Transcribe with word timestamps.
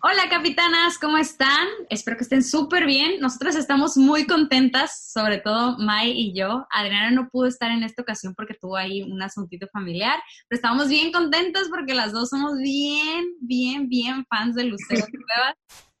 Hola 0.00 0.28
capitanas, 0.30 0.96
¿cómo 0.96 1.18
están? 1.18 1.66
Espero 1.90 2.16
que 2.16 2.22
estén 2.22 2.44
súper 2.44 2.86
bien. 2.86 3.18
Nosotras 3.18 3.56
estamos 3.56 3.96
muy 3.96 4.28
contentas, 4.28 5.10
sobre 5.12 5.38
todo 5.38 5.76
Mai 5.78 6.12
y 6.12 6.32
yo. 6.38 6.68
Adriana 6.70 7.10
no 7.10 7.28
pudo 7.28 7.48
estar 7.48 7.72
en 7.72 7.82
esta 7.82 8.02
ocasión 8.02 8.32
porque 8.36 8.54
tuvo 8.54 8.76
ahí 8.76 9.02
un 9.02 9.20
asuntito 9.20 9.66
familiar, 9.72 10.20
pero 10.46 10.56
estamos 10.56 10.88
bien 10.88 11.10
contentas 11.10 11.66
porque 11.68 11.94
las 11.94 12.12
dos 12.12 12.28
somos 12.28 12.58
bien, 12.58 13.26
bien, 13.40 13.88
bien 13.88 14.24
fans 14.26 14.54
de 14.54 14.64
Lucero 14.64 15.04
Cuevas. 15.34 15.56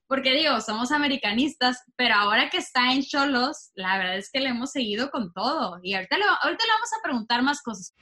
Porque 0.06 0.32
digo, 0.32 0.60
somos 0.60 0.92
americanistas, 0.92 1.82
pero 1.96 2.14
ahora 2.14 2.50
que 2.50 2.58
está 2.58 2.92
en 2.92 3.02
Cholos, 3.02 3.72
la 3.74 3.98
verdad 3.98 4.16
es 4.16 4.30
que 4.30 4.38
le 4.38 4.50
hemos 4.50 4.70
seguido 4.70 5.10
con 5.10 5.32
todo. 5.32 5.80
Y 5.82 5.94
ahorita 5.94 6.16
le, 6.16 6.24
ahorita 6.24 6.64
le 6.64 6.72
vamos 6.72 6.90
a 6.96 7.02
preguntar 7.02 7.42
más 7.42 7.60
cosas. 7.62 7.92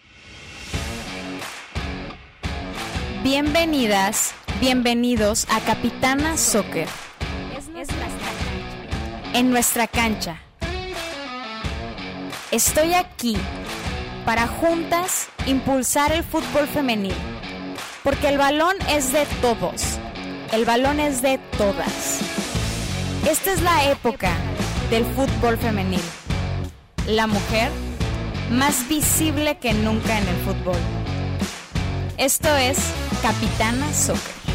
Bienvenidas, 3.22 4.34
bienvenidos 4.60 5.46
a 5.50 5.60
Capitana 5.60 6.36
Soccer. 6.36 6.88
En 9.34 9.50
nuestra 9.50 9.86
cancha. 9.86 10.40
Estoy 12.50 12.94
aquí 12.94 13.36
para 14.24 14.46
juntas 14.46 15.28
impulsar 15.46 16.12
el 16.12 16.22
fútbol 16.24 16.66
femenil. 16.68 17.14
Porque 18.02 18.28
el 18.28 18.38
balón 18.38 18.76
es 18.90 19.12
de 19.12 19.26
todos. 19.42 19.98
El 20.52 20.64
balón 20.64 21.00
es 21.00 21.22
de 21.22 21.38
todas. 21.58 22.20
Esta 23.28 23.52
es 23.52 23.60
la 23.62 23.90
época 23.90 24.30
del 24.90 25.04
fútbol 25.04 25.58
femenil. 25.58 26.00
La 27.08 27.26
mujer 27.26 27.70
más 28.50 28.88
visible 28.88 29.58
que 29.58 29.74
nunca 29.74 30.18
en 30.18 30.28
el 30.28 30.36
fútbol. 30.36 30.78
Esto 32.16 32.54
es 32.56 32.78
Capitana 33.22 33.92
Soccer. 33.92 34.45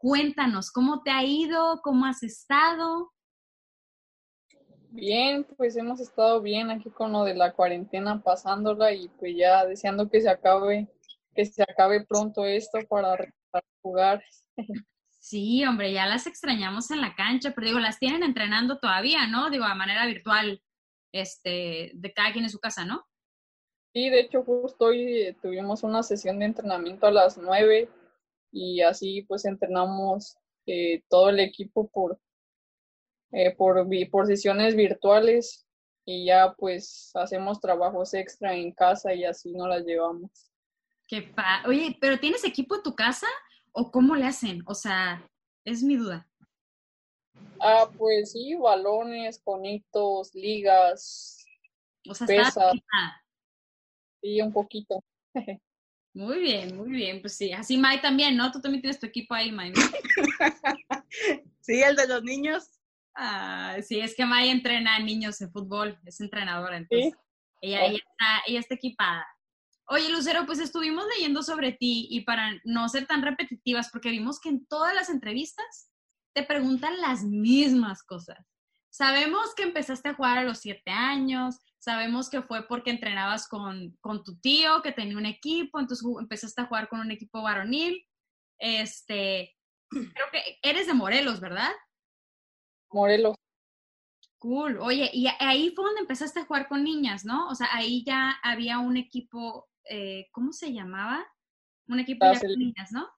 Cuéntanos, 0.00 0.70
¿cómo 0.70 1.02
te 1.02 1.10
ha 1.10 1.22
ido? 1.24 1.82
¿Cómo 1.82 2.06
has 2.06 2.22
estado? 2.22 3.12
Bien, 4.88 5.44
pues 5.58 5.76
hemos 5.76 6.00
estado 6.00 6.40
bien 6.40 6.70
aquí 6.70 6.88
con 6.88 7.12
lo 7.12 7.24
de 7.24 7.34
la 7.34 7.52
cuarentena 7.52 8.22
pasándola 8.22 8.94
y 8.94 9.08
pues 9.08 9.36
ya 9.36 9.66
deseando 9.66 10.08
que 10.08 10.22
se 10.22 10.30
acabe, 10.30 10.88
que 11.34 11.44
se 11.44 11.62
acabe 11.62 12.06
pronto 12.06 12.46
esto 12.46 12.78
para 12.88 13.30
jugar. 13.82 14.24
Sí, 15.22 15.62
hombre, 15.66 15.92
ya 15.92 16.06
las 16.06 16.26
extrañamos 16.26 16.90
en 16.90 17.02
la 17.02 17.14
cancha, 17.14 17.52
pero 17.54 17.66
digo, 17.66 17.78
las 17.78 17.98
tienen 17.98 18.22
entrenando 18.22 18.78
todavía, 18.78 19.26
¿no? 19.26 19.50
Digo, 19.50 19.64
a 19.64 19.74
manera 19.74 20.06
virtual, 20.06 20.62
este, 21.12 21.90
de 21.92 22.12
cada 22.14 22.32
quien 22.32 22.44
en 22.44 22.50
su 22.50 22.58
casa, 22.58 22.86
¿no? 22.86 23.06
Sí, 23.92 24.08
de 24.08 24.20
hecho, 24.20 24.42
justo 24.42 24.86
hoy 24.86 25.36
tuvimos 25.42 25.82
una 25.82 26.02
sesión 26.02 26.38
de 26.38 26.46
entrenamiento 26.46 27.06
a 27.06 27.12
las 27.12 27.36
nueve 27.36 27.90
y 28.52 28.80
así 28.82 29.22
pues 29.22 29.44
entrenamos 29.44 30.36
eh, 30.66 31.02
todo 31.08 31.30
el 31.30 31.40
equipo 31.40 31.88
por, 31.88 32.20
eh, 33.32 33.54
por, 33.54 33.86
por 34.10 34.26
sesiones 34.26 34.76
virtuales 34.76 35.66
y 36.04 36.26
ya 36.26 36.54
pues 36.56 37.10
hacemos 37.14 37.60
trabajos 37.60 38.14
extra 38.14 38.54
en 38.54 38.72
casa 38.72 39.14
y 39.14 39.24
así 39.24 39.52
no 39.52 39.68
las 39.68 39.84
llevamos. 39.84 40.30
Qué 41.06 41.22
pa 41.22 41.62
Oye, 41.66 41.96
¿pero 42.00 42.18
tienes 42.18 42.44
equipo 42.44 42.76
en 42.76 42.82
tu 42.82 42.94
casa 42.94 43.26
o 43.72 43.90
cómo 43.90 44.14
le 44.14 44.26
hacen? 44.26 44.62
O 44.66 44.74
sea, 44.74 45.28
es 45.64 45.82
mi 45.82 45.96
duda. 45.96 46.28
Ah, 47.60 47.90
pues 47.96 48.32
sí, 48.32 48.54
balones, 48.54 49.40
conitos, 49.42 50.34
ligas, 50.34 51.44
o 52.08 52.14
sea, 52.14 52.26
pesas. 52.26 52.74
Sí, 54.22 54.40
un 54.40 54.52
poquito. 54.52 55.04
Muy 56.12 56.40
bien, 56.40 56.76
muy 56.76 56.90
bien. 56.90 57.20
Pues 57.20 57.36
sí, 57.36 57.52
así 57.52 57.76
Mai 57.76 58.00
también, 58.00 58.36
¿no? 58.36 58.50
Tú 58.50 58.60
también 58.60 58.82
tienes 58.82 58.98
tu 58.98 59.06
equipo 59.06 59.34
ahí, 59.34 59.52
Mai. 59.52 59.72
sí, 61.60 61.82
el 61.82 61.96
de 61.96 62.08
los 62.08 62.22
niños. 62.22 62.80
Ah, 63.14 63.76
sí, 63.82 64.00
es 64.00 64.14
que 64.14 64.24
Mai 64.24 64.48
entrena 64.48 64.96
a 64.96 65.00
niños 65.00 65.40
en 65.40 65.52
fútbol, 65.52 65.98
es 66.04 66.20
entrenadora, 66.20 66.76
entonces 66.76 67.14
ella, 67.60 67.84
ella, 67.84 67.98
está, 67.98 68.42
ella 68.46 68.60
está 68.60 68.74
equipada. 68.74 69.26
Oye, 69.86 70.08
Lucero, 70.08 70.46
pues 70.46 70.60
estuvimos 70.60 71.04
leyendo 71.16 71.42
sobre 71.42 71.72
ti 71.72 72.06
y 72.10 72.20
para 72.20 72.52
no 72.64 72.88
ser 72.88 73.06
tan 73.06 73.22
repetitivas, 73.22 73.90
porque 73.90 74.10
vimos 74.10 74.40
que 74.40 74.48
en 74.48 74.64
todas 74.66 74.94
las 74.94 75.10
entrevistas 75.10 75.90
te 76.32 76.44
preguntan 76.44 77.00
las 77.00 77.24
mismas 77.24 78.02
cosas. 78.04 78.38
Sabemos 78.90 79.54
que 79.54 79.64
empezaste 79.64 80.08
a 80.08 80.14
jugar 80.14 80.38
a 80.38 80.44
los 80.44 80.58
siete 80.58 80.90
años, 80.90 81.58
Sabemos 81.80 82.28
que 82.28 82.42
fue 82.42 82.68
porque 82.68 82.90
entrenabas 82.90 83.48
con, 83.48 83.96
con 84.02 84.22
tu 84.22 84.38
tío, 84.38 84.82
que 84.82 84.92
tenía 84.92 85.16
un 85.16 85.24
equipo, 85.24 85.80
entonces 85.80 86.06
empezaste 86.20 86.60
a 86.60 86.66
jugar 86.66 86.90
con 86.90 87.00
un 87.00 87.10
equipo 87.10 87.42
varonil. 87.42 88.06
Este, 88.58 89.56
creo 89.90 90.26
que 90.30 90.58
eres 90.62 90.86
de 90.86 90.92
Morelos, 90.92 91.40
¿verdad? 91.40 91.70
Morelos. 92.92 93.34
Cool. 94.38 94.78
Oye, 94.78 95.10
y 95.12 95.26
ahí 95.38 95.70
fue 95.74 95.86
donde 95.86 96.02
empezaste 96.02 96.40
a 96.40 96.44
jugar 96.44 96.68
con 96.68 96.84
niñas, 96.84 97.24
¿no? 97.24 97.48
O 97.48 97.54
sea, 97.54 97.68
ahí 97.72 98.04
ya 98.04 98.38
había 98.42 98.78
un 98.78 98.98
equipo, 98.98 99.66
eh, 99.84 100.28
¿cómo 100.32 100.52
se 100.52 100.74
llamaba? 100.74 101.26
Un 101.88 102.00
equipo 102.00 102.26
ya 102.30 102.40
con 102.40 102.58
niñas, 102.58 102.92
¿no? 102.92 103.08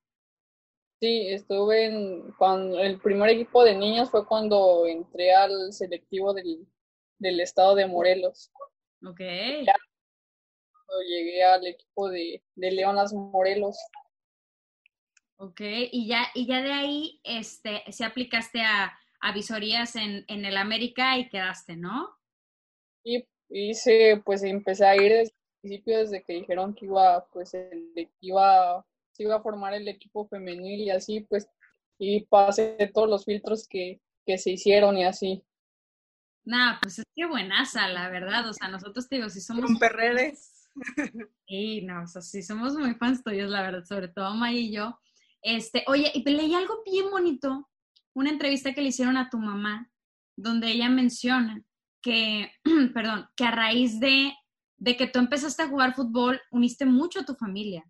Sí, 1.01 1.29
estuve 1.29 1.87
en, 1.87 2.33
cuando 2.39 2.79
el 2.79 3.01
primer 3.01 3.31
equipo 3.31 3.65
de 3.65 3.75
niñas 3.75 4.09
fue 4.09 4.25
cuando 4.25 4.87
entré 4.87 5.35
al 5.35 5.73
selectivo 5.73 6.33
del, 6.33 6.65
del 7.23 7.41
estado 7.41 7.75
de 7.75 7.87
Morelos. 7.87 8.51
Ok. 9.05 9.21
Ya, 9.21 9.75
llegué 11.09 11.43
al 11.45 11.67
equipo 11.67 12.11
de, 12.11 12.43
de 12.55 12.71
Leonas 12.73 13.13
Morelos. 13.13 13.79
Ok, 15.37 15.61
y 15.61 16.07
ya, 16.07 16.27
y 16.35 16.47
ya 16.47 16.63
de 16.63 16.73
ahí 16.73 17.21
este, 17.25 17.83
se 17.91 18.05
aplicaste 18.05 18.61
a, 18.61 18.97
a 19.21 19.33
visorías 19.33 19.97
en, 19.97 20.25
en 20.29 20.45
el 20.45 20.57
América 20.57 21.19
y 21.19 21.29
quedaste, 21.29 21.77
¿no? 21.77 22.11
Y 23.05 23.25
hice, 23.49 24.23
pues 24.25 24.43
empecé 24.45 24.85
a 24.85 24.95
ir 24.95 25.11
desde 25.13 25.23
el 25.23 25.61
principio, 25.61 25.99
desde 25.99 26.23
que 26.23 26.35
dijeron 26.35 26.75
que 26.75 26.87
iba, 26.87 27.27
pues, 27.33 27.55
el, 27.55 28.09
iba, 28.21 28.87
se 29.13 29.25
iba 29.25 29.37
a 29.37 29.43
formar 29.43 29.75
el 29.75 29.89
equipo 29.89 30.29
femenil 30.29 30.81
y 30.81 30.91
así, 30.91 31.21
pues, 31.21 31.49
y 31.99 32.21
pasé 32.27 32.91
todos 32.95 33.09
los 33.09 33.25
filtros 33.25 33.67
que, 33.67 34.01
que 34.25 34.39
se 34.39 34.51
hicieron 34.51 34.97
y 34.97 35.05
así. 35.05 35.43
Nah, 36.45 36.79
pues 36.81 36.99
es 36.99 37.05
que 37.15 37.27
buenaza, 37.27 37.89
la 37.89 38.09
verdad. 38.09 38.49
O 38.49 38.53
sea, 38.53 38.69
nosotros 38.69 39.09
te 39.09 39.17
digo, 39.17 39.29
si 39.29 39.41
somos. 39.41 39.69
Un 39.69 39.79
perreres. 39.79 40.59
Sí, 41.47 41.83
no, 41.83 42.05
o 42.05 42.07
sea, 42.07 42.23
sí 42.23 42.43
somos 42.43 42.75
muy 42.75 42.95
fans 42.95 43.23
tuyos, 43.23 43.51
la 43.51 43.61
verdad, 43.61 43.85
sobre 43.85 44.09
todo 44.09 44.35
May 44.35 44.57
y 44.57 44.73
yo. 44.73 44.99
Este, 45.43 45.85
oye, 45.87 46.11
y 46.15 46.25
leí 46.25 46.55
algo 46.55 46.83
bien 46.83 47.11
bonito, 47.11 47.69
una 48.15 48.31
entrevista 48.31 48.73
que 48.73 48.81
le 48.81 48.89
hicieron 48.89 49.19
a 49.19 49.29
tu 49.29 49.39
mamá, 49.39 49.91
donde 50.35 50.71
ella 50.71 50.89
menciona 50.89 51.63
que, 52.01 52.51
perdón, 52.95 53.29
que 53.37 53.45
a 53.45 53.51
raíz 53.51 54.01
de, 54.01 54.33
de 54.79 54.97
que 54.97 55.07
tú 55.07 55.19
empezaste 55.19 55.63
a 55.63 55.69
jugar 55.69 55.95
fútbol, 55.95 56.41
uniste 56.51 56.87
mucho 56.87 57.21
a 57.21 57.25
tu 57.25 57.35
familia. 57.35 57.85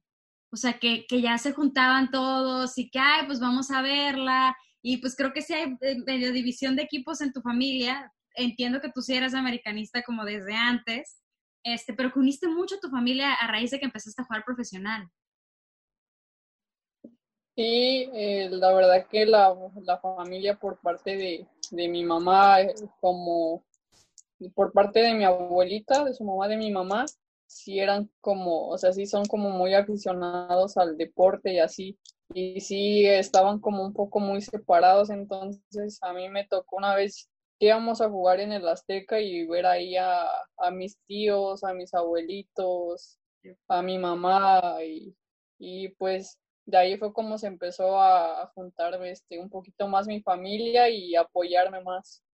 O 0.50 0.56
sea, 0.56 0.78
que, 0.78 1.06
que 1.06 1.20
ya 1.22 1.38
se 1.38 1.52
juntaban 1.52 2.10
todos 2.10 2.76
y 2.78 2.90
que, 2.90 2.98
ay, 2.98 3.26
pues 3.26 3.40
vamos 3.40 3.70
a 3.70 3.80
verla. 3.80 4.56
Y 4.82 4.98
pues 4.98 5.16
creo 5.16 5.32
que 5.32 5.40
sí 5.40 5.54
hay 5.54 5.76
eh, 5.80 5.96
medio 6.04 6.32
división 6.32 6.76
de 6.76 6.82
equipos 6.82 7.20
en 7.20 7.32
tu 7.32 7.40
familia, 7.40 8.12
entiendo 8.34 8.80
que 8.80 8.90
tú 8.90 9.02
sí 9.02 9.14
eras 9.14 9.34
americanista 9.34 10.02
como 10.02 10.24
desde 10.24 10.54
antes, 10.54 11.20
este, 11.64 11.94
pero 11.94 12.12
que 12.12 12.18
uniste 12.18 12.48
mucho 12.48 12.76
a 12.76 12.80
tu 12.80 12.88
familia 12.88 13.34
a 13.34 13.46
raíz 13.46 13.70
de 13.70 13.78
que 13.78 13.86
empezaste 13.86 14.22
a 14.22 14.24
jugar 14.24 14.44
profesional. 14.44 15.08
Sí, 17.54 18.08
eh, 18.14 18.48
la 18.50 18.72
verdad 18.72 19.06
que 19.08 19.26
la, 19.26 19.54
la 19.82 19.98
familia 19.98 20.58
por 20.58 20.80
parte 20.80 21.16
de, 21.16 21.46
de, 21.70 21.88
mi 21.88 22.02
mamá, 22.02 22.62
eh, 22.62 22.74
como 23.00 23.62
por 24.54 24.72
parte 24.72 25.00
de 25.00 25.14
mi 25.14 25.24
abuelita, 25.24 26.04
de 26.04 26.14
su 26.14 26.24
mamá, 26.24 26.48
de 26.48 26.56
mi 26.56 26.70
mamá, 26.70 27.04
sí 27.46 27.78
eran 27.78 28.10
como, 28.20 28.68
o 28.68 28.78
sea, 28.78 28.92
sí 28.92 29.06
son 29.06 29.26
como 29.26 29.50
muy 29.50 29.74
aficionados 29.74 30.78
al 30.78 30.96
deporte 30.96 31.52
y 31.52 31.58
así, 31.58 31.98
y 32.32 32.60
sí 32.60 33.06
estaban 33.06 33.60
como 33.60 33.84
un 33.84 33.92
poco 33.92 34.18
muy 34.18 34.40
separados, 34.40 35.10
entonces 35.10 35.98
a 36.02 36.14
mí 36.14 36.30
me 36.30 36.46
tocó 36.46 36.76
una 36.76 36.94
vez 36.94 37.28
íbamos 37.62 38.00
a 38.00 38.08
jugar 38.08 38.40
en 38.40 38.52
el 38.52 38.66
Azteca 38.66 39.20
y 39.20 39.46
ver 39.46 39.66
ahí 39.66 39.96
a, 39.96 40.28
mis 40.72 40.98
tíos, 41.06 41.62
a 41.62 41.72
mis 41.72 41.94
abuelitos, 41.94 43.20
a 43.68 43.82
mi 43.82 43.98
mamá 43.98 44.82
y, 44.84 45.14
y, 45.58 45.88
pues 45.90 46.40
de 46.66 46.76
ahí 46.76 46.96
fue 46.96 47.12
como 47.12 47.38
se 47.38 47.46
empezó 47.46 48.00
a 48.00 48.50
juntar 48.54 49.00
este, 49.04 49.38
un 49.38 49.48
poquito 49.48 49.86
más 49.86 50.08
mi 50.08 50.20
familia 50.20 50.88
y 50.88 51.14
apoyarme 51.14 51.80
más. 51.82 52.24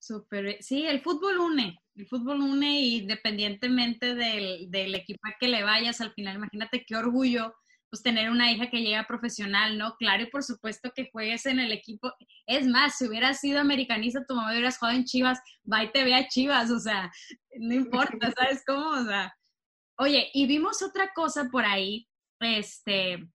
Súper, 0.00 0.60
sí, 0.60 0.86
el 0.86 1.00
fútbol 1.00 1.38
une, 1.38 1.78
el 1.94 2.06
fútbol 2.08 2.40
une 2.40 2.80
independientemente 2.80 4.16
del, 4.16 4.70
del 4.70 4.94
equipo 4.96 5.20
a 5.24 5.36
que 5.38 5.48
le 5.48 5.62
vayas 5.62 6.00
al 6.00 6.12
final, 6.12 6.36
imagínate 6.36 6.84
qué 6.84 6.96
orgullo 6.96 7.54
pues 7.90 8.02
tener 8.02 8.30
una 8.30 8.50
hija 8.50 8.68
que 8.68 8.82
llega 8.82 9.06
profesional, 9.06 9.78
¿no? 9.78 9.96
Claro, 9.96 10.24
y 10.24 10.26
por 10.26 10.42
supuesto 10.42 10.92
que 10.94 11.08
juegues 11.10 11.46
en 11.46 11.60
el 11.60 11.72
equipo. 11.72 12.12
Es 12.46 12.66
más, 12.66 12.98
si 12.98 13.06
hubieras 13.06 13.40
sido 13.40 13.60
americanista, 13.60 14.24
tu 14.26 14.34
mamá 14.34 14.52
hubieras 14.52 14.78
jugado 14.78 14.96
en 14.98 15.04
Chivas, 15.04 15.38
va 15.70 15.84
y 15.84 15.92
te 15.92 16.04
ve 16.04 16.14
a 16.14 16.28
Chivas, 16.28 16.70
o 16.70 16.80
sea, 16.80 17.10
no 17.58 17.74
importa, 17.74 18.32
¿sabes 18.36 18.62
cómo? 18.66 18.88
O 18.90 19.04
sea, 19.04 19.32
Oye, 19.98 20.28
y 20.34 20.46
vimos 20.46 20.82
otra 20.82 21.12
cosa 21.14 21.48
por 21.50 21.64
ahí, 21.64 22.06
este, 22.40 23.26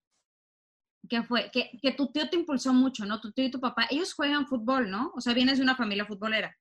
que 1.08 1.22
fue, 1.24 1.50
que, 1.50 1.70
que 1.80 1.92
tu 1.92 2.12
tío 2.12 2.30
te 2.30 2.36
impulsó 2.36 2.72
mucho, 2.72 3.04
¿no? 3.04 3.20
Tu 3.20 3.32
tío 3.32 3.46
y 3.46 3.50
tu 3.50 3.60
papá, 3.60 3.86
ellos 3.90 4.14
juegan 4.14 4.46
fútbol, 4.46 4.88
¿no? 4.88 5.12
O 5.16 5.20
sea, 5.20 5.34
vienes 5.34 5.58
de 5.58 5.64
una 5.64 5.76
familia 5.76 6.06
futbolera. 6.06 6.56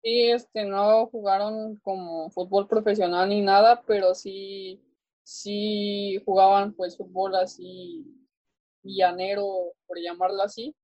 Sí, 0.00 0.30
este, 0.30 0.64
no 0.64 1.06
jugaron 1.06 1.76
como 1.76 2.30
fútbol 2.30 2.68
profesional 2.68 3.28
ni 3.28 3.40
nada, 3.40 3.82
pero 3.82 4.14
sí, 4.14 4.80
sí 5.24 6.22
jugaban 6.24 6.74
pues 6.74 6.96
fútbol 6.96 7.34
así 7.34 8.04
llanero, 8.84 9.72
por 9.86 9.98
llamarlo 9.98 10.42
así. 10.42 10.76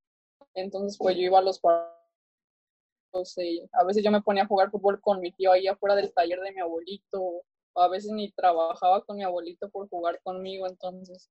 Entonces, 0.54 0.98
pues 0.98 1.16
yo 1.16 1.22
iba 1.22 1.38
a 1.38 1.42
los 1.42 1.60
partidos, 1.60 3.38
eh, 3.38 3.68
a 3.72 3.84
veces 3.84 4.02
yo 4.02 4.10
me 4.10 4.22
ponía 4.22 4.44
a 4.44 4.46
jugar 4.46 4.70
fútbol 4.70 5.00
con 5.00 5.20
mi 5.20 5.32
tío 5.32 5.52
ahí 5.52 5.68
afuera 5.68 5.94
del 5.94 6.12
taller 6.12 6.40
de 6.40 6.52
mi 6.52 6.60
abuelito, 6.60 7.42
a 7.76 7.88
veces 7.88 8.10
ni 8.12 8.32
trabajaba 8.32 9.04
con 9.04 9.16
mi 9.16 9.22
abuelito 9.22 9.70
por 9.70 9.88
jugar 9.88 10.20
conmigo, 10.22 10.66
entonces, 10.66 11.30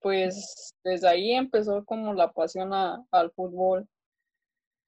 pues 0.00 0.74
desde 0.82 1.08
ahí 1.08 1.32
empezó 1.32 1.84
como 1.84 2.14
la 2.14 2.32
pasión 2.32 2.72
al 2.72 3.30
fútbol. 3.32 3.88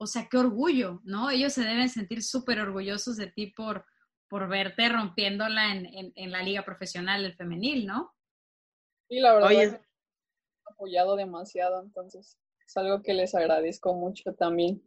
O 0.01 0.07
sea, 0.07 0.29
qué 0.31 0.39
orgullo, 0.39 1.01
¿no? 1.05 1.31
Ellos 1.31 1.53
se 1.53 1.63
deben 1.63 1.89
sentir 1.89 2.23
súper 2.23 2.61
orgullosos 2.61 3.17
de 3.17 3.27
ti 3.29 3.49
por, 3.49 3.85
por 4.29 4.49
verte 4.49 4.89
rompiéndola 4.89 5.73
en, 5.73 6.13
en, 6.15 6.31
la 6.31 6.43
liga 6.43 6.65
profesional 6.65 7.23
del 7.23 7.35
femenil, 7.35 7.87
¿no? 7.87 8.15
Sí, 9.09 9.21
la 9.21 9.35
verdad. 9.35 9.49
Oye. 9.49 9.81
apoyado 10.67 11.17
demasiado, 11.17 11.83
entonces 11.83 12.39
es 12.67 12.77
algo 12.77 13.03
que 13.03 13.15
les 13.15 13.35
agradezco 13.35 13.95
mucho 13.95 14.35
también. 14.35 14.83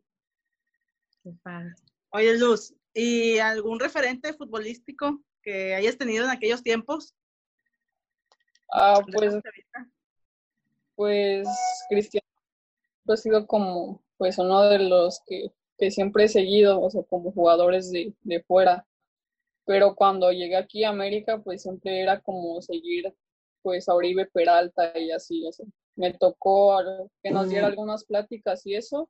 Qué 1.24 1.32
padre. 1.44 1.74
Oye, 2.12 2.38
Luz, 2.38 2.76
¿y 2.94 3.40
algún 3.40 3.80
referente 3.80 4.34
futbolístico 4.34 5.22
que 5.42 5.74
hayas 5.74 5.98
tenido 5.98 6.26
en 6.26 6.32
aquellos 6.32 6.62
tiempos? 6.62 7.16
Ah, 8.72 9.02
pues, 9.12 9.36
pues 10.96 11.48
Cristiano 11.90 12.28
ha 13.08 13.18
sido 13.18 13.48
como 13.48 14.02
pues 14.18 14.38
uno 14.38 14.62
de 14.64 14.80
los 14.80 15.22
que, 15.26 15.52
que 15.78 15.90
siempre 15.90 16.26
he 16.26 16.28
seguido, 16.28 16.80
o 16.80 16.90
sea, 16.90 17.04
como 17.04 17.32
jugadores 17.32 17.92
de, 17.92 18.14
de 18.22 18.44
fuera. 18.44 18.86
Pero 19.66 19.96
cuando 19.96 20.31
llegué 20.31 20.56
aquí 20.56 20.84
a 20.84 20.90
América, 20.90 21.42
pues 21.42 21.62
siempre 21.62 22.02
era 22.02 22.19
como 22.22 22.62
seguir 22.62 23.13
pues 23.62 23.88
a 23.88 23.94
Oribe 23.94 24.25
Peralta 24.25 24.98
y 24.98 25.12
así, 25.12 25.48
sea, 25.52 25.66
me 25.96 26.13
tocó 26.13 26.80
que 27.22 27.31
nos 27.31 27.50
diera 27.50 27.68
algunas 27.68 28.06
pláticas 28.06 28.66
y 28.66 28.75
eso. 28.75 29.10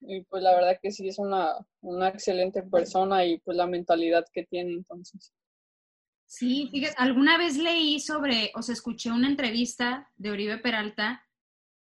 Y 0.00 0.22
pues 0.22 0.42
la 0.42 0.54
verdad 0.54 0.78
que 0.82 0.90
sí 0.90 1.06
es 1.06 1.18
una, 1.18 1.54
una 1.82 2.08
excelente 2.08 2.62
persona 2.62 3.24
y 3.24 3.38
pues 3.40 3.56
la 3.56 3.66
mentalidad 3.66 4.24
que 4.32 4.44
tiene 4.44 4.72
entonces. 4.72 5.32
Sí, 6.26 6.68
fíjate, 6.72 6.94
alguna 6.96 7.38
vez 7.38 7.56
leí 7.58 8.00
sobre, 8.00 8.50
o 8.54 8.62
sea, 8.62 8.72
escuché 8.72 9.10
una 9.10 9.28
entrevista 9.28 10.10
de 10.16 10.30
Oribe 10.30 10.58
Peralta. 10.58 11.22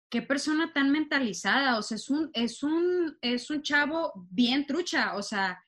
Qué 0.09 0.21
persona 0.21 0.71
tan 0.71 0.89
mentalizada, 0.91 1.77
o 1.77 1.81
sea, 1.81 1.95
es 1.95 2.09
un, 2.09 2.29
es 2.33 2.63
un, 2.63 3.17
es 3.19 3.49
un 3.49 3.61
chavo 3.61 4.13
bien 4.31 4.65
trucha, 4.65 5.17
o 5.17 5.21
sea, 5.21 5.61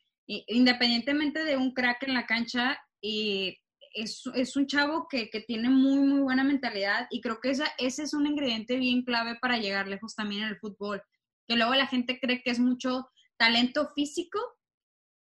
independientemente 0.47 1.43
de 1.43 1.57
un 1.57 1.73
crack 1.73 2.03
en 2.03 2.13
la 2.13 2.25
cancha, 2.25 2.79
y 3.01 3.57
es, 3.93 4.55
un 4.55 4.67
chavo 4.67 5.07
que, 5.09 5.29
tiene 5.47 5.69
muy, 5.69 5.99
muy 5.99 6.21
buena 6.21 6.43
mentalidad 6.43 7.07
y 7.09 7.21
creo 7.21 7.39
que 7.41 7.51
ese 7.51 8.03
es 8.03 8.13
un 8.13 8.27
ingrediente 8.27 8.77
bien 8.77 9.03
clave 9.03 9.37
para 9.41 9.57
llegar 9.57 9.87
lejos 9.87 10.15
también 10.15 10.43
en 10.43 10.49
el 10.49 10.59
fútbol, 10.59 11.01
que 11.47 11.55
luego 11.55 11.73
la 11.73 11.87
gente 11.87 12.19
cree 12.19 12.43
que 12.43 12.51
es 12.51 12.59
mucho 12.59 13.09
talento 13.37 13.89
físico, 13.95 14.39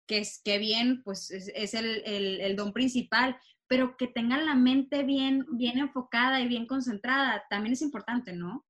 que 0.06 0.18
es 0.18 0.40
que 0.42 0.58
bien, 0.58 1.02
pues 1.02 1.30
es, 1.30 1.74
el, 1.74 2.56
don 2.56 2.72
principal, 2.72 3.36
pero 3.66 3.96
que 3.96 4.06
tengan 4.06 4.46
la 4.46 4.54
mente 4.54 5.02
bien 5.02 5.46
enfocada 5.58 6.40
y 6.40 6.48
bien 6.48 6.66
concentrada, 6.66 7.44
también 7.50 7.74
es 7.74 7.82
importante, 7.82 8.32
¿no? 8.32 8.64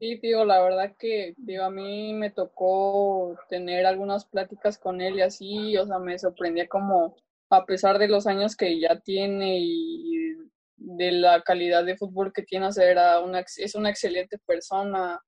Sí, 0.00 0.18
tío, 0.18 0.46
la 0.46 0.62
verdad 0.62 0.96
que 0.98 1.34
digo, 1.36 1.62
a 1.64 1.70
mí 1.70 2.14
me 2.14 2.30
tocó 2.30 3.36
tener 3.50 3.84
algunas 3.84 4.24
pláticas 4.24 4.78
con 4.78 5.02
él 5.02 5.16
y 5.16 5.20
así, 5.20 5.76
o 5.76 5.86
sea, 5.86 5.98
me 5.98 6.18
sorprendía 6.18 6.66
como 6.68 7.16
a 7.50 7.66
pesar 7.66 7.98
de 7.98 8.08
los 8.08 8.26
años 8.26 8.56
que 8.56 8.80
ya 8.80 8.98
tiene 9.00 9.58
y 9.60 10.36
de 10.76 11.12
la 11.12 11.42
calidad 11.42 11.84
de 11.84 11.98
fútbol 11.98 12.32
que 12.32 12.42
tiene, 12.42 12.68
era 12.78 13.20
una, 13.20 13.40
es 13.40 13.74
una 13.74 13.90
excelente 13.90 14.38
persona. 14.46 15.20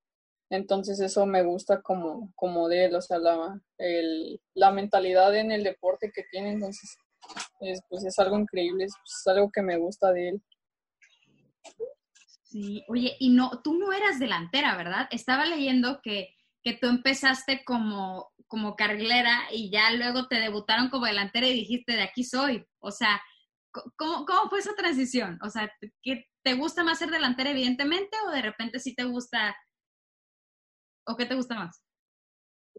Entonces 0.49 1.01
eso 1.01 1.27
me 1.27 1.43
gusta 1.43 1.83
como, 1.83 2.33
como 2.35 2.69
de 2.69 2.87
él, 2.87 2.95
o 2.95 3.03
sea, 3.03 3.19
la, 3.19 3.61
el, 3.77 4.41
la 4.55 4.71
mentalidad 4.73 5.37
en 5.37 5.53
el 5.53 5.65
deporte 5.65 6.11
que 6.15 6.25
tiene, 6.31 6.53
entonces 6.53 6.97
es, 7.61 7.83
pues 7.91 8.05
es 8.07 8.19
algo 8.19 8.39
increíble, 8.39 8.85
es, 8.85 8.95
es 9.05 9.27
algo 9.27 9.51
que 9.53 9.63
me 9.63 9.77
gusta 9.77 10.13
de 10.13 10.31
él. 10.31 10.43
Sí, 12.53 12.85
oye, 12.89 13.17
y 13.19 13.31
no, 13.31 13.63
tú 13.63 13.79
no 13.79 13.93
eras 13.93 14.19
delantera, 14.19 14.77
¿verdad? 14.77 15.09
Estaba 15.11 15.47
leyendo 15.47 16.01
que, 16.03 16.37
que 16.63 16.75
tú 16.75 16.87
empezaste 16.87 17.65
como 17.65 18.33
como 18.53 18.77
carglera 18.77 19.45
y 19.51 19.71
ya 19.71 19.91
luego 19.93 20.29
te 20.29 20.35
debutaron 20.35 20.91
como 20.91 21.07
delantera 21.07 21.47
y 21.47 21.55
dijiste, 21.55 21.93
de 21.93 22.03
aquí 22.03 22.23
soy. 22.23 22.67
O 22.81 22.91
sea, 22.91 23.19
¿cómo, 23.97 24.27
cómo 24.27 24.51
fue 24.51 24.59
esa 24.59 24.75
transición? 24.75 25.39
O 25.43 25.49
sea, 25.49 25.73
¿qué, 26.03 26.27
¿te 26.45 26.53
gusta 26.53 26.85
más 26.85 26.99
ser 26.99 27.09
delantera 27.09 27.49
evidentemente 27.49 28.15
o 28.27 28.31
de 28.31 28.43
repente 28.43 28.79
sí 28.79 28.95
te 28.95 29.05
gusta 29.05 29.57
o 31.07 31.17
qué 31.17 31.25
te 31.25 31.35
gusta 31.35 31.55
más? 31.55 31.83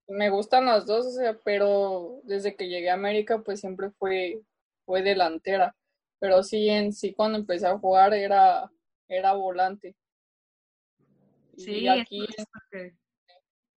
Me 0.08 0.30
gustan 0.30 0.68
las 0.68 0.86
dos, 0.86 1.08
o 1.08 1.12
sea, 1.12 1.40
pero 1.44 2.22
desde 2.24 2.56
que 2.56 2.68
llegué 2.68 2.92
a 2.92 2.94
América 2.94 3.42
pues 3.42 3.60
siempre 3.60 3.90
fue, 3.98 4.44
fue 4.86 5.02
delantera. 5.02 5.76
Pero 6.20 6.44
sí, 6.44 6.70
en 6.70 6.94
sí 6.94 7.16
cuando 7.16 7.40
empecé 7.40 7.66
a 7.66 7.80
jugar 7.80 8.14
era, 8.14 8.70
era 9.18 9.34
volante. 9.34 9.96
Sí, 11.58 11.82
y 11.82 11.88
aquí 11.88 12.26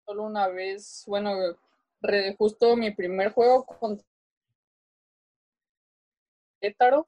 solo 0.07 0.25
una 0.25 0.49
vez, 0.49 1.05
bueno, 1.07 1.33
justo 2.39 2.77
mi 2.77 2.91
primer 2.93 3.33
juego 3.33 3.67
contra 3.67 4.07
Querétaro, 6.61 7.05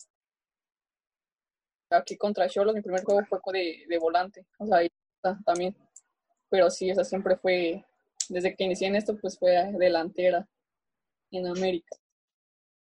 aquí 1.90 2.16
contra 2.16 2.48
Cholos, 2.48 2.74
mi 2.74 2.82
primer 2.82 3.02
juego 3.02 3.24
fue 3.24 3.40
de, 3.52 3.84
de 3.88 3.98
volante, 3.98 4.46
o 4.58 4.66
sea, 4.66 4.78
ahí 4.78 4.88
también. 5.44 5.76
Pero 6.50 6.70
sí, 6.70 6.90
esa 6.90 7.04
siempre 7.04 7.36
fue, 7.36 7.84
desde 8.28 8.54
que 8.54 8.64
inicié 8.64 8.88
en 8.88 8.96
esto, 8.96 9.16
pues 9.18 9.38
fue 9.38 9.72
delantera 9.78 10.48
en 11.30 11.46
América. 11.46 11.96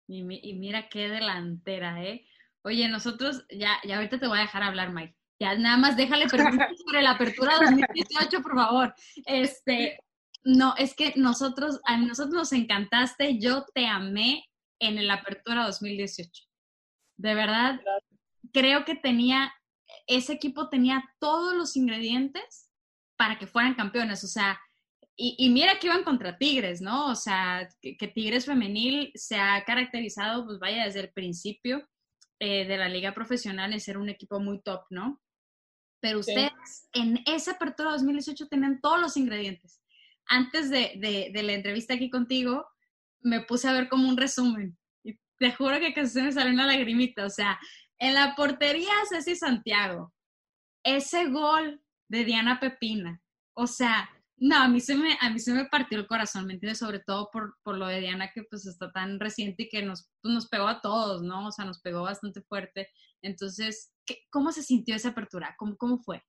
Y, 0.06 0.20
y 0.20 0.54
mira 0.54 0.88
qué 0.88 1.08
delantera, 1.08 2.02
¿eh? 2.02 2.26
Oye, 2.62 2.88
nosotros, 2.88 3.46
ya, 3.48 3.78
ya 3.87 3.97
ahorita 3.97 4.18
te 4.18 4.26
voy 4.26 4.38
a 4.38 4.42
dejar 4.42 4.62
hablar, 4.62 4.92
Mike. 4.92 5.16
Ya 5.40 5.56
nada 5.56 5.78
más 5.78 5.97
déjale 5.97 6.26
preguntar 6.28 6.70
sobre 6.87 7.02
la 7.02 7.12
apertura 7.12 7.54
2018, 7.59 8.42
por 8.42 8.54
favor. 8.54 8.94
Este, 9.25 9.99
no, 10.44 10.75
es 10.76 10.94
que 10.94 11.14
nosotros, 11.16 11.80
a 11.85 11.97
nosotros 11.97 12.35
nos 12.35 12.52
encantaste, 12.52 13.38
yo 13.38 13.64
te 13.75 13.87
amé 13.87 14.44
en 14.78 14.99
el 14.99 15.11
Apertura 15.11 15.66
2018. 15.66 16.44
De 17.16 17.35
verdad, 17.35 17.80
creo 18.52 18.85
que 18.85 18.94
tenía, 18.94 19.52
ese 20.06 20.35
equipo 20.35 20.68
tenía 20.68 21.04
todos 21.18 21.54
los 21.54 21.76
ingredientes 21.76 22.70
para 23.16 23.38
que 23.38 23.47
fueran 23.47 23.75
campeones, 23.75 24.25
o 24.25 24.28
sea, 24.28 24.59
y, 25.23 25.50
mira 25.50 25.78
que 25.78 25.87
iban 25.87 26.02
contra 26.02 26.38
Tigres, 26.38 26.80
¿no? 26.80 27.11
O 27.11 27.14
sea, 27.14 27.68
que, 27.82 28.09
Tigres 28.09 28.47
femenil 28.47 29.12
se 29.14 29.38
ha 29.38 29.62
caracterizado, 29.66 30.47
pues 30.47 30.59
vaya, 30.59 30.87
desde 30.87 31.00
el 31.00 31.12
principio 31.12 31.87
eh, 32.38 32.66
de 32.66 32.78
la 32.78 32.88
liga 32.88 33.12
profesional 33.12 33.75
en 33.75 33.80
ser 33.80 33.99
un 33.99 34.09
equipo 34.09 34.40
muy 34.40 34.62
top, 34.62 34.85
¿no? 34.88 35.20
Pero 36.00 36.21
ustedes 36.21 36.88
en 36.92 37.23
esa 37.26 37.52
apertura 37.52 37.90
2018 37.92 38.49
tenían 38.49 38.80
todos 38.80 39.00
los 39.00 39.16
ingredientes 39.16 39.80
antes 40.30 40.71
de, 40.71 41.30
la 41.35 41.52
entrevista 41.52 41.95
aquí 41.95 42.09
contigo, 42.09 42.66
me 43.21 43.40
puse 43.40 43.69
a 43.69 43.73
ver 43.73 43.88
como 43.88 44.09
un 44.09 44.16
resumen. 44.16 44.78
Y 45.02 45.19
te 45.38 45.52
juro 45.52 45.78
que 45.80 45.92
casi 45.92 46.12
se 46.12 46.23
me 46.23 46.33
salió 46.33 46.52
una 46.52 46.66
lagrimita. 46.66 47.26
O 47.26 47.30
sea, 47.30 47.59
en 47.99 48.14
la 48.14 48.35
portería 48.37 48.92
Ceci 49.09 49.35
Santiago, 49.35 50.14
ese 50.85 51.26
gol 51.26 51.83
de 52.09 52.25
Diana 52.25 52.61
Pepina. 52.61 53.21
O 53.54 53.66
sea, 53.66 54.09
no, 54.37 54.57
a 54.57 54.69
mí 54.69 54.80
se 54.80 54.95
me, 54.95 55.19
a 55.21 55.30
mí 55.30 55.40
se 55.40 55.52
me 55.52 55.64
partió 55.64 55.99
el 55.99 56.07
corazón, 56.07 56.47
¿me 56.47 56.54
entiendes? 56.54 56.78
Sobre 56.78 57.00
todo 57.00 57.28
por, 57.33 57.59
por 57.64 57.76
lo 57.76 57.88
de 57.88 58.00
Diana 58.00 58.30
que 58.33 58.45
pues 58.45 58.66
está 58.66 58.90
tan 58.92 59.19
reciente 59.19 59.64
y 59.64 59.69
que 59.69 59.83
nos, 59.83 60.09
pues, 60.23 60.33
nos 60.33 60.49
pegó 60.49 60.69
a 60.69 60.80
todos, 60.80 61.23
¿no? 61.23 61.49
O 61.49 61.52
sea, 61.52 61.64
nos 61.64 61.80
pegó 61.80 62.02
bastante 62.02 62.40
fuerte. 62.42 62.88
Entonces, 63.21 63.92
¿cómo 64.31 64.52
se 64.52 64.62
sintió 64.62 64.95
esa 64.97 65.11
apertura? 65.11 65.55
¿Cómo, 65.59 65.76
cómo 65.76 65.99
fue? 65.99 66.23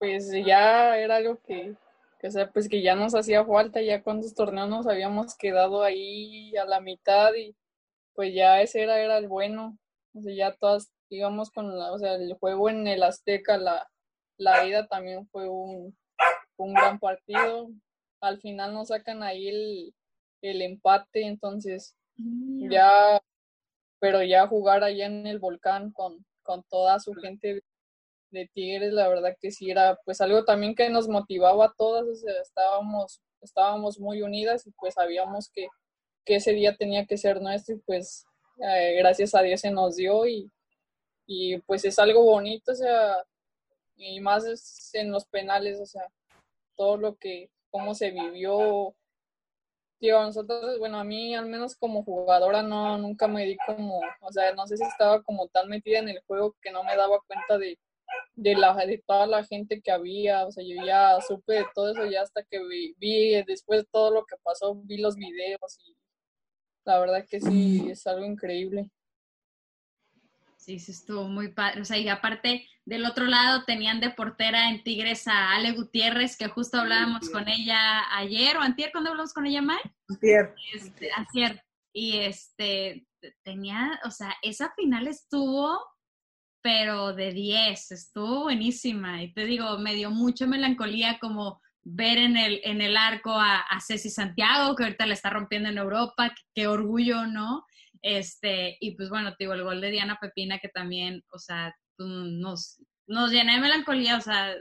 pues 0.00 0.30
ya 0.46 0.96
era 0.96 1.16
algo 1.16 1.38
que, 1.42 1.76
que, 2.18 2.30
sea, 2.30 2.50
pues 2.50 2.70
que 2.70 2.80
ya 2.82 2.96
nos 2.96 3.14
hacía 3.14 3.44
falta, 3.44 3.82
ya 3.82 4.02
cuántos 4.02 4.34
torneos 4.34 4.68
nos 4.70 4.86
habíamos 4.86 5.36
quedado 5.36 5.82
ahí 5.82 6.56
a 6.56 6.64
la 6.64 6.80
mitad 6.80 7.34
y 7.34 7.54
pues 8.14 8.34
ya 8.34 8.62
ese 8.62 8.82
era, 8.82 8.98
era 8.98 9.18
el 9.18 9.28
bueno, 9.28 9.78
o 10.14 10.22
sea, 10.22 10.34
ya 10.34 10.56
todas 10.56 10.90
íbamos 11.10 11.50
con 11.50 11.78
la, 11.78 11.92
o 11.92 11.98
sea, 11.98 12.14
el 12.14 12.32
juego 12.34 12.70
en 12.70 12.86
el 12.86 13.02
Azteca, 13.02 13.58
la, 13.58 13.86
la 14.38 14.66
ida 14.66 14.86
también 14.88 15.28
fue 15.28 15.50
un, 15.50 15.94
un 16.56 16.72
gran 16.72 16.98
partido, 16.98 17.68
al 18.22 18.40
final 18.40 18.72
nos 18.72 18.88
sacan 18.88 19.22
ahí 19.22 19.48
el, 19.48 19.94
el 20.40 20.62
empate, 20.62 21.26
entonces 21.26 21.94
Ya, 22.70 23.20
pero 24.00 24.22
ya 24.22 24.48
jugar 24.48 24.82
allá 24.82 25.06
en 25.06 25.26
el 25.26 25.38
volcán 25.38 25.92
con, 25.92 26.24
con 26.42 26.64
toda 26.64 26.98
su 26.98 27.14
gente 27.14 27.62
de 28.30 28.48
Tigres, 28.52 28.92
la 28.92 29.08
verdad 29.08 29.36
que 29.40 29.50
sí 29.50 29.70
era 29.70 29.98
pues 30.04 30.20
algo 30.20 30.44
también 30.44 30.74
que 30.74 30.88
nos 30.88 31.08
motivaba 31.08 31.66
a 31.66 31.74
todas, 31.76 32.24
estábamos, 32.42 33.20
estábamos 33.40 33.98
muy 33.98 34.22
unidas 34.22 34.66
y 34.66 34.70
pues 34.72 34.94
sabíamos 34.94 35.50
que, 35.50 35.68
que 36.24 36.36
ese 36.36 36.52
día 36.52 36.76
tenía 36.76 37.06
que 37.06 37.18
ser 37.18 37.40
nuestro 37.40 37.76
y 37.76 37.78
pues 37.80 38.24
eh, 38.58 38.96
gracias 38.98 39.34
a 39.34 39.42
Dios 39.42 39.60
se 39.60 39.70
nos 39.70 39.96
dio 39.96 40.26
y, 40.26 40.50
y 41.26 41.58
pues 41.60 41.84
es 41.84 41.98
algo 41.98 42.24
bonito, 42.24 42.72
o 42.72 42.74
sea, 42.74 43.24
y 43.96 44.20
más 44.20 44.94
en 44.94 45.12
los 45.12 45.26
penales, 45.26 45.78
o 45.78 45.86
sea, 45.86 46.06
todo 46.74 46.96
lo 46.96 47.16
que, 47.16 47.50
cómo 47.70 47.94
se 47.94 48.10
vivió. 48.10 48.94
Tío, 50.00 50.18
nosotros, 50.22 50.78
bueno, 50.78 50.98
a 50.98 51.04
mí 51.04 51.34
al 51.34 51.46
menos 51.46 51.76
como 51.76 52.02
jugadora 52.02 52.62
no, 52.62 52.96
nunca 52.96 53.28
me 53.28 53.44
di 53.44 53.56
como, 53.66 54.00
o 54.22 54.32
sea, 54.32 54.54
no 54.54 54.66
sé 54.66 54.78
si 54.78 54.84
estaba 54.84 55.22
como 55.22 55.48
tan 55.48 55.68
metida 55.68 55.98
en 55.98 56.08
el 56.08 56.22
juego 56.26 56.56
que 56.62 56.70
no 56.72 56.82
me 56.82 56.96
daba 56.96 57.20
cuenta 57.26 57.58
de, 57.58 57.78
de, 58.34 58.54
la, 58.56 58.74
de 58.74 59.02
toda 59.06 59.26
la 59.26 59.44
gente 59.44 59.82
que 59.82 59.90
había, 59.90 60.46
o 60.46 60.52
sea, 60.52 60.64
yo 60.66 60.82
ya 60.86 61.20
supe 61.20 61.52
de 61.54 61.66
todo 61.74 61.92
eso 61.92 62.06
ya 62.06 62.22
hasta 62.22 62.42
que 62.44 62.66
vi, 62.66 62.94
vi 62.98 63.44
después 63.44 63.82
de 63.82 63.88
todo 63.92 64.10
lo 64.10 64.24
que 64.24 64.36
pasó, 64.42 64.74
vi 64.74 64.96
los 64.96 65.16
videos 65.16 65.78
y 65.84 65.94
la 66.86 66.98
verdad 66.98 67.26
que 67.28 67.40
sí, 67.40 67.86
es 67.90 68.06
algo 68.06 68.24
increíble. 68.24 68.90
Sí, 70.70 70.78
sí, 70.78 70.92
estuvo 70.92 71.24
muy 71.24 71.48
padre. 71.48 71.80
O 71.80 71.84
sea, 71.84 71.98
y 71.98 72.08
aparte, 72.08 72.64
del 72.84 73.04
otro 73.04 73.24
lado 73.24 73.64
tenían 73.64 73.98
de 73.98 74.10
portera 74.10 74.70
en 74.70 74.84
Tigres 74.84 75.26
a 75.26 75.52
Ale 75.52 75.72
Gutiérrez, 75.72 76.36
que 76.36 76.46
justo 76.46 76.78
hablábamos 76.78 77.28
con 77.28 77.48
ella 77.48 78.04
ayer, 78.16 78.56
o 78.56 78.60
antier, 78.60 78.92
cuando 78.92 79.10
hablamos 79.10 79.34
con 79.34 79.46
ella, 79.46 79.62
May? 79.62 79.80
Antier. 80.08 80.54
Este, 80.72 81.10
ayer. 81.12 81.64
Y 81.92 82.18
este, 82.18 83.04
tenía, 83.42 83.98
o 84.04 84.12
sea, 84.12 84.36
esa 84.42 84.72
final 84.76 85.08
estuvo, 85.08 85.76
pero 86.62 87.14
de 87.14 87.32
10, 87.32 87.90
estuvo 87.90 88.44
buenísima. 88.44 89.24
Y 89.24 89.32
te 89.32 89.46
digo, 89.46 89.76
me 89.78 89.96
dio 89.96 90.12
mucha 90.12 90.46
melancolía 90.46 91.18
como 91.18 91.60
ver 91.82 92.18
en 92.18 92.36
el, 92.36 92.60
en 92.62 92.80
el 92.80 92.96
arco 92.96 93.32
a, 93.32 93.58
a 93.58 93.80
Ceci 93.80 94.08
Santiago, 94.08 94.76
que 94.76 94.84
ahorita 94.84 95.04
le 95.04 95.14
está 95.14 95.30
rompiendo 95.30 95.68
en 95.68 95.78
Europa, 95.78 96.32
qué 96.54 96.68
orgullo, 96.68 97.26
¿no? 97.26 97.64
Este, 98.02 98.76
y 98.80 98.96
pues 98.96 99.08
bueno, 99.10 99.30
te 99.30 99.44
digo, 99.44 99.52
el 99.54 99.64
gol 99.64 99.80
de 99.80 99.90
Diana 99.90 100.18
Pepina 100.20 100.58
que 100.58 100.68
también, 100.68 101.22
o 101.30 101.38
sea, 101.38 101.74
nos, 101.98 102.82
nos 103.06 103.30
llena 103.30 103.54
de 103.54 103.60
melancolía, 103.60 104.16
o 104.16 104.20
sea, 104.20 104.54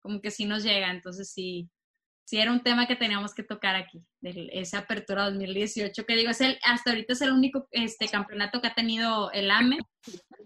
como 0.00 0.20
que 0.20 0.30
sí 0.30 0.46
nos 0.46 0.62
llega, 0.62 0.90
entonces 0.90 1.30
sí, 1.30 1.68
sí 2.24 2.38
era 2.38 2.52
un 2.52 2.62
tema 2.62 2.86
que 2.86 2.96
teníamos 2.96 3.34
que 3.34 3.42
tocar 3.42 3.74
aquí, 3.74 4.04
de 4.20 4.48
esa 4.52 4.80
apertura 4.80 5.30
2018, 5.30 6.04
que 6.04 6.16
digo, 6.16 6.30
es 6.30 6.40
el, 6.40 6.58
hasta 6.62 6.90
ahorita 6.90 7.12
es 7.12 7.22
el 7.22 7.32
único 7.32 7.68
este, 7.70 8.08
campeonato 8.08 8.60
que 8.60 8.68
ha 8.68 8.74
tenido 8.74 9.30
el 9.32 9.50
AME. 9.50 9.78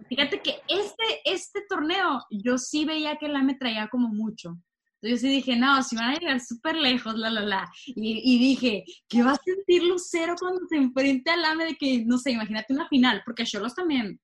Fíjate 0.09 0.41
que 0.41 0.61
este, 0.69 1.21
este 1.25 1.61
torneo, 1.69 2.25
yo 2.31 2.59
sí 2.59 2.85
veía 2.85 3.17
que 3.17 3.27
el 3.27 3.37
AME 3.37 3.57
traía 3.57 3.89
como 3.89 4.09
mucho, 4.09 4.57
entonces 5.03 5.21
sí 5.21 5.29
dije, 5.29 5.57
no, 5.57 5.83
si 5.83 5.97
van 5.97 6.11
a 6.11 6.15
llegar 6.15 6.41
súper 6.41 6.77
lejos, 6.77 7.17
la, 7.17 7.29
la, 7.29 7.41
la. 7.41 7.73
Y, 7.87 8.39
dije, 8.39 8.85
¿qué 9.09 9.25
va 9.25 9.33
a 9.33 9.41
sentir 9.45 9.83
Lucero 9.83 10.37
cuando 10.39 10.61
se 10.69 10.77
enfrente 10.77 11.29
al 11.29 11.45
AME 11.45 11.65
de 11.65 11.77
que, 11.77 12.05
no 12.05 12.19
sé, 12.19 12.31
imagínate 12.31 12.73
una 12.73 12.89
final? 12.89 13.21
Porque 13.25 13.45
Cholos 13.45 13.75
también, 13.75 14.21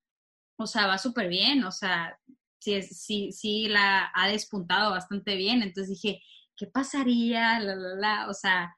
o 0.57 0.69
sea, 0.69 0.87
va 0.87 0.97
súper 0.97 1.29
bien, 1.29 1.65
o 1.65 1.73
sea, 1.73 2.17
sí, 2.61 2.81
sí, 2.83 3.33
sí 3.33 3.69
la 3.69 4.13
ha 4.15 4.29
despuntado 4.29 4.93
bastante 4.93 5.35
bien. 5.35 5.63
Entonces 5.63 6.01
dije, 6.01 6.23
¿qué 6.57 6.67
pasaría? 6.69 7.59
La, 7.59 7.75
la, 7.75 7.95
la. 7.97 8.29
O 8.29 8.35
sea, 8.35 8.73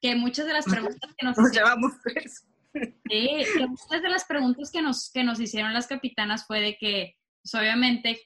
que 0.00 0.14
muchas 0.14 0.46
de 0.46 0.52
las 0.52 0.66
preguntas 0.66 1.10
que 1.18 1.26
nos... 1.26 1.36
nos 1.36 1.50
llevamos 1.50 1.92
Sí, 2.72 3.44
que 3.56 3.66
muchas 3.66 4.02
de 4.02 4.08
las 4.08 4.24
preguntas 4.24 4.70
que 4.70 4.82
nos, 4.82 5.10
que 5.10 5.24
nos 5.24 5.40
hicieron 5.40 5.74
las 5.74 5.88
capitanas 5.88 6.46
fue 6.46 6.60
de 6.60 6.76
que, 6.76 7.16
pues 7.42 7.54
obviamente, 7.56 8.20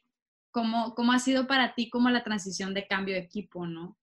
¿Cómo, 0.54 0.94
¿Cómo 0.94 1.10
ha 1.10 1.18
sido 1.18 1.48
para 1.48 1.74
ti 1.74 1.90
como 1.90 2.10
la 2.10 2.22
transición 2.22 2.74
de 2.74 2.86
cambio 2.86 3.16
de 3.16 3.22
equipo, 3.22 3.66
no? 3.66 3.98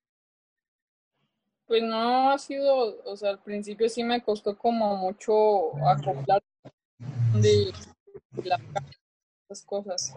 Pues 1.66 1.82
no 1.82 2.30
ha 2.30 2.38
sido, 2.38 3.02
o 3.06 3.16
sea, 3.16 3.30
al 3.30 3.40
principio 3.42 3.88
sí 3.88 4.04
me 4.04 4.22
costó 4.22 4.58
como 4.58 4.98
mucho 4.98 5.74
acoplar 5.88 6.44
de 7.36 7.72
cosas, 9.66 10.14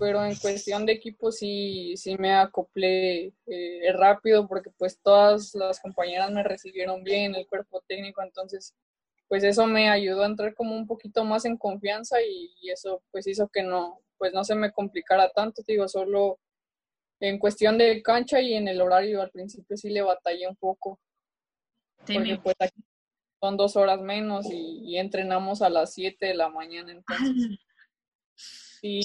pero 0.00 0.24
en 0.24 0.34
cuestión 0.34 0.84
de 0.84 0.94
equipo 0.94 1.30
sí, 1.30 1.96
sí 1.96 2.16
me 2.18 2.34
acoplé 2.34 3.32
eh, 3.46 3.92
rápido 3.92 4.48
porque 4.48 4.70
pues 4.70 4.98
todas 5.00 5.54
las 5.54 5.78
compañeras 5.78 6.32
me 6.32 6.42
recibieron 6.42 7.04
bien, 7.04 7.36
el 7.36 7.46
cuerpo 7.46 7.84
técnico, 7.86 8.20
entonces 8.20 8.74
pues 9.28 9.44
eso 9.44 9.68
me 9.68 9.88
ayudó 9.88 10.24
a 10.24 10.26
entrar 10.26 10.56
como 10.56 10.76
un 10.76 10.88
poquito 10.88 11.24
más 11.24 11.44
en 11.44 11.56
confianza 11.56 12.20
y, 12.20 12.52
y 12.60 12.70
eso 12.70 13.00
pues 13.12 13.28
hizo 13.28 13.48
que 13.48 13.62
no, 13.62 14.00
pues 14.22 14.32
no 14.32 14.44
se 14.44 14.54
me 14.54 14.70
complicara 14.70 15.32
tanto, 15.32 15.64
digo, 15.66 15.88
solo 15.88 16.38
en 17.18 17.40
cuestión 17.40 17.76
de 17.76 18.00
cancha 18.04 18.40
y 18.40 18.54
en 18.54 18.68
el 18.68 18.80
horario 18.80 19.20
al 19.20 19.32
principio 19.32 19.76
sí 19.76 19.90
le 19.90 20.00
batallé 20.00 20.46
un 20.46 20.54
poco. 20.54 21.00
porque 22.06 22.38
pues 22.40 22.54
aquí 22.60 22.80
son 23.40 23.56
dos 23.56 23.74
horas 23.74 24.00
menos 24.00 24.46
y, 24.48 24.96
entrenamos 24.96 25.60
a 25.60 25.68
las 25.70 25.94
7 25.94 26.24
de 26.24 26.34
la 26.36 26.48
mañana, 26.48 26.92
entonces 26.92 27.58
sí, 28.36 29.00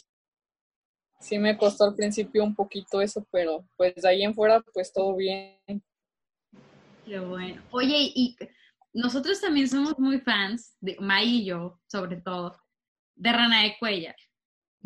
sí 1.20 1.40
me 1.40 1.58
costó 1.58 1.86
al 1.86 1.96
principio 1.96 2.44
un 2.44 2.54
poquito 2.54 3.02
eso, 3.02 3.26
pero 3.32 3.68
pues 3.76 3.96
de 3.96 4.08
ahí 4.08 4.22
en 4.22 4.36
fuera 4.36 4.62
pues 4.72 4.94
todo 4.94 5.16
bien. 5.16 5.82
Qué 7.08 7.18
bueno. 7.18 7.60
Oye, 7.72 8.12
y 8.14 8.38
nosotros 8.94 9.42
también 9.42 9.68
somos 9.68 9.98
muy 9.98 10.20
fans, 10.20 10.78
de 10.80 10.96
May 11.00 11.40
y 11.40 11.46
yo, 11.46 11.80
sobre 11.88 12.18
todo, 12.18 12.56
de 13.16 13.32
Rana 13.32 13.64
de 13.64 13.76
Cuellar 13.80 14.16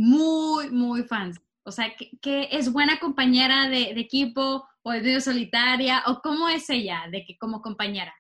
muy, 0.01 0.71
muy 0.71 1.03
fans. 1.03 1.39
O 1.63 1.71
sea, 1.71 1.93
que, 1.95 2.47
es 2.51 2.73
buena 2.73 2.99
compañera 2.99 3.69
de, 3.69 3.91
equipo 3.91 4.65
o 4.81 4.93
es 4.93 5.23
solitaria 5.23 6.03
o 6.07 6.21
cómo 6.23 6.49
es 6.49 6.69
ella 6.71 7.03
de 7.11 7.23
que 7.23 7.37
como 7.37 7.61
compañera. 7.61 8.13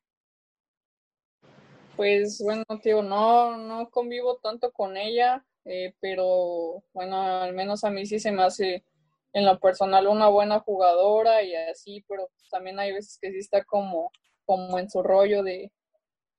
Pues 1.95 2.39
bueno, 2.43 2.63
tío, 2.83 3.01
no, 3.01 3.57
no 3.57 3.89
convivo 3.89 4.37
tanto 4.37 4.71
con 4.71 4.95
ella, 4.95 5.43
eh, 5.65 5.95
pero 5.99 6.83
bueno, 6.93 7.19
al 7.19 7.53
menos 7.53 7.83
a 7.83 7.89
mí 7.89 8.05
sí 8.05 8.19
se 8.19 8.31
me 8.31 8.43
hace 8.43 8.85
en 9.33 9.45
lo 9.45 9.59
personal 9.59 10.07
una 10.07 10.27
buena 10.27 10.59
jugadora 10.59 11.41
y 11.41 11.55
así, 11.55 12.05
pero 12.07 12.29
también 12.51 12.79
hay 12.79 12.93
veces 12.93 13.17
que 13.19 13.31
sí 13.31 13.39
está 13.39 13.63
como, 13.63 14.11
como 14.45 14.77
en 14.77 14.89
su 14.89 15.01
rollo 15.01 15.41
de, 15.41 15.71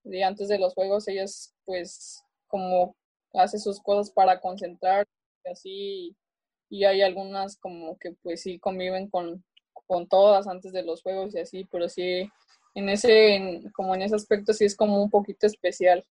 de 0.04 0.22
antes 0.22 0.46
de 0.48 0.58
los 0.58 0.74
juegos, 0.74 1.08
ella 1.08 1.24
es 1.24 1.52
pues 1.64 2.22
como 2.46 2.94
hace 3.34 3.58
sus 3.58 3.80
cosas 3.80 4.12
para 4.12 4.40
concentrar 4.40 5.06
así, 5.50 6.16
y 6.72 6.84
hay 6.84 7.02
algunas 7.02 7.58
como 7.58 7.98
que 7.98 8.12
pues 8.22 8.42
sí 8.42 8.58
conviven 8.58 9.10
con, 9.10 9.44
con 9.86 10.08
todas 10.08 10.46
antes 10.48 10.72
de 10.72 10.82
los 10.82 11.02
juegos 11.02 11.34
y 11.34 11.40
así, 11.40 11.68
pero 11.70 11.86
sí, 11.86 12.30
en 12.74 12.88
ese, 12.88 13.60
como 13.74 13.94
en 13.94 14.00
ese 14.00 14.14
aspecto 14.14 14.54
sí 14.54 14.64
es 14.64 14.74
como 14.74 15.02
un 15.02 15.10
poquito 15.10 15.46
especial. 15.46 16.02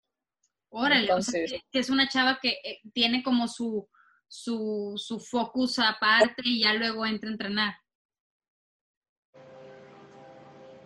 Órale, 0.70 1.02
Entonces, 1.02 1.52
que 1.72 1.80
es 1.80 1.90
una 1.90 2.08
chava 2.08 2.38
que 2.40 2.60
eh, 2.64 2.80
tiene 2.94 3.24
como 3.24 3.48
su, 3.48 3.90
su, 4.28 4.94
su 4.98 5.20
focus 5.20 5.80
aparte 5.80 6.44
y 6.46 6.62
ya 6.62 6.74
luego 6.76 7.08
entra 7.08 7.30
a 7.30 7.32
entrenar. 7.32 7.74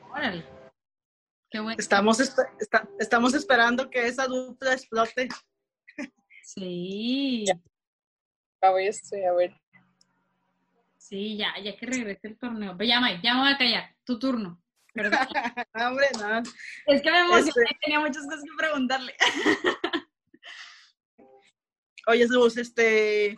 Órale. 0.10 0.46
Qué 1.52 1.60
bueno. 1.60 1.76
Estamos, 1.78 2.18
estamos 2.98 3.34
esperando 3.34 3.90
que 3.90 4.08
esa 4.08 4.26
dupla 4.26 4.72
explote. 4.72 5.28
Sí 6.44 7.46
a 8.62 8.72
ver. 8.72 9.54
Sí, 10.98 11.38
ya, 11.38 11.54
ya 11.64 11.76
que 11.78 11.86
regrese 11.86 12.28
el 12.28 12.38
torneo. 12.38 12.76
Pero 12.78 12.88
ya, 12.88 13.22
ya 13.22 13.34
me 13.36 13.42
voy 13.42 13.52
a 13.52 13.58
callar. 13.58 13.96
Tu 14.04 14.18
turno. 14.18 14.62
hombre, 15.76 16.08
no. 16.18 16.40
Es 16.88 17.02
que 17.02 17.12
me 17.12 17.20
emocioné, 17.20 17.50
este 17.50 17.78
tenía 17.82 18.00
muchas 18.00 18.24
cosas 18.24 18.42
que 18.44 18.58
preguntarle. 18.58 19.16
Oye, 22.08 22.20
Jesús, 22.20 22.58
este, 22.58 23.38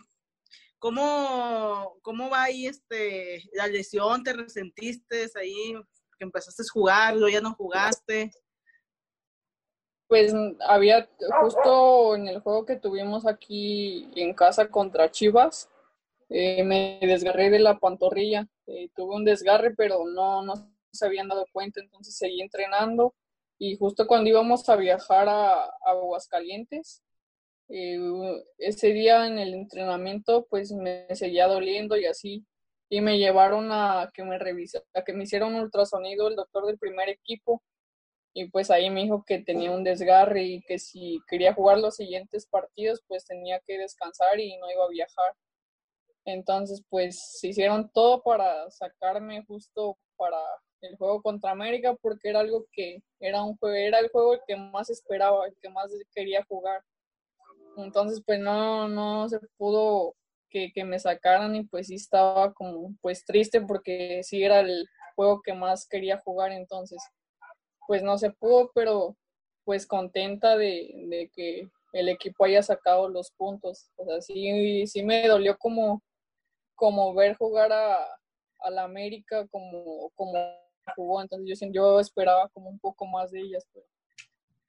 ¿cómo, 0.78 1.98
¿cómo 2.02 2.30
va 2.30 2.44
ahí 2.44 2.66
este, 2.66 3.42
la 3.54 3.66
lesión? 3.66 4.22
¿Te 4.22 4.34
resentiste 4.34 5.26
ahí? 5.34 5.74
Que 6.18 6.24
empezaste 6.24 6.62
a 6.62 6.72
jugar, 6.72 7.14
luego 7.14 7.28
ya 7.28 7.40
no 7.40 7.54
jugaste 7.54 8.30
pues 10.08 10.34
había 10.66 11.08
justo 11.42 12.16
en 12.16 12.28
el 12.28 12.40
juego 12.40 12.64
que 12.64 12.76
tuvimos 12.76 13.26
aquí 13.26 14.10
en 14.16 14.34
casa 14.34 14.68
contra 14.70 15.10
Chivas, 15.10 15.70
eh, 16.30 16.64
me 16.64 16.98
desgarré 17.02 17.50
de 17.50 17.58
la 17.58 17.78
pantorrilla. 17.78 18.48
Eh, 18.66 18.90
tuve 18.94 19.14
un 19.14 19.24
desgarre, 19.24 19.74
pero 19.74 20.06
no, 20.06 20.42
no 20.42 20.54
se 20.92 21.06
habían 21.06 21.28
dado 21.28 21.46
cuenta, 21.52 21.80
entonces 21.80 22.16
seguí 22.16 22.40
entrenando. 22.42 23.14
Y 23.58 23.76
justo 23.76 24.06
cuando 24.06 24.30
íbamos 24.30 24.68
a 24.68 24.76
viajar 24.76 25.28
a, 25.28 25.64
Aguascalientes, 25.84 27.02
eh, 27.68 27.98
ese 28.58 28.88
día 28.92 29.26
en 29.26 29.38
el 29.38 29.54
entrenamiento, 29.54 30.46
pues 30.48 30.72
me 30.72 31.06
seguía 31.14 31.46
doliendo 31.48 31.96
y 31.96 32.06
así. 32.06 32.46
Y 32.90 33.00
me 33.02 33.18
llevaron 33.18 33.70
a 33.72 34.10
que 34.14 34.24
me 34.24 34.38
revisa, 34.38 34.82
a 34.94 35.02
que 35.04 35.12
me 35.12 35.24
hiciera 35.24 35.46
un 35.46 35.56
ultrasonido 35.56 36.28
el 36.28 36.36
doctor 36.36 36.66
del 36.66 36.78
primer 36.78 37.10
equipo 37.10 37.62
y 38.38 38.48
pues 38.50 38.70
ahí 38.70 38.88
me 38.88 39.02
dijo 39.02 39.24
que 39.26 39.40
tenía 39.40 39.72
un 39.72 39.82
desgarre 39.82 40.44
y 40.44 40.62
que 40.62 40.78
si 40.78 41.20
quería 41.26 41.54
jugar 41.54 41.78
los 41.78 41.96
siguientes 41.96 42.46
partidos 42.46 43.02
pues 43.08 43.24
tenía 43.24 43.58
que 43.66 43.76
descansar 43.78 44.38
y 44.38 44.56
no 44.58 44.70
iba 44.70 44.84
a 44.84 44.88
viajar. 44.88 45.34
Entonces 46.24 46.84
pues 46.88 47.18
se 47.40 47.48
hicieron 47.48 47.90
todo 47.90 48.22
para 48.22 48.70
sacarme 48.70 49.44
justo 49.44 49.98
para 50.16 50.38
el 50.82 50.96
juego 50.96 51.20
contra 51.20 51.50
América 51.50 51.96
porque 52.00 52.28
era 52.28 52.38
algo 52.38 52.64
que 52.70 53.02
era 53.18 53.42
un 53.42 53.56
juego, 53.56 53.74
era 53.74 53.98
el 53.98 54.08
juego 54.08 54.38
que 54.46 54.54
más 54.54 54.88
esperaba, 54.88 55.48
el 55.48 55.56
que 55.60 55.70
más 55.70 55.90
quería 56.14 56.44
jugar. 56.44 56.80
Entonces 57.76 58.22
pues 58.24 58.38
no, 58.38 58.86
no 58.86 59.28
se 59.28 59.40
pudo 59.56 60.14
que, 60.48 60.70
que 60.72 60.84
me 60.84 61.00
sacaran 61.00 61.56
y 61.56 61.64
pues 61.64 61.88
sí 61.88 61.96
estaba 61.96 62.54
como 62.54 62.94
pues 63.00 63.24
triste 63.24 63.60
porque 63.62 64.22
sí 64.22 64.44
era 64.44 64.60
el 64.60 64.86
juego 65.16 65.42
que 65.42 65.54
más 65.54 65.88
quería 65.88 66.18
jugar 66.18 66.52
entonces 66.52 67.02
pues 67.88 68.02
no 68.02 68.18
se 68.18 68.30
pudo, 68.30 68.70
pero 68.74 69.16
pues 69.64 69.86
contenta 69.86 70.58
de, 70.58 71.30
que 71.34 71.66
el 71.94 72.10
equipo 72.10 72.44
haya 72.44 72.62
sacado 72.62 73.08
los 73.08 73.30
puntos. 73.30 73.90
O 73.96 74.04
sea, 74.04 74.20
sí, 74.20 74.86
sí 74.86 75.02
me 75.02 75.26
dolió 75.26 75.56
como, 75.56 76.02
como 76.74 77.14
ver 77.14 77.34
jugar 77.38 77.72
a, 77.72 77.96
la 78.70 78.84
América 78.84 79.48
como, 79.48 80.10
como 80.14 80.34
jugó. 80.96 81.22
Entonces 81.22 81.58
yo, 81.60 81.72
yo 81.72 81.98
esperaba 81.98 82.50
como 82.50 82.68
un 82.68 82.78
poco 82.78 83.06
más 83.06 83.30
de 83.30 83.40
ellas. 83.40 83.66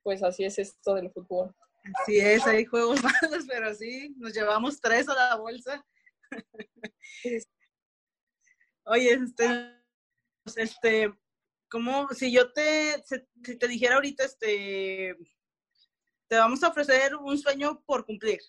pues 0.01 0.23
así 0.23 0.45
es 0.45 0.57
esto 0.57 0.93
del 0.95 1.11
fútbol. 1.11 1.53
Así 2.01 2.21
es, 2.21 2.47
hay 2.47 2.63
juegos 2.63 3.03
malos, 3.03 3.45
pero 3.49 3.75
sí, 3.75 4.15
nos 4.17 4.33
llevamos 4.33 4.79
tres 4.79 5.09
a 5.09 5.13
la 5.13 5.35
bolsa. 5.35 5.85
Oye, 8.85 9.11
este, 9.11 9.75
este, 10.55 11.13
como 11.69 12.09
si 12.09 12.31
yo 12.31 12.51
te, 12.51 13.03
si 13.05 13.57
te 13.57 13.67
dijera 13.67 13.95
ahorita, 13.95 14.25
este, 14.25 15.15
te 16.27 16.35
vamos 16.35 16.63
a 16.63 16.69
ofrecer 16.69 17.15
un 17.15 17.37
sueño 17.37 17.81
por 17.85 18.05
cumplir. 18.05 18.39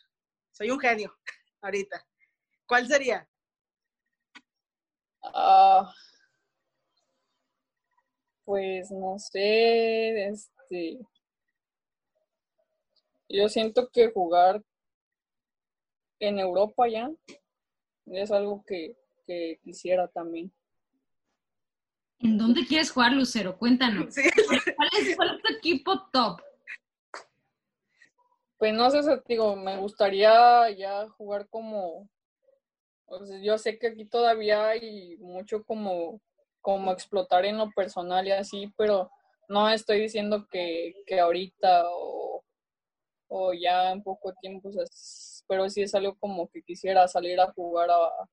Soy 0.51 0.71
un 0.71 0.81
genio 0.81 1.17
ahorita. 1.61 2.05
¿Cuál 2.67 2.87
sería? 2.89 3.29
Ah, 5.23 5.93
pues 8.45 8.91
no 8.91 9.19
sé, 9.19 10.29
este, 10.29 10.99
yo 13.29 13.49
siento 13.49 13.91
que 13.93 14.11
jugar 14.11 14.63
en 16.19 16.39
Europa 16.39 16.89
ya 16.89 17.11
es 18.07 18.31
algo 18.31 18.65
que, 18.67 18.97
que 19.27 19.61
quisiera 19.63 20.09
también. 20.09 20.53
¿En 22.23 22.37
dónde 22.37 22.67
quieres 22.67 22.91
jugar, 22.91 23.13
Lucero? 23.13 23.57
Cuéntanos. 23.57 24.15
¿Cuál, 24.77 24.91
es, 25.01 25.17
tu 25.17 25.55
equipo 25.55 26.07
top? 26.13 26.43
Pues 28.59 28.75
no 28.75 28.91
sé, 28.91 29.01
digo, 29.27 29.57
me 29.57 29.79
gustaría 29.79 30.69
ya 30.71 31.09
jugar 31.17 31.49
como, 31.49 32.11
yo 33.43 33.57
sé 33.57 33.79
que 33.79 33.87
aquí 33.87 34.05
todavía 34.05 34.69
hay 34.69 35.17
mucho 35.17 35.65
como, 35.65 36.21
como 36.61 36.93
explotar 36.93 37.47
en 37.47 37.57
lo 37.57 37.71
personal 37.71 38.29
y 38.29 38.33
así, 38.33 38.71
pero 38.77 39.11
no 39.49 39.71
estoy 39.71 40.01
diciendo 40.01 40.47
que, 40.51 40.93
que 41.07 41.21
ahorita 41.21 41.85
o, 41.91 42.45
o, 43.29 43.55
ya 43.55 43.93
en 43.93 44.03
poco 44.03 44.35
tiempo, 44.43 44.71
pero 45.49 45.71
sí 45.71 45.81
es 45.81 45.95
algo 45.95 46.19
como 46.19 46.51
que 46.51 46.63
quisiera 46.63 47.09
salir 47.09 47.41
a 47.41 47.51
jugar 47.53 47.89
a, 47.91 48.29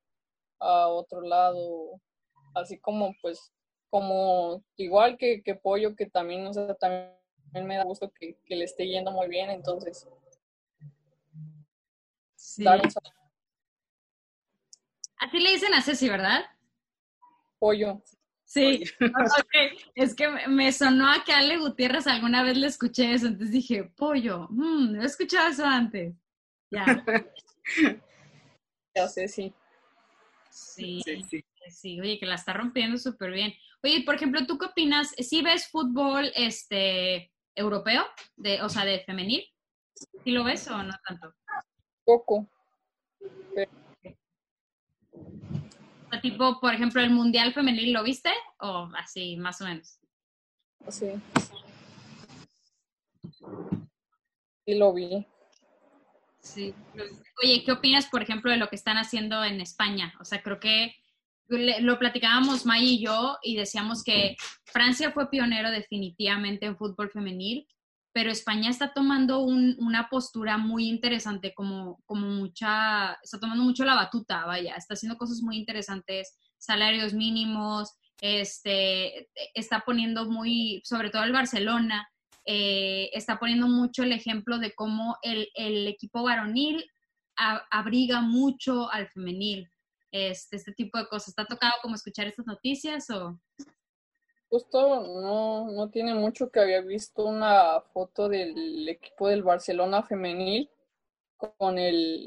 a 0.60 0.88
otro 0.90 1.22
lado, 1.22 2.02
así 2.54 2.78
como 2.80 3.16
pues 3.22 3.54
como 3.90 4.64
igual 4.76 5.18
que, 5.18 5.42
que 5.44 5.56
Pollo, 5.56 5.96
que 5.96 6.06
también, 6.06 6.46
o 6.48 6.54
sea, 6.54 6.74
también 6.76 7.16
me 7.66 7.78
da 7.78 7.84
gusto 7.84 8.12
que, 8.12 8.38
le 8.48 8.64
esté 8.64 8.88
yendo 8.88 9.12
muy 9.12 9.28
bien, 9.28 9.50
entonces. 9.50 10.08
Sí. 12.36 12.66
Así 15.20 15.40
le 15.40 15.52
dicen 15.52 15.74
a 15.74 15.82
Ceci, 15.82 16.10
¿verdad? 16.10 16.46
Pollo. 17.60 18.02
Sí, 18.48 18.84
es 19.96 20.16
que 20.16 20.30
me 20.48 20.72
sonó 20.72 21.12
a 21.12 21.22
que 21.26 21.34
Ale 21.34 21.58
Gutiérrez 21.58 22.08
alguna 22.08 22.44
vez 22.44 22.56
le 22.56 22.68
escuché 22.68 23.14
eso, 23.14 23.28
entonces 23.28 23.52
dije, 23.52 23.84
pollo, 23.84 24.48
mmm, 24.50 25.02
he 25.02 25.06
escuchado 25.06 25.50
eso 25.50 25.66
antes. 25.66 26.16
Ya. 26.72 26.86
ya 28.96 29.08
sé, 29.10 29.28
sí. 29.28 29.54
Sí, 30.50 31.02
sí, 31.04 31.44
sí. 31.72 32.00
oye, 32.00 32.20
que 32.20 32.26
la 32.26 32.36
está 32.36 32.54
rompiendo 32.54 32.98
súper 32.98 33.32
bien. 33.32 33.54
Oye, 33.84 34.04
por 34.04 34.16
ejemplo, 34.16 34.46
¿tú 34.46 34.58
qué 34.58 34.66
opinas? 34.66 35.10
¿Si 35.18 35.42
ves 35.42 35.68
fútbol 35.70 36.32
este 36.36 37.32
europeo, 37.56 38.06
de, 38.36 38.62
o 38.62 38.70
sea, 38.70 38.86
de 38.86 39.00
femenil? 39.02 39.44
¿Sí 40.24 40.32
lo 40.32 40.44
ves 40.44 40.68
o 40.68 40.84
no 40.84 40.94
tanto? 41.08 41.34
Poco. 42.04 42.50
O 46.14 46.20
tipo, 46.22 46.60
por 46.60 46.74
ejemplo, 46.74 47.02
el 47.02 47.10
Mundial 47.10 47.54
Femenil, 47.54 47.92
¿lo 47.92 48.04
viste? 48.04 48.32
¿O 48.60 48.90
así, 48.96 49.36
más 49.36 49.60
o 49.62 49.66
menos? 49.66 50.00
Sí. 50.90 51.12
Sí 54.66 54.76
lo 54.76 54.94
vi. 54.94 55.26
Sí. 56.40 56.74
Oye, 57.44 57.64
¿qué 57.66 57.72
opinas, 57.72 58.08
por 58.08 58.22
ejemplo, 58.22 58.52
de 58.52 58.58
lo 58.58 58.70
que 58.70 58.78
están 58.78 58.98
haciendo 58.98 59.44
en 59.44 59.60
España? 59.60 60.14
O 60.20 60.26
sea, 60.26 60.42
creo 60.42 60.60
que 60.60 60.96
lo 61.50 62.00
platicábamos 62.00 62.66
May 62.66 62.84
y 62.84 63.04
yo 63.04 63.38
y 63.42 63.56
decíamos 63.56 64.04
que 64.04 64.36
Francia 64.66 65.12
fue 65.12 65.30
pionero 65.30 65.72
definitivamente 65.72 66.66
en 66.66 66.78
fútbol 66.78 67.10
femenil, 67.10 67.68
pero 68.14 68.32
España 68.32 68.70
está 68.70 68.94
tomando 68.94 69.42
una 69.42 70.10
postura 70.10 70.58
muy 70.58 70.88
interesante, 70.88 71.54
como, 71.54 72.02
como 72.06 72.28
mucha, 72.28 73.14
está 73.22 73.40
tomando 73.40 73.64
mucho 73.64 73.86
la 73.86 73.96
batuta, 73.96 74.46
vaya, 74.46 74.76
está 74.76 74.96
haciendo 74.96 75.18
cosas 75.18 75.42
muy 75.42 75.58
interesantes, 75.58 76.38
salarios 76.58 77.14
mínimos, 77.14 77.94
este, 78.20 79.30
está 79.54 79.84
poniendo 79.86 80.30
muy, 80.30 80.82
sobre 80.84 81.12
todo 81.12 81.24
el 81.24 81.32
Barcelona, 81.32 82.10
eh, 82.46 83.10
está 83.14 83.38
poniendo 83.38 83.68
mucho 83.68 84.04
el 84.04 84.12
ejemplo 84.12 84.58
de 84.58 84.74
cómo 84.74 85.18
el, 85.22 85.50
el 85.54 85.86
equipo 85.88 86.24
varonil 86.24 86.84
abriga 87.36 88.22
mucho 88.22 88.92
al 88.92 89.10
femenil 89.10 89.70
este, 90.18 90.58
este 90.58 90.74
tipo 90.74 90.98
de 90.98 91.08
cosas. 91.08 91.30
¿Está 91.30 91.46
tocado 91.46 91.74
como 91.82 91.96
escuchar 91.96 92.28
estas 92.28 92.46
noticias 92.46 93.10
o...? 93.10 93.40
Justo 94.50 95.22
no, 95.22 95.72
no 95.72 95.90
tiene 95.90 96.14
mucho 96.14 96.50
que 96.50 96.62
había 96.62 96.82
visto 96.82 97.26
una 97.26 97.82
foto 97.94 98.30
del 98.30 98.88
equipo 98.88 99.28
del 99.28 99.44
Barcelona 99.44 100.04
femenil 100.04 100.70
con 101.36 101.78
el, 101.78 102.24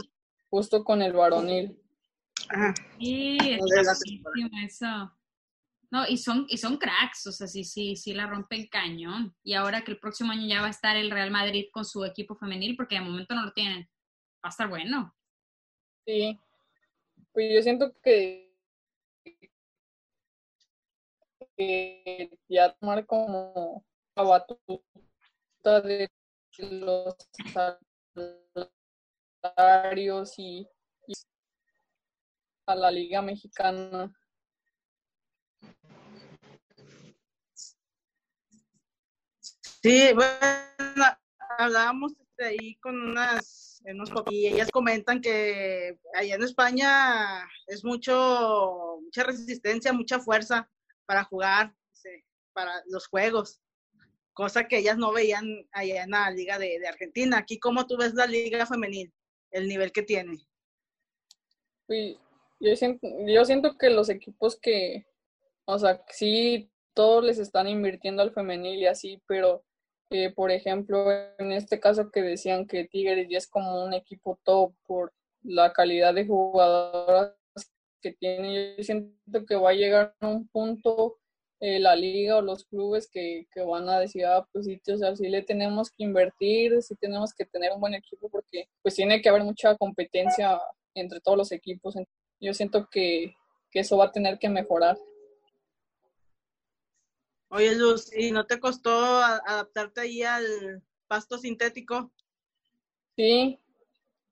justo 0.50 0.84
con 0.84 1.00
el 1.00 1.14
varonil. 1.14 1.80
Ah, 2.50 2.74
sí, 2.98 3.38
es 3.40 3.60
eso. 4.64 5.12
No, 5.90 6.06
y 6.06 6.18
son, 6.18 6.46
y 6.48 6.56
son 6.56 6.76
cracks, 6.76 7.26
o 7.26 7.32
sea, 7.32 7.48
sí, 7.48 7.64
sí, 7.64 7.96
sí 7.96 8.14
la 8.14 8.26
rompe 8.26 8.54
el 8.54 8.70
cañón. 8.70 9.34
Y 9.42 9.54
ahora 9.54 9.82
que 9.82 9.90
el 9.90 9.98
próximo 9.98 10.30
año 10.30 10.46
ya 10.46 10.60
va 10.60 10.68
a 10.68 10.70
estar 10.70 10.96
el 10.96 11.10
Real 11.10 11.32
Madrid 11.32 11.66
con 11.72 11.84
su 11.84 12.04
equipo 12.04 12.36
femenil, 12.36 12.76
porque 12.76 12.94
de 12.94 13.00
momento 13.00 13.34
no 13.34 13.44
lo 13.44 13.52
tienen, 13.52 13.88
va 14.36 14.44
a 14.44 14.48
estar 14.50 14.68
bueno. 14.68 15.14
Sí, 16.06 16.38
pues 17.32 17.52
yo 17.54 17.62
siento 17.62 17.92
que, 18.02 18.50
ya 22.48 22.72
tomar 22.74 23.04
como 23.06 23.84
la 24.16 24.22
batuta 24.22 25.80
de 25.82 26.10
los 26.58 27.14
salarios 29.42 30.34
y, 30.38 30.66
a 32.66 32.74
la 32.74 32.90
liga 32.90 33.20
mexicana. 33.20 34.12
Sí, 39.82 40.12
bueno, 40.14 41.04
hablábamos 41.58 42.12
este, 42.12 42.44
ahí 42.44 42.76
con 42.76 43.00
unas 43.00 43.69
y 44.30 44.46
ellas 44.46 44.70
comentan 44.70 45.20
que 45.20 45.98
allá 46.14 46.34
en 46.34 46.42
España 46.42 47.48
es 47.66 47.84
mucho, 47.84 48.98
mucha 49.02 49.24
resistencia, 49.24 49.92
mucha 49.92 50.20
fuerza 50.20 50.70
para 51.06 51.24
jugar, 51.24 51.74
para 52.52 52.82
los 52.86 53.06
juegos, 53.06 53.60
cosa 54.32 54.68
que 54.68 54.78
ellas 54.78 54.98
no 54.98 55.12
veían 55.12 55.44
allá 55.72 56.04
en 56.04 56.10
la 56.10 56.30
Liga 56.30 56.58
de, 56.58 56.86
Argentina. 56.86 57.38
Aquí, 57.38 57.58
¿cómo 57.58 57.86
tú 57.86 57.96
ves 57.96 58.14
la 58.14 58.26
Liga 58.26 58.66
Femenil, 58.66 59.12
el 59.50 59.68
nivel 59.68 59.92
que 59.92 60.02
tiene? 60.02 60.38
yo 62.60 62.76
siento, 62.76 63.08
yo 63.26 63.44
siento 63.44 63.76
que 63.76 63.90
los 63.90 64.08
equipos 64.08 64.56
que, 64.60 65.06
o 65.64 65.76
sea, 65.76 66.04
sí, 66.10 66.70
todos 66.94 67.24
les 67.24 67.38
están 67.38 67.66
invirtiendo 67.66 68.22
al 68.22 68.32
femenil 68.32 68.78
y 68.78 68.86
así, 68.86 69.20
pero 69.26 69.64
por 70.34 70.50
ejemplo, 70.50 71.06
en 71.38 71.52
este 71.52 71.78
caso 71.78 72.10
que 72.10 72.22
decían 72.22 72.66
que 72.66 72.84
Tigres 72.84 73.28
ya 73.30 73.38
es 73.38 73.46
como 73.46 73.84
un 73.84 73.94
equipo 73.94 74.38
top 74.44 74.74
por 74.86 75.12
la 75.42 75.72
calidad 75.72 76.14
de 76.14 76.26
jugadoras 76.26 77.34
que 78.02 78.12
tiene, 78.12 78.76
yo 78.76 78.82
siento 78.82 79.46
que 79.46 79.56
va 79.56 79.70
a 79.70 79.74
llegar 79.74 80.14
a 80.20 80.28
un 80.28 80.48
punto 80.48 81.18
eh, 81.60 81.78
la 81.78 81.94
liga 81.94 82.38
o 82.38 82.42
los 82.42 82.64
clubes 82.64 83.08
que, 83.10 83.46
que 83.52 83.62
van 83.62 83.88
a 83.88 84.00
decir, 84.00 84.24
ah, 84.24 84.46
pues 84.50 84.64
sí, 84.64 84.80
o 84.90 84.96
sea, 84.96 85.14
sí 85.14 85.28
le 85.28 85.42
tenemos 85.42 85.90
que 85.90 86.04
invertir, 86.04 86.80
sí 86.82 86.94
tenemos 86.96 87.34
que 87.34 87.44
tener 87.44 87.72
un 87.72 87.80
buen 87.80 87.94
equipo 87.94 88.30
porque 88.30 88.68
pues 88.82 88.94
tiene 88.94 89.20
que 89.20 89.28
haber 89.28 89.44
mucha 89.44 89.76
competencia 89.76 90.58
entre 90.94 91.20
todos 91.20 91.36
los 91.36 91.52
equipos. 91.52 91.94
Yo 92.40 92.54
siento 92.54 92.88
que, 92.90 93.34
que 93.70 93.80
eso 93.80 93.98
va 93.98 94.06
a 94.06 94.12
tener 94.12 94.38
que 94.38 94.48
mejorar. 94.48 94.96
Oye, 97.52 97.74
Luz, 97.74 98.16
¿y 98.16 98.30
no 98.30 98.46
te 98.46 98.60
costó 98.60 98.92
adaptarte 98.92 100.02
ahí 100.02 100.22
al 100.22 100.84
pasto 101.08 101.36
sintético? 101.36 102.12
Sí, 103.16 103.60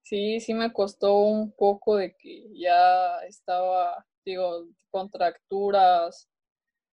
sí, 0.02 0.38
sí 0.38 0.54
me 0.54 0.72
costó 0.72 1.18
un 1.18 1.50
poco 1.50 1.96
de 1.96 2.16
que 2.16 2.46
ya 2.54 3.18
estaba, 3.26 4.07
digo, 4.24 4.68
contracturas, 4.90 6.28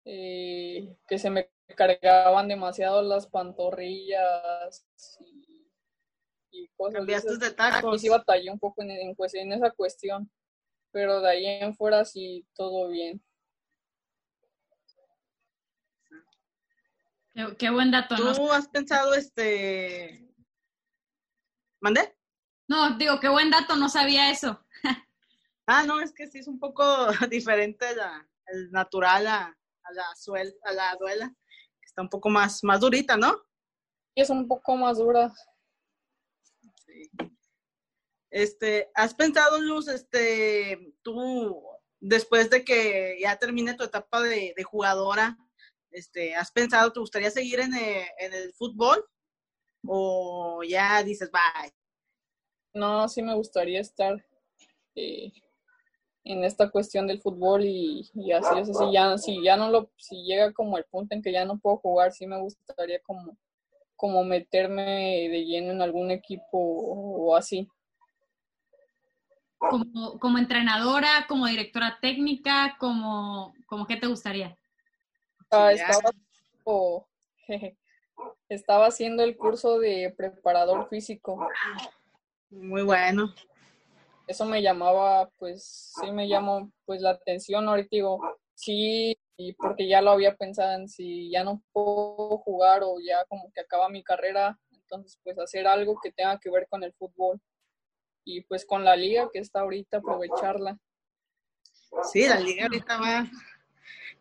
eh, 0.03 0.97
que 1.07 1.19
se 1.19 1.29
me 1.29 1.51
cargaban 1.75 2.47
demasiado 2.47 3.03
las 3.03 3.27
pantorrillas 3.27 4.87
y, 5.19 6.67
cosas. 6.75 6.95
Cambiaste 6.95 7.37
de 7.37 7.51
tacos. 7.51 8.01
sí 8.01 8.09
batallé 8.09 8.49
un 8.49 8.59
poco 8.59 8.81
en, 8.81 8.89
en 8.89 9.53
esa 9.53 9.69
cuestión, 9.69 10.31
pero 10.91 11.21
de 11.21 11.29
ahí 11.29 11.45
en 11.45 11.75
fuera 11.75 12.03
sí 12.03 12.47
todo 12.55 12.89
bien. 12.89 13.21
Qué, 17.57 17.69
buen 17.69 17.91
dato. 17.91 18.15
¿Tú 18.15 18.51
has 18.51 18.69
pensado 18.69 19.13
este... 19.13 20.33
¿Mandé? 21.81 22.17
No, 22.69 22.97
digo, 22.97 23.19
qué 23.19 23.27
buen 23.27 23.51
dato, 23.51 23.75
no 23.75 23.89
sabía 23.89 24.31
eso. 24.31 24.65
ah, 25.67 25.83
no, 25.83 25.99
es 25.99 26.13
que 26.13 26.27
sí 26.27 26.39
es 26.39 26.47
un 26.47 26.59
poco 26.59 26.83
diferente 27.29 27.93
la, 27.93 28.25
el 28.45 28.71
natural 28.71 29.27
a, 29.27 29.47
a 29.47 29.93
la 29.93 30.15
suel, 30.15 30.55
a 30.63 30.71
la 30.71 30.95
duela, 30.95 31.27
que 31.27 31.85
está 31.85 32.01
un 32.01 32.09
poco 32.09 32.29
más, 32.29 32.63
más 32.63 32.79
durita, 32.79 33.17
¿no? 33.17 33.43
Es 34.15 34.29
un 34.29 34.47
poco 34.47 34.77
más 34.77 34.97
dura. 34.97 35.33
Sí. 36.85 37.11
Este, 38.31 38.89
¿has 38.95 39.13
pensado, 39.13 39.59
Luz, 39.59 39.89
este, 39.89 40.95
tú, 41.01 41.61
después 41.99 42.49
de 42.49 42.63
que 42.63 43.17
ya 43.21 43.35
termine 43.35 43.73
tu 43.73 43.83
etapa 43.83 44.21
de, 44.21 44.53
de 44.55 44.63
jugadora, 44.63 45.37
este, 45.95 46.35
¿has 46.35 46.51
pensado, 46.51 46.91
te 46.91 46.99
gustaría 46.99 47.31
seguir 47.31 47.61
en 47.61 47.73
el, 47.73 47.83
eh, 47.83 48.07
en 48.19 48.33
el 48.33 48.53
fútbol? 48.53 49.03
¿O 49.87 50.61
ya 50.63 51.01
dices, 51.03 51.31
bye? 51.31 51.71
No, 52.73 53.07
sí 53.07 53.21
me 53.21 53.33
gustaría 53.33 53.79
estar 53.79 54.23
eh, 54.95 55.31
en 56.25 56.43
esta 56.43 56.69
cuestión 56.69 57.07
del 57.07 57.21
fútbol 57.21 57.63
y, 57.63 58.01
así 58.33 58.59
es 58.59 58.69
así 58.69 58.91
ya 58.91 59.17
si 59.17 59.41
ya 59.43 59.55
no 59.55 59.69
lo 59.69 59.91
si 59.95 60.23
llega 60.23 60.51
como 60.51 60.77
el 60.77 60.83
punto 60.85 61.15
en 61.15 61.21
que 61.21 61.31
ya 61.31 61.45
no 61.45 61.59
puedo 61.59 61.77
jugar 61.77 62.11
sí 62.11 62.25
me 62.25 62.39
gustaría 62.39 62.99
como 63.03 63.37
como 63.95 64.23
meterme 64.23 65.29
de 65.29 65.45
lleno 65.45 65.71
en 65.71 65.81
algún 65.81 66.09
equipo 66.11 66.57
o 66.57 67.35
así 67.35 67.69
como, 69.57 70.19
como 70.19 70.37
entrenadora 70.39 71.25
como 71.27 71.45
directora 71.45 71.99
técnica 72.01 72.75
como 72.79 73.53
como 73.67 73.85
qué 73.85 73.95
te 73.97 74.07
gustaría 74.07 74.57
ah, 75.51 75.71
estaba, 75.71 76.11
estaba 78.49 78.87
haciendo 78.87 79.23
el 79.23 79.37
curso 79.37 79.79
de 79.79 80.13
preparador 80.15 80.87
físico 80.89 81.47
muy 82.49 82.83
bueno 82.83 83.33
eso 84.27 84.45
me 84.45 84.61
llamaba, 84.61 85.29
pues 85.37 85.91
sí 85.99 86.11
me 86.11 86.27
llamó 86.27 86.71
pues 86.85 87.01
la 87.01 87.11
atención. 87.11 87.67
Ahorita 87.67 87.89
digo, 87.91 88.19
sí, 88.55 89.17
y 89.37 89.53
porque 89.53 89.87
ya 89.87 90.01
lo 90.01 90.11
había 90.11 90.35
pensado 90.35 90.73
en 90.73 90.87
si 90.87 91.29
ya 91.29 91.43
no 91.43 91.61
puedo 91.71 92.37
jugar 92.39 92.81
o 92.83 92.95
ya 92.99 93.25
como 93.25 93.51
que 93.53 93.61
acaba 93.61 93.89
mi 93.89 94.03
carrera, 94.03 94.57
entonces 94.71 95.19
pues 95.23 95.37
hacer 95.37 95.67
algo 95.67 95.99
que 96.01 96.11
tenga 96.11 96.39
que 96.39 96.49
ver 96.49 96.67
con 96.69 96.83
el 96.83 96.93
fútbol 96.93 97.39
y 98.23 98.41
pues 98.41 98.65
con 98.65 98.83
la 98.83 98.95
liga 98.95 99.29
que 99.31 99.39
está 99.39 99.59
ahorita, 99.59 99.97
aprovecharla. 99.97 100.79
Sí, 102.11 102.27
la 102.27 102.39
liga 102.39 102.63
ahorita 102.63 102.97
va. 102.97 103.29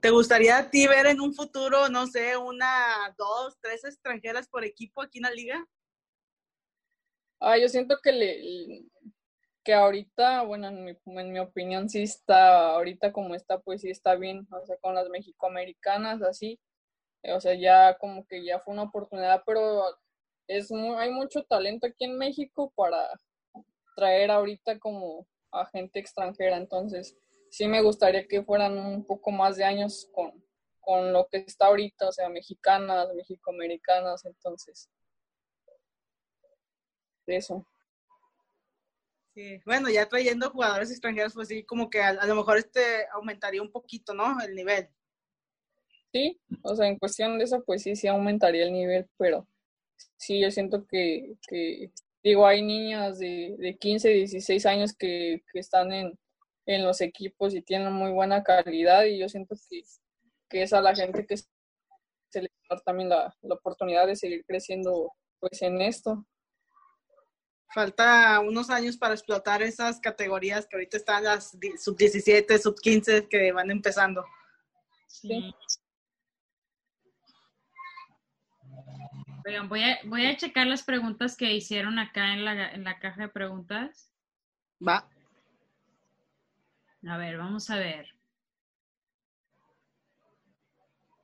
¿Te 0.05 0.11
gustaría 0.11 0.59
a 0.59 0.69
ti 0.69 0.87
ver 0.87 1.07
en 1.07 1.19
un 1.19 1.33
futuro, 1.33 1.89
no 1.89 2.07
sé, 2.07 2.37
una, 2.37 3.15
dos, 3.17 3.57
tres 3.63 3.85
extranjeras 3.85 4.47
por 4.47 4.63
equipo 4.63 5.01
aquí 5.01 5.17
en 5.17 5.23
la 5.23 5.31
liga? 5.31 5.67
Ah, 7.41 7.57
yo 7.57 7.71
siento 7.71 7.97
que 8.03 8.13
le, 8.13 8.85
que 9.65 9.73
ahorita, 9.73 10.43
bueno, 10.43 10.69
en 10.69 10.85
mi, 10.85 10.93
en 11.07 11.33
mi 11.33 11.39
opinión 11.39 11.89
sí 11.89 12.03
está, 12.03 12.75
ahorita 12.75 13.15
como 13.15 13.35
está, 13.35 13.61
pues 13.61 13.81
sí 13.81 13.89
está 13.89 14.15
bien, 14.15 14.47
o 14.51 14.67
sea, 14.67 14.77
con 14.77 14.95
las 14.95 15.09
mexicoamericanas, 15.09 16.21
así, 16.21 16.61
o 17.23 17.41
sea, 17.41 17.55
ya 17.55 17.97
como 17.97 18.27
que 18.27 18.45
ya 18.45 18.61
fue 18.61 18.75
una 18.75 18.83
oportunidad, 18.83 19.43
pero 19.47 19.85
es 20.49 20.71
hay 20.71 21.13
mucho 21.13 21.45
talento 21.45 21.87
aquí 21.87 22.05
en 22.05 22.19
México 22.19 22.71
para 22.77 23.09
traer 23.97 24.31
ahorita 24.31 24.79
como 24.79 25.27
a 25.51 25.65
gente 25.65 25.99
extranjera, 25.99 26.59
entonces 26.59 27.17
sí 27.55 27.69
me 27.69 27.83
gustaría 27.83 28.27
que 28.27 28.43
fueran 28.43 28.77
un 28.77 29.07
poco 29.07 29.31
más 29.31 29.57
de 29.57 29.63
años 29.63 30.11
con, 30.13 30.45
con 30.81 31.13
lo 31.13 31.29
que 31.29 31.37
está 31.37 31.67
ahorita, 31.67 32.09
o 32.09 32.13
sea, 32.13 32.29
mexicanas, 32.29 33.15
mexicoamericanas, 33.15 34.25
entonces, 34.25 34.91
eso. 37.29 37.65
Sí, 39.35 39.61
bueno, 39.65 39.89
ya 39.89 40.09
trayendo 40.09 40.51
jugadores 40.51 40.91
extranjeros, 40.91 41.33
pues 41.33 41.47
sí, 41.47 41.63
como 41.63 41.89
que 41.89 42.03
a, 42.03 42.27
lo 42.27 42.35
mejor 42.35 42.59
este 42.59 43.07
aumentaría 43.13 43.63
un 43.63 43.71
poquito, 43.71 44.15
¿no? 44.15 44.37
El 44.41 44.57
nivel. 44.57 44.89
Sí, 46.13 46.41
o 46.63 46.75
sea, 46.75 46.89
en 46.89 46.99
cuestión 46.99 47.39
de 47.39 47.45
eso, 47.45 47.63
pues 47.65 47.85
sí, 47.85 47.95
sí 47.95 48.09
aumentaría 48.09 48.65
el 48.65 48.73
nivel, 48.73 49.09
pero 49.17 49.47
sí, 50.17 50.41
yo 50.41 50.51
siento 50.51 50.89
que, 50.89 51.37
que 51.49 51.93
digo, 52.21 52.49
hay 52.49 52.63
niñas 52.63 53.21
de, 53.21 53.55
de 53.59 53.79
15, 53.79 54.09
16 54.09 54.67
años 54.67 54.93
que, 54.93 55.45
que 55.53 55.61
están 55.61 55.93
en, 55.93 56.19
en 56.67 56.85
los 56.85 57.01
equipos 57.01 57.55
y 57.55 57.63
tienen 57.63 57.93
muy 57.93 58.11
buena 58.11 58.43
calidad 58.43 59.05
y 59.05 59.19
yo 59.19 59.29
siento 59.29 59.55
que, 59.69 59.83
que 60.49 60.63
es 60.63 60.73
a 60.73 60.81
la 60.81 60.95
gente 60.95 61.27
que 61.27 61.37
se 61.37 62.43
le 62.43 62.51
da 62.69 62.77
también 62.81 63.09
la, 63.09 63.35
la 63.43 63.55
oportunidad 63.55 64.07
de 64.07 64.17
seguir 64.17 64.45
creciendo 64.47 65.13
pues 65.41 65.61
en 65.63 65.81
esto 65.81 66.25
falta 67.75 68.39
unos 68.39 68.71
años 68.71 68.97
para 68.97 69.15
explotar 69.15 69.61
esas 69.61 70.01
categorías 70.01 70.67
que 70.67 70.77
ahorita 70.77 70.97
están 70.97 71.25
las 71.25 71.51
sub 71.79 71.97
17, 71.97 72.59
sub 72.59 72.77
15 72.81 73.29
que 73.29 73.53
van 73.53 73.71
empezando. 73.71 74.25
Sí. 75.09 75.53
voy 79.69 79.83
a, 79.83 79.99
voy 80.05 80.27
a 80.27 80.37
checar 80.37 80.67
las 80.69 80.85
preguntas 80.85 81.37
que 81.37 81.53
hicieron 81.53 81.99
acá 81.99 82.33
en 82.33 82.45
la, 82.45 82.71
en 82.71 82.85
la 82.85 82.99
caja 83.01 83.23
de 83.23 83.29
preguntas. 83.29 84.13
Va. 84.87 85.09
A 87.09 87.17
ver, 87.19 87.37
vamos 87.37 87.69
a 87.71 87.77
ver. 87.77 88.07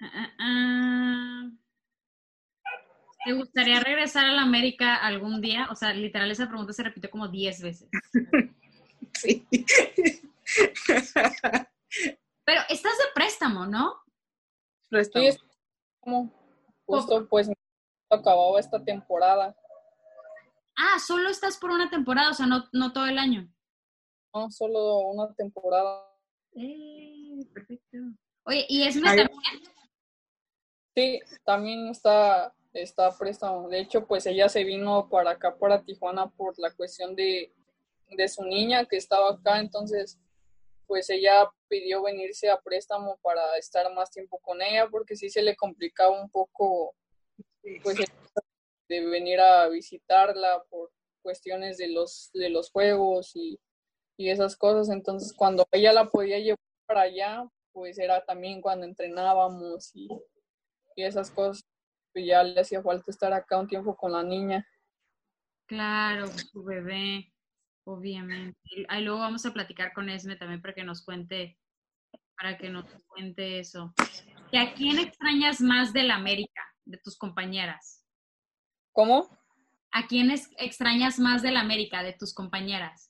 Ah, 0.01 0.11
ah, 0.15 0.31
ah. 0.39 1.51
¿Te 3.25 3.33
gustaría 3.35 3.81
regresar 3.81 4.25
a 4.27 4.33
la 4.33 4.43
América 4.43 4.97
algún 4.97 5.41
día? 5.41 5.69
O 5.71 5.75
sea, 5.75 5.93
literal, 5.93 6.31
esa 6.31 6.49
pregunta 6.49 6.73
se 6.73 6.83
repitió 6.83 7.11
como 7.11 7.29
10 7.29 7.63
veces. 7.63 7.89
Sí. 9.13 9.47
Pero 12.45 12.61
estás 12.69 12.97
de 12.97 13.05
préstamo, 13.15 13.67
¿no? 13.67 13.97
Préstamo. 14.89 15.31
Sí, 15.31 15.39
como 16.01 16.33
justo 16.87 17.29
pues 17.29 17.51
acababa 18.09 18.59
esta 18.61 18.83
temporada. 18.83 19.55
Ah, 20.77 20.99
solo 20.99 21.29
estás 21.29 21.59
por 21.59 21.71
una 21.71 21.91
temporada, 21.91 22.31
o 22.31 22.35
sea, 22.35 22.47
no, 22.47 22.69
no 22.73 22.93
todo 22.93 23.07
el 23.07 23.19
año. 23.19 23.53
No, 24.35 24.51
solo 24.51 24.99
una 25.09 25.33
temporada. 25.35 26.07
Eh, 26.55 27.41
perfecto. 27.53 27.99
Oye, 28.45 28.67
¿y 28.69 28.83
es 28.83 28.97
una 28.97 29.15
Sí, 30.95 31.21
también 31.45 31.89
está 31.89 32.53
está 32.73 33.17
préstamo. 33.17 33.69
De 33.69 33.81
hecho, 33.81 34.07
pues 34.07 34.27
ella 34.27 34.49
se 34.49 34.65
vino 34.65 35.09
para 35.09 35.33
acá, 35.33 35.57
para 35.57 35.83
Tijuana, 35.83 36.31
por 36.31 36.59
la 36.59 36.73
cuestión 36.73 37.15
de, 37.17 37.53
de 38.09 38.29
su 38.29 38.45
niña 38.45 38.85
que 38.87 38.97
estaba 38.97 39.31
acá. 39.33 39.59
Entonces, 39.59 40.19
pues 40.87 41.11
ella 41.11 41.49
pidió 41.69 42.03
venirse 42.03 42.51
a 42.51 42.61
préstamo 42.61 43.19
para 43.23 43.57
estar 43.59 43.93
más 43.95 44.11
tiempo 44.11 44.39
con 44.41 44.61
ella, 44.63 44.89
porque 44.91 45.17
sí 45.17 45.31
se 45.31 45.43
le 45.43 45.57
complicaba 45.57 46.21
un 46.21 46.31
poco, 46.31 46.95
pues, 47.83 47.99
de 48.89 49.07
venir 49.07 49.41
a 49.41 49.69
visitarla 49.69 50.63
por 50.69 50.91
cuestiones 51.23 51.79
de 51.79 51.89
los, 51.89 52.31
de 52.33 52.51
los 52.51 52.71
juegos 52.71 53.33
y, 53.37 53.59
y 54.21 54.29
esas 54.29 54.55
cosas. 54.55 54.91
Entonces, 54.91 55.33
cuando 55.33 55.65
ella 55.73 55.95
la 55.95 56.05
podía 56.11 56.39
llevar 56.39 56.59
para 56.87 57.03
allá, 57.03 57.49
pues 57.73 57.99
era 57.99 58.23
también 58.27 58.61
cuando 58.61 58.85
entrenábamos 58.85 59.91
y, 59.95 60.09
y 60.95 61.03
esas 61.05 61.31
cosas 61.31 61.65
pues 62.13 62.27
ya 62.27 62.43
le 62.43 62.61
hacía 62.61 62.83
falta 62.83 63.11
estar 63.11 63.33
acá 63.33 63.59
un 63.59 63.67
tiempo 63.69 63.97
con 63.97 64.13
la 64.13 64.23
niña. 64.23 64.67
Claro, 65.67 66.27
su 66.29 66.63
bebé, 66.65 67.33
obviamente. 67.85 68.59
Ahí 68.89 69.05
luego 69.05 69.21
vamos 69.21 69.47
a 69.47 69.53
platicar 69.55 69.93
con 69.95 70.11
Esme 70.11 70.37
también 70.37 70.61
para 70.61 70.75
que 70.75 70.85
nos 70.85 71.03
cuente, 71.03 71.57
para 72.37 72.59
que 72.59 72.69
nos 72.69 72.85
cuente 73.07 73.61
eso. 73.61 73.95
¿Que 74.51 74.59
a 74.59 74.75
quién 74.75 74.99
extrañas 74.99 75.61
más 75.63 75.93
del 75.95 76.11
América, 76.11 76.63
de 76.85 76.99
tus 76.99 77.17
compañeras? 77.17 78.05
¿Cómo? 78.93 79.39
¿A 79.93 80.09
quién 80.09 80.31
es- 80.31 80.51
extrañas 80.59 81.19
más 81.21 81.41
del 81.43 81.57
América, 81.57 82.03
de 82.03 82.13
tus 82.13 82.35
compañeras? 82.35 83.10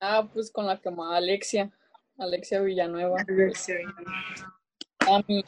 Ah, 0.00 0.28
pues 0.32 0.50
con 0.50 0.66
la 0.66 0.80
que 0.80 0.90
más, 0.90 1.14
Alexia, 1.14 1.70
Alexia 2.18 2.60
Villanueva. 2.60 3.20
A 5.08 5.22
mí, 5.26 5.44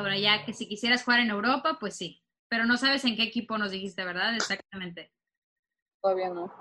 Ahora 0.00 0.16
ya 0.16 0.44
que 0.44 0.54
si 0.54 0.66
quisieras 0.66 1.04
jugar 1.04 1.20
en 1.20 1.30
Europa, 1.30 1.76
pues 1.78 1.96
sí. 1.96 2.22
Pero 2.48 2.64
no 2.64 2.76
sabes 2.76 3.04
en 3.04 3.16
qué 3.16 3.24
equipo 3.24 3.58
nos 3.58 3.70
dijiste, 3.70 4.04
¿verdad? 4.04 4.34
Exactamente. 4.34 5.12
todavía 6.00 6.30
no. 6.30 6.52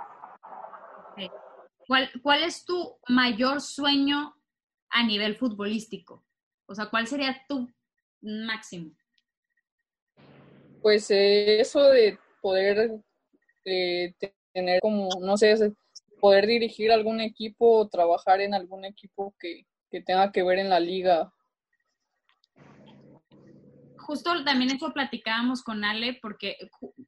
¿Cuál, 1.87 2.09
¿Cuál 2.21 2.43
es 2.43 2.65
tu 2.65 2.97
mayor 3.07 3.61
sueño 3.61 4.35
a 4.89 5.03
nivel 5.03 5.35
futbolístico? 5.35 6.25
O 6.67 6.75
sea, 6.75 6.87
¿cuál 6.87 7.07
sería 7.07 7.43
tu 7.47 7.67
máximo? 8.21 8.91
Pues 10.81 11.09
eh, 11.09 11.61
eso 11.61 11.83
de 11.89 12.19
poder 12.41 13.01
eh, 13.69 14.15
te- 14.17 14.35
tener 14.53 14.79
como, 14.81 15.09
no 15.21 15.37
sé, 15.37 15.73
poder 16.19 16.47
dirigir 16.47 16.91
algún 16.91 17.21
equipo 17.21 17.79
o 17.79 17.87
trabajar 17.87 18.41
en 18.41 18.53
algún 18.53 18.83
equipo 18.85 19.35
que, 19.39 19.65
que 19.89 20.01
tenga 20.01 20.31
que 20.31 20.43
ver 20.43 20.59
en 20.59 20.69
la 20.69 20.79
liga. 20.79 21.31
Justo 23.97 24.43
también 24.43 24.71
eso 24.71 24.91
platicábamos 24.91 25.61
con 25.61 25.83
Ale, 25.83 26.17
porque 26.21 26.57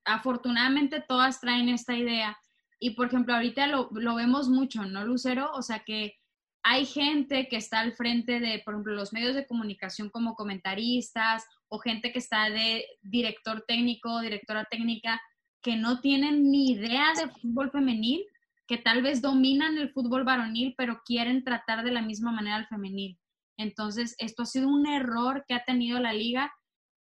afortunadamente 0.06 1.04
todas 1.08 1.42
traen 1.42 1.68
esta 1.70 1.96
idea. 1.96 2.38
Y 2.80 2.92
por 2.92 3.08
ejemplo, 3.08 3.34
ahorita 3.34 3.68
lo, 3.68 3.90
lo 3.92 4.16
vemos 4.16 4.50
mucho, 4.50 4.86
¿no, 4.86 5.04
Lucero? 5.04 5.52
O 5.54 5.62
sea 5.62 5.80
que 5.80 6.16
hay 6.64 6.86
gente 6.86 7.48
que 7.48 7.58
está 7.58 7.80
al 7.80 7.94
frente 7.94 8.40
de, 8.40 8.62
por 8.64 8.76
ejemplo, 8.76 8.94
los 8.94 9.14
medios 9.14 9.34
de 9.34 9.48
comunicación 9.48 10.12
como 10.12 10.36
comentaristas 10.36 11.44
o 11.70 11.80
gente 11.80 12.12
que 12.12 12.20
está 12.20 12.50
de 12.52 12.86
director 13.02 13.64
técnico, 13.68 14.22
directora 14.22 14.66
técnica, 14.70 15.20
que 15.62 15.76
no 15.76 16.02
tienen 16.02 16.50
ni 16.50 16.72
idea 16.72 17.14
de 17.14 17.30
fútbol 17.30 17.72
femenil, 17.72 18.26
que 18.68 18.78
tal 18.78 19.02
vez 19.02 19.22
dominan 19.22 19.78
el 19.78 19.92
fútbol 19.92 20.24
varonil, 20.24 20.74
pero 20.78 21.02
quieren 21.06 21.44
tratar 21.44 21.84
de 21.84 21.92
la 21.92 22.02
misma 22.02 22.32
manera 22.32 22.56
al 22.56 22.68
femenil. 22.68 23.20
Entonces, 23.58 24.16
esto 24.18 24.44
ha 24.44 24.46
sido 24.46 24.70
un 24.70 24.88
error 24.88 25.44
que 25.48 25.54
ha 25.54 25.64
tenido 25.66 26.00
la 26.00 26.14
liga, 26.14 26.52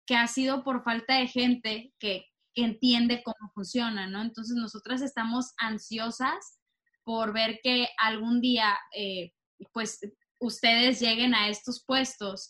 que 0.05 0.15
ha 0.15 0.27
sido 0.27 0.63
por 0.63 0.83
falta 0.83 1.17
de 1.17 1.27
gente 1.27 1.93
que, 1.99 2.25
entiende 2.53 3.23
cómo 3.23 3.49
funciona, 3.53 4.07
¿no? 4.07 4.21
Entonces, 4.21 4.57
nosotras 4.57 5.01
estamos 5.01 5.53
ansiosas 5.57 6.59
por 7.05 7.31
ver 7.31 7.61
que 7.63 7.87
algún 7.97 8.41
día, 8.41 8.77
eh, 8.93 9.31
pues, 9.71 10.01
ustedes 10.37 10.99
lleguen 10.99 11.33
a 11.33 11.47
estos 11.47 11.85
puestos 11.85 12.49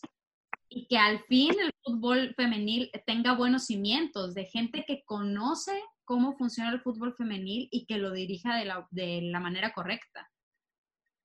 y 0.68 0.88
que 0.88 0.98
al 0.98 1.22
fin 1.26 1.54
el 1.60 1.72
fútbol 1.84 2.34
femenil 2.36 2.90
tenga 3.06 3.34
buenos 3.34 3.66
cimientos 3.66 4.34
de 4.34 4.46
gente 4.46 4.84
que 4.86 5.04
conoce 5.04 5.80
cómo 6.12 6.36
funciona 6.36 6.70
el 6.70 6.82
fútbol 6.82 7.14
femenil 7.14 7.68
y 7.70 7.86
que 7.86 7.96
lo 7.96 8.10
dirija 8.10 8.58
de 8.58 8.66
la, 8.66 8.86
de 8.90 9.22
la 9.22 9.40
manera 9.40 9.72
correcta. 9.72 10.30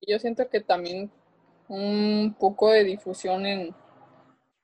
Yo 0.00 0.18
siento 0.18 0.48
que 0.48 0.62
también 0.62 1.12
un 1.68 2.34
poco 2.40 2.70
de 2.70 2.84
difusión 2.84 3.44
en, 3.44 3.74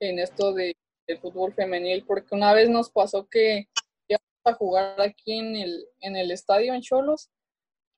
en 0.01 0.19
esto 0.19 0.55
de, 0.55 0.75
del 1.07 1.19
fútbol 1.19 1.53
femenil, 1.53 2.07
porque 2.07 2.35
una 2.35 2.55
vez 2.55 2.71
nos 2.71 2.89
pasó 2.91 3.29
que 3.29 3.69
íbamos 4.09 4.47
a 4.47 4.55
jugar 4.55 4.99
aquí 4.99 5.39
en 5.39 5.57
el, 5.57 5.85
en 6.01 6.17
el 6.17 6.31
estadio 6.31 6.73
en 6.73 6.81
Cholos 6.81 7.29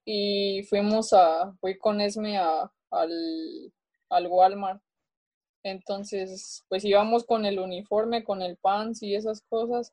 y 0.05 0.65
fuimos 0.65 1.12
a, 1.12 1.55
fui 1.61 1.79
con 1.79 2.01
Esme 2.01 2.39
a, 2.39 2.73
al, 2.91 3.73
al 4.09 4.27
Walmart. 4.27 4.83
Entonces, 5.62 6.65
pues 6.69 6.85
íbamos 6.85 7.25
con 7.25 7.47
el 7.47 7.61
uniforme, 7.61 8.25
con 8.25 8.43
el 8.43 8.57
pants 8.57 9.05
y 9.05 9.15
esas 9.15 9.43
cosas. 9.43 9.93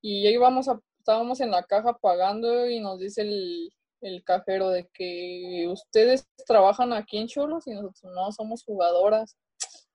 Y 0.00 0.22
ya 0.22 0.30
íbamos 0.30 0.68
a, 0.68 0.80
estábamos 1.06 1.40
en 1.40 1.52
la 1.52 1.62
caja 1.62 1.96
pagando 1.98 2.68
y 2.68 2.80
nos 2.80 2.98
dice 2.98 3.22
el, 3.22 3.72
el 4.00 4.24
cajero 4.24 4.70
de 4.70 4.88
que 4.92 5.68
ustedes 5.70 6.26
trabajan 6.48 6.92
aquí 6.92 7.18
en 7.18 7.28
Cholos 7.28 7.64
y 7.68 7.70
nosotros 7.74 8.02
no 8.12 8.32
somos 8.32 8.64
jugadoras. 8.64 9.36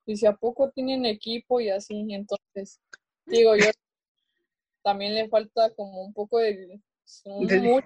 Dice, 0.05 0.29
¿a 0.29 0.35
poco 0.37 0.71
tienen 0.71 1.05
equipo 1.05 1.59
y 1.59 1.69
así? 1.69 2.07
Entonces, 2.13 2.79
digo 3.25 3.57
yo, 3.57 3.65
también 4.83 5.13
le 5.13 5.27
falta 5.27 5.73
como 5.75 6.01
un 6.01 6.13
poco 6.13 6.39
de, 6.39 6.79
un- 7.25 7.45
De- 7.45 7.59
mucha 7.59 7.85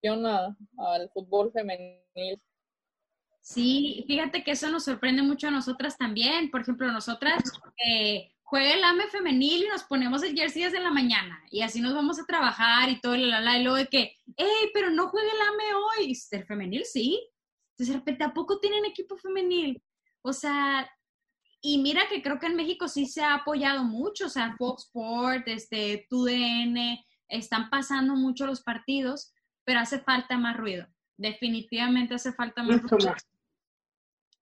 atención 0.00 0.26
a- 0.26 0.56
al 0.78 1.10
fútbol 1.10 1.52
femenil. 1.52 2.40
Sí, 3.42 4.02
fíjate 4.08 4.42
que 4.42 4.52
eso 4.52 4.70
nos 4.70 4.84
sorprende 4.84 5.20
mucho 5.22 5.48
a 5.48 5.50
nosotras 5.50 5.98
también. 5.98 6.50
Por 6.50 6.62
ejemplo, 6.62 6.90
nosotras 6.90 7.42
eh, 7.86 8.32
juega 8.46 8.74
el 8.74 8.84
AME 8.84 9.08
femenil 9.08 9.64
y 9.64 9.68
nos 9.68 9.82
ponemos 9.82 10.22
el 10.22 10.34
jersey 10.34 10.62
desde 10.62 10.78
la 10.78 10.92
mañana 10.92 11.42
y 11.50 11.62
así 11.62 11.80
nos 11.80 11.94
vamos 11.94 12.20
a 12.20 12.24
trabajar 12.24 12.88
y 12.88 13.00
todo, 13.00 13.16
y 13.16 13.22
la, 13.22 13.40
la, 13.40 13.40
la, 13.40 13.58
y 13.58 13.64
luego 13.64 13.76
de 13.76 13.88
que, 13.88 14.14
hey, 14.36 14.70
pero 14.72 14.90
no 14.90 15.08
juega 15.08 15.28
el 15.28 15.40
AME 15.40 15.74
hoy. 15.74 16.12
Y 16.12 16.34
El 16.36 16.46
femenil 16.46 16.84
sí. 16.84 17.28
Entonces, 17.72 17.92
de 17.92 17.98
repente, 17.98 18.24
¿a 18.24 18.32
poco 18.32 18.60
tienen 18.60 18.84
equipo 18.84 19.18
femenil? 19.18 19.82
O 20.22 20.32
sea, 20.32 20.88
y 21.60 21.78
mira 21.78 22.08
que 22.08 22.22
creo 22.22 22.38
que 22.38 22.46
en 22.46 22.54
México 22.54 22.86
sí 22.86 23.06
se 23.06 23.20
ha 23.20 23.34
apoyado 23.34 23.82
mucho, 23.82 24.26
o 24.26 24.30
sea, 24.30 24.54
Fox 24.56 24.84
Sport, 24.84 25.48
este, 25.48 26.06
TUDN, 26.08 26.98
están 27.28 27.68
pasando 27.68 28.14
mucho 28.14 28.46
los 28.46 28.62
partidos, 28.62 29.34
pero 29.64 29.80
hace 29.80 29.98
falta 29.98 30.38
más 30.38 30.56
ruido. 30.56 30.86
Definitivamente 31.16 32.14
hace 32.14 32.32
falta 32.32 32.62
más 32.62 32.80
ruido. 32.80 33.12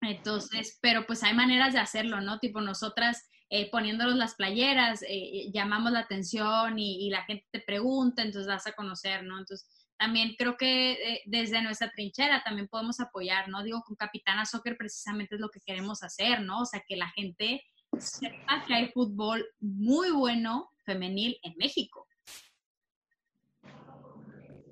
Entonces, 0.02 0.78
pero 0.82 1.06
pues 1.06 1.22
hay 1.22 1.32
maneras 1.32 1.72
de 1.72 1.80
hacerlo, 1.80 2.20
¿no? 2.20 2.38
Tipo 2.38 2.60
nosotras 2.60 3.26
eh, 3.56 3.70
poniéndonos 3.70 4.16
las 4.16 4.34
playeras, 4.34 5.04
eh, 5.06 5.48
llamamos 5.52 5.92
la 5.92 6.00
atención 6.00 6.76
y, 6.76 7.06
y 7.06 7.10
la 7.10 7.22
gente 7.22 7.46
te 7.52 7.60
pregunta, 7.60 8.22
entonces 8.22 8.48
das 8.48 8.66
a 8.66 8.72
conocer, 8.72 9.22
¿no? 9.22 9.38
Entonces, 9.38 9.68
también 9.96 10.34
creo 10.36 10.56
que 10.56 10.94
eh, 10.94 11.22
desde 11.26 11.62
nuestra 11.62 11.88
trinchera 11.92 12.42
también 12.42 12.66
podemos 12.66 12.98
apoyar, 12.98 13.48
¿no? 13.48 13.62
Digo, 13.62 13.80
con 13.86 13.94
Capitana 13.94 14.44
Soccer 14.44 14.76
precisamente 14.76 15.36
es 15.36 15.40
lo 15.40 15.50
que 15.50 15.60
queremos 15.60 16.02
hacer, 16.02 16.40
¿no? 16.40 16.62
O 16.62 16.66
sea, 16.66 16.82
que 16.84 16.96
la 16.96 17.08
gente 17.10 17.62
sepa 17.96 18.64
que 18.66 18.74
hay 18.74 18.88
fútbol 18.88 19.46
muy 19.60 20.10
bueno 20.10 20.72
femenil 20.84 21.38
en 21.44 21.54
México. 21.56 22.08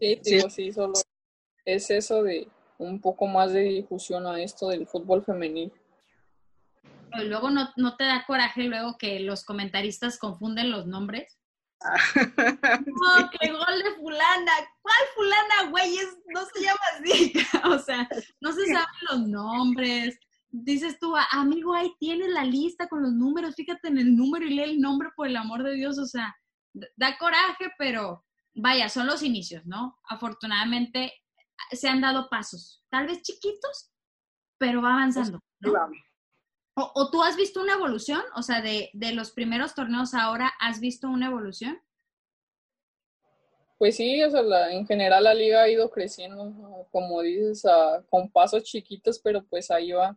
Sí, 0.01 0.19
Sí. 0.23 0.35
digo, 0.35 0.51
sí, 0.51 0.73
solo 0.73 0.95
es 1.65 1.89
eso 1.89 2.25
de 2.25 2.49
un 2.79 3.01
poco 3.01 3.29
más 3.29 3.53
de 3.53 3.61
difusión 3.61 4.27
a 4.27 4.43
esto 4.43 4.71
del 4.71 4.89
fútbol 4.89 5.25
femenil. 5.25 5.73
Luego 7.25 7.51
no, 7.51 7.69
no 7.77 7.97
te 7.97 8.05
da 8.05 8.25
coraje 8.27 8.65
luego 8.65 8.97
que 8.99 9.21
los 9.21 9.45
comentaristas 9.45 10.19
confunden 10.19 10.71
los 10.71 10.87
nombres. 10.87 11.39
No, 12.87 13.31
que 13.31 13.51
gol 13.51 13.83
de 13.83 13.95
fulana. 13.97 14.53
¿Cuál 14.81 14.97
fulana, 15.15 15.71
güey? 15.71 15.97
Es- 15.97 16.19
no 16.35 16.43
se 16.47 16.63
llama 16.63 16.81
así. 16.99 17.33
O 17.75 17.79
sea, 17.79 18.09
no 18.41 18.53
se 18.53 18.67
saben 18.67 18.87
los 19.11 19.21
nombres. 19.29 20.19
Dices 20.51 20.99
tú, 21.01 21.15
amigo, 21.31 21.75
ahí 21.75 21.93
tienes 21.99 22.29
la 22.29 22.45
lista 22.45 22.89
con 22.89 23.03
los 23.03 23.13
números. 23.13 23.55
Fíjate 23.57 23.89
en 23.89 23.99
el 23.99 24.15
número 24.15 24.45
y 24.45 24.51
lee 24.55 24.63
el 24.65 24.81
nombre 24.81 25.09
por 25.17 25.27
el 25.27 25.37
amor 25.37 25.63
de 25.63 25.75
Dios. 25.75 25.99
O 25.99 26.07
sea, 26.07 26.37
da 26.97 27.17
coraje, 27.19 27.73
pero 27.79 28.25
vaya, 28.55 28.89
son 28.89 29.07
los 29.07 29.23
inicios, 29.23 29.65
¿no? 29.67 29.99
Afortunadamente 30.09 31.13
se 31.71 31.89
han 31.89 32.01
dado 32.01 32.29
pasos, 32.29 32.85
tal 32.91 33.07
vez 33.07 33.23
chiquitos, 33.23 33.91
pero 34.59 34.83
va 34.83 34.93
avanzando. 34.95 35.41
Vamos. 35.61 35.97
¿O, 36.75 37.11
tú 37.11 37.23
has 37.23 37.37
visto 37.37 37.61
una 37.61 37.75
evolución? 37.75 38.23
O 38.35 38.43
sea, 38.43 38.63
de, 38.63 38.91
de 38.95 39.13
los 39.13 39.31
primeros 39.33 39.75
torneos 39.75 40.15
ahora, 40.15 40.53
¿has 40.59 40.81
visto 40.81 41.09
una 41.09 41.27
evolución? 41.27 41.79
Pues 43.79 43.97
sí, 43.97 44.23
o 44.23 44.31
sea, 44.31 44.43
la- 44.43 44.73
en 44.73 44.87
general 44.87 45.25
la 45.25 45.35
liga 45.35 45.63
ha 45.63 45.69
ido 45.69 45.91
creciendo, 45.91 46.87
como 46.91 47.21
dices, 47.23 47.65
a- 47.65 48.03
con 48.09 48.31
pasos 48.31 48.63
chiquitos, 48.63 49.19
pero 49.19 49.45
pues 49.45 49.71
ahí 49.71 49.93
va. 49.93 50.17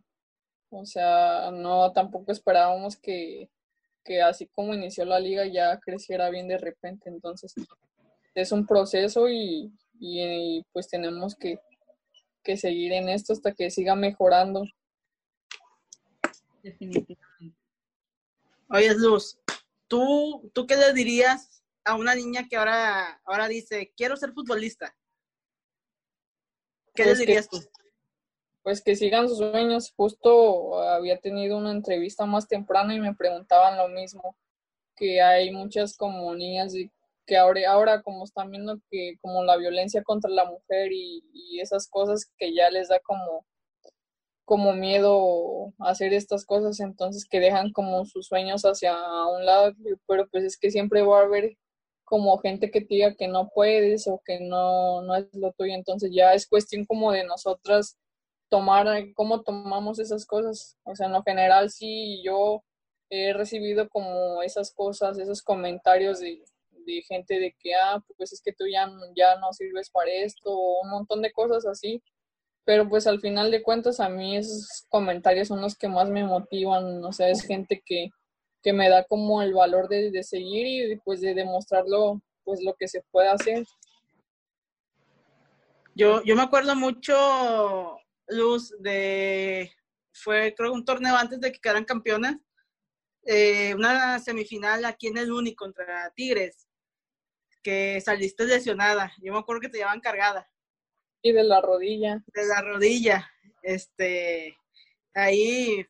O 0.70 0.86
sea, 0.86 1.50
no 1.52 1.92
tampoco 1.92 2.32
esperábamos 2.32 2.96
que, 2.96 3.50
que 4.04 4.22
así 4.22 4.46
como 4.48 4.74
inició 4.74 5.04
la 5.04 5.20
liga 5.20 5.46
ya 5.46 5.78
creciera 5.80 6.30
bien 6.30 6.48
de 6.48 6.58
repente. 6.58 7.08
Entonces, 7.10 7.54
es 8.34 8.52
un 8.52 8.66
proceso 8.66 9.28
y, 9.28 9.72
y, 10.00 10.64
pues 10.72 10.88
tenemos 10.88 11.34
que, 11.36 11.58
que 12.44 12.56
seguir 12.56 12.92
en 12.92 13.08
esto 13.08 13.32
hasta 13.32 13.52
que 13.54 13.70
siga 13.70 13.94
mejorando. 13.96 14.64
Definitivamente. 16.66 17.56
Oye, 18.68 18.92
Luz, 18.96 19.38
¿tú, 19.86 20.50
¿tú 20.52 20.66
qué 20.66 20.74
le 20.76 20.92
dirías 20.92 21.62
a 21.84 21.94
una 21.94 22.14
niña 22.16 22.48
que 22.48 22.56
ahora, 22.56 23.20
ahora 23.24 23.46
dice, 23.46 23.92
quiero 23.96 24.16
ser 24.16 24.32
futbolista? 24.32 24.96
¿Qué 26.94 27.04
Pues 27.04 27.18
le 27.18 27.24
que- 27.24 27.26
dirías 27.26 27.48
tú? 27.48 27.58
Pues 28.64 28.82
que 28.82 28.96
sigan 28.96 29.28
sus 29.28 29.38
sueños. 29.38 29.92
Justo 29.96 30.80
había 30.80 31.20
tenido 31.20 31.56
una 31.56 31.70
entrevista 31.70 32.26
más 32.26 32.48
temprano 32.48 32.92
y 32.92 32.98
me 32.98 33.14
preguntaban 33.14 33.76
lo 33.78 33.86
mismo, 33.88 34.36
que 34.96 35.22
hay 35.22 35.52
muchas 35.52 35.96
como 35.96 36.34
niñas 36.34 36.74
y 36.74 36.90
que 37.26 37.36
ahora, 37.36 37.60
ahora 37.70 38.02
como 38.02 38.24
están 38.24 38.50
viendo 38.50 38.80
que 38.90 39.18
como 39.20 39.44
la 39.44 39.56
violencia 39.56 40.02
contra 40.02 40.30
la 40.32 40.46
mujer 40.46 40.90
y, 40.92 41.22
y 41.32 41.60
esas 41.60 41.86
cosas 41.88 42.32
que 42.38 42.52
ya 42.52 42.68
les 42.70 42.88
da 42.88 42.98
como 42.98 43.46
como 44.46 44.72
miedo 44.72 45.74
hacer 45.80 46.14
estas 46.14 46.46
cosas, 46.46 46.80
entonces 46.80 47.26
que 47.28 47.40
dejan 47.40 47.72
como 47.72 48.06
sus 48.06 48.28
sueños 48.28 48.62
hacia 48.62 48.96
un 49.26 49.44
lado, 49.44 49.74
pero 50.06 50.28
pues 50.28 50.44
es 50.44 50.56
que 50.56 50.70
siempre 50.70 51.02
va 51.02 51.20
a 51.20 51.24
haber 51.24 51.58
como 52.04 52.38
gente 52.38 52.70
que 52.70 52.80
te 52.80 52.94
diga 52.94 53.16
que 53.16 53.26
no 53.28 53.50
puedes 53.52 54.06
o 54.06 54.22
que 54.24 54.38
no, 54.40 55.02
no 55.02 55.16
es 55.16 55.26
lo 55.34 55.52
tuyo, 55.52 55.74
entonces 55.74 56.12
ya 56.14 56.32
es 56.32 56.46
cuestión 56.48 56.84
como 56.86 57.10
de 57.10 57.24
nosotras 57.24 57.98
tomar, 58.48 58.86
cómo 59.14 59.42
tomamos 59.42 59.98
esas 59.98 60.24
cosas, 60.24 60.78
o 60.84 60.94
sea, 60.94 61.06
en 61.06 61.12
lo 61.12 61.24
general 61.24 61.68
sí, 61.70 62.22
yo 62.24 62.62
he 63.10 63.32
recibido 63.32 63.88
como 63.88 64.42
esas 64.42 64.72
cosas, 64.72 65.18
esos 65.18 65.42
comentarios 65.42 66.20
de, 66.20 66.40
de 66.70 67.02
gente 67.02 67.40
de 67.40 67.56
que, 67.58 67.74
ah, 67.74 68.00
pues 68.16 68.32
es 68.32 68.40
que 68.40 68.52
tú 68.52 68.64
ya, 68.72 68.88
ya 69.16 69.40
no 69.40 69.52
sirves 69.52 69.90
para 69.90 70.12
esto, 70.12 70.50
o 70.52 70.82
un 70.82 70.90
montón 70.90 71.20
de 71.22 71.32
cosas 71.32 71.66
así, 71.66 72.00
pero 72.66 72.88
pues 72.88 73.06
al 73.06 73.20
final 73.20 73.52
de 73.52 73.62
cuentas 73.62 74.00
a 74.00 74.08
mí 74.08 74.36
esos 74.36 74.84
comentarios 74.88 75.46
son 75.46 75.60
los 75.60 75.76
que 75.76 75.86
más 75.86 76.08
me 76.08 76.24
motivan, 76.24 77.02
o 77.04 77.12
sea, 77.12 77.30
es 77.30 77.46
gente 77.46 77.80
que, 77.86 78.10
que 78.60 78.72
me 78.72 78.88
da 78.88 79.04
como 79.04 79.40
el 79.40 79.54
valor 79.54 79.88
de, 79.88 80.10
de 80.10 80.24
seguir 80.24 80.66
y 80.66 80.96
pues 80.96 81.20
de 81.20 81.32
demostrarlo, 81.32 82.20
pues 82.42 82.60
lo 82.64 82.74
que 82.74 82.88
se 82.88 83.04
puede 83.12 83.28
hacer. 83.28 83.64
Yo, 85.94 86.24
yo 86.24 86.34
me 86.34 86.42
acuerdo 86.42 86.74
mucho, 86.74 87.98
Luz, 88.26 88.74
de, 88.80 89.70
fue 90.12 90.52
creo 90.56 90.72
un 90.72 90.84
torneo 90.84 91.14
antes 91.16 91.40
de 91.40 91.52
que 91.52 91.60
quedaran 91.60 91.84
campeonas, 91.84 92.36
eh, 93.26 93.74
una 93.76 94.18
semifinal 94.18 94.84
aquí 94.84 95.06
en 95.06 95.18
el 95.18 95.30
Uni 95.30 95.54
contra 95.54 96.12
Tigres, 96.16 96.66
que 97.62 98.00
saliste 98.00 98.44
lesionada. 98.44 99.12
Yo 99.22 99.32
me 99.32 99.38
acuerdo 99.38 99.60
que 99.60 99.68
te 99.68 99.78
llevaban 99.78 100.00
cargada 100.00 100.50
de 101.32 101.44
la 101.44 101.60
rodilla. 101.60 102.22
De 102.34 102.46
la 102.46 102.60
rodilla. 102.62 103.30
Este, 103.62 104.56
ahí, 105.14 105.84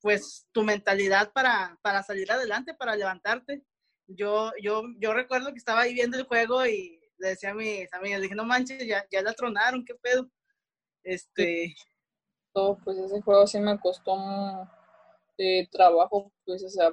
pues, 0.00 0.46
tu 0.52 0.62
mentalidad 0.62 1.32
para, 1.32 1.78
para 1.82 2.02
salir 2.02 2.30
adelante, 2.30 2.74
para 2.74 2.96
levantarte. 2.96 3.62
Yo, 4.06 4.52
yo, 4.60 4.82
yo 4.98 5.14
recuerdo 5.14 5.52
que 5.52 5.58
estaba 5.58 5.82
ahí 5.82 5.94
viendo 5.94 6.18
el 6.18 6.24
juego 6.24 6.66
y 6.66 7.00
le 7.18 7.28
decía 7.28 7.50
a 7.50 7.54
mis 7.54 7.92
amigas, 7.92 8.20
dije, 8.20 8.34
no 8.34 8.44
manches, 8.44 8.86
ya, 8.86 9.06
ya 9.10 9.22
la 9.22 9.32
tronaron, 9.32 9.84
qué 9.84 9.94
pedo. 9.94 10.28
Este. 11.02 11.74
Todo, 12.52 12.78
pues 12.84 12.98
ese 12.98 13.22
juego 13.22 13.46
sí 13.46 13.58
me 13.60 13.80
costó 13.80 14.14
eh, 15.38 15.66
trabajo, 15.70 16.32
pues, 16.44 16.62
o 16.64 16.68
sea, 16.68 16.92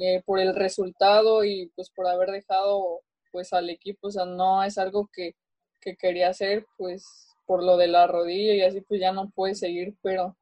eh, 0.00 0.22
por 0.24 0.40
el 0.40 0.54
resultado 0.56 1.44
y 1.44 1.70
pues 1.76 1.90
por 1.90 2.06
haber 2.08 2.30
dejado 2.30 3.00
pues 3.30 3.52
al 3.52 3.70
equipo, 3.70 4.08
o 4.08 4.10
sea, 4.10 4.24
no 4.24 4.62
es 4.64 4.78
algo 4.78 5.08
que, 5.12 5.36
que 5.80 5.96
quería 5.96 6.28
hacer, 6.28 6.66
pues 6.76 7.28
por 7.46 7.62
lo 7.62 7.76
de 7.76 7.86
la 7.86 8.06
rodilla 8.06 8.54
y 8.54 8.62
así 8.62 8.80
pues 8.82 9.00
ya 9.00 9.12
no 9.12 9.30
puede 9.30 9.54
seguir, 9.54 9.96
pero 10.02 10.36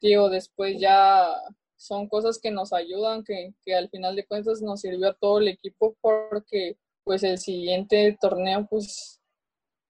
digo, 0.00 0.30
después 0.30 0.80
ya 0.80 1.28
son 1.76 2.08
cosas 2.08 2.38
que 2.38 2.50
nos 2.50 2.72
ayudan, 2.72 3.24
que, 3.24 3.52
que 3.62 3.74
al 3.74 3.90
final 3.90 4.16
de 4.16 4.26
cuentas 4.26 4.62
nos 4.62 4.80
sirvió 4.80 5.08
a 5.10 5.14
todo 5.14 5.38
el 5.38 5.48
equipo 5.48 5.96
porque 6.00 6.78
pues 7.04 7.22
el 7.22 7.38
siguiente 7.38 8.16
torneo 8.20 8.66
pues 8.68 9.20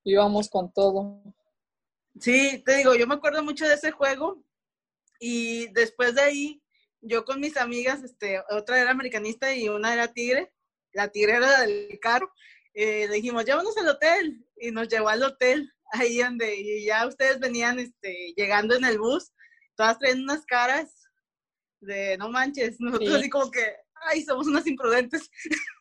íbamos 0.05 0.49
con 0.49 0.73
todo. 0.73 1.23
Sí, 2.21 2.63
te 2.65 2.79
digo, 2.79 2.95
yo 2.95 3.07
me 3.07 3.15
acuerdo 3.15 3.43
mucho 3.43 3.67
de 3.67 3.75
ese 3.75 3.91
juego 3.91 4.43
y 5.21 5.69
después 5.73 6.15
de 6.15 6.23
ahí 6.23 6.63
yo 7.01 7.25
con 7.25 7.41
mis 7.41 7.57
amigas, 7.57 8.03
este, 8.03 8.43
otra 8.51 8.81
era 8.81 8.91
americanista 8.91 9.55
y 9.55 9.69
una 9.69 9.93
era 9.93 10.13
tigre, 10.13 10.53
la 10.93 11.09
tigre 11.09 11.37
era 11.37 11.61
del 11.61 11.99
carro, 12.01 12.33
eh, 12.79 13.09
dijimos, 13.09 13.47
llévanos 13.47 13.75
al 13.79 13.89
hotel 13.89 14.47
y 14.61 14.71
nos 14.71 14.89
llevó 14.89 15.09
al 15.09 15.23
hotel, 15.23 15.73
ahí 15.93 16.19
donde 16.19 16.55
y 16.55 16.85
ya 16.85 17.07
ustedes 17.07 17.41
venían 17.41 17.79
este, 17.79 18.35
llegando 18.37 18.75
en 18.75 18.85
el 18.85 18.99
bus, 18.99 19.33
todas 19.77 19.99
traen 19.99 20.23
unas 20.23 20.45
caras 20.45 21.09
de 21.81 22.19
no 22.19 22.29
manches, 22.29 22.77
nosotros 22.81 23.15
así 23.15 23.31
como 23.31 23.51
que, 23.51 23.77
ay, 24.11 24.23
somos 24.23 24.47
unas 24.47 24.67
imprudentes. 24.67 25.31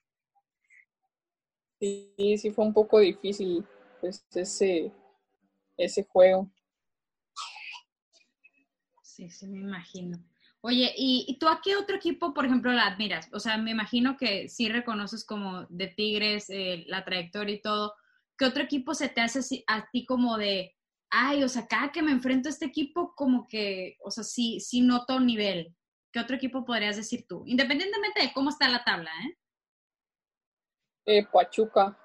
Sí, 1.77 2.37
sí 2.37 2.51
fue 2.51 2.65
un 2.65 2.73
poco 2.73 2.99
difícil 2.99 3.63
pues 3.99 4.25
ese, 4.33 4.93
ese 5.75 6.05
juego. 6.05 6.49
Sí, 9.03 9.29
sí, 9.29 9.45
me 9.45 9.59
imagino. 9.59 10.17
Oye, 10.67 10.91
¿y, 10.97 11.37
tú 11.39 11.47
a 11.47 11.61
qué 11.63 11.75
otro 11.75 11.95
equipo, 11.95 12.33
por 12.33 12.43
ejemplo, 12.43 12.71
la 12.71 12.87
admiras? 12.87 13.29
O 13.31 13.39
sea, 13.39 13.55
me 13.55 13.69
imagino 13.69 14.17
que 14.17 14.49
sí 14.49 14.67
reconoces 14.67 15.23
como 15.23 15.67
de 15.69 15.89
Tigres 15.89 16.49
eh, 16.49 16.85
la 16.87 17.05
trayectoria 17.05 17.53
y 17.53 17.61
todo. 17.61 17.93
¿Qué 18.35 18.45
otro 18.45 18.63
equipo 18.63 18.95
se 18.95 19.07
te 19.07 19.21
hace 19.21 19.63
a 19.67 19.87
ti 19.91 20.07
como 20.07 20.39
de, 20.39 20.75
ay, 21.11 21.43
o 21.43 21.49
sea, 21.49 21.67
cada 21.67 21.91
que 21.91 22.01
me 22.01 22.11
enfrento 22.11 22.49
a 22.49 22.51
este 22.51 22.65
equipo, 22.65 23.13
como 23.13 23.47
que, 23.47 23.97
o 24.03 24.09
sea, 24.09 24.23
sí, 24.23 24.59
sí 24.59 24.81
noto 24.81 25.19
nivel? 25.19 25.75
¿Qué 26.11 26.19
otro 26.19 26.35
equipo 26.35 26.65
podrías 26.65 26.95
decir 26.95 27.27
tú? 27.27 27.43
Independientemente 27.45 28.23
de 28.23 28.33
cómo 28.33 28.49
está 28.49 28.67
la 28.67 28.83
tabla, 28.83 29.11
¿eh? 29.23 29.37
eh 31.05 31.27
Pachuca. 31.31 31.95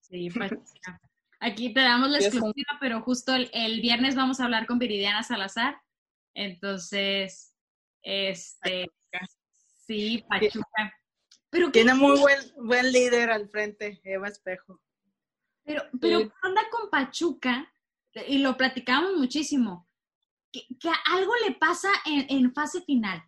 Sí, 0.00 0.28
Pachuca. 0.28 1.00
Aquí 1.44 1.74
te 1.74 1.80
damos 1.80 2.10
la 2.10 2.18
exclusiva, 2.18 2.78
pero 2.80 3.02
justo 3.02 3.34
el, 3.34 3.50
el, 3.52 3.80
viernes 3.80 4.14
vamos 4.14 4.40
a 4.40 4.44
hablar 4.44 4.66
con 4.66 4.78
Viridiana 4.78 5.22
Salazar 5.22 5.76
entonces, 6.34 7.54
este, 8.02 8.90
sí, 9.86 10.24
Pachuca. 10.28 10.92
Pero 11.48 11.70
Tiene 11.70 11.94
muy 11.94 12.18
buen, 12.18 12.40
buen 12.56 12.90
líder 12.90 13.30
al 13.30 13.48
frente, 13.48 14.00
Eva 14.02 14.26
Espejo. 14.26 14.80
Pero, 15.62 15.84
pero 16.00 16.18
¿qué 16.18 16.46
onda 16.46 16.62
con 16.70 16.90
Pachuca? 16.90 17.72
Y 18.26 18.38
lo 18.38 18.56
platicamos 18.56 19.16
muchísimo. 19.16 19.88
Que, 20.52 20.66
algo 21.06 21.32
le 21.46 21.54
pasa 21.54 21.88
en, 22.04 22.26
en, 22.28 22.52
fase 22.52 22.82
final. 22.82 23.22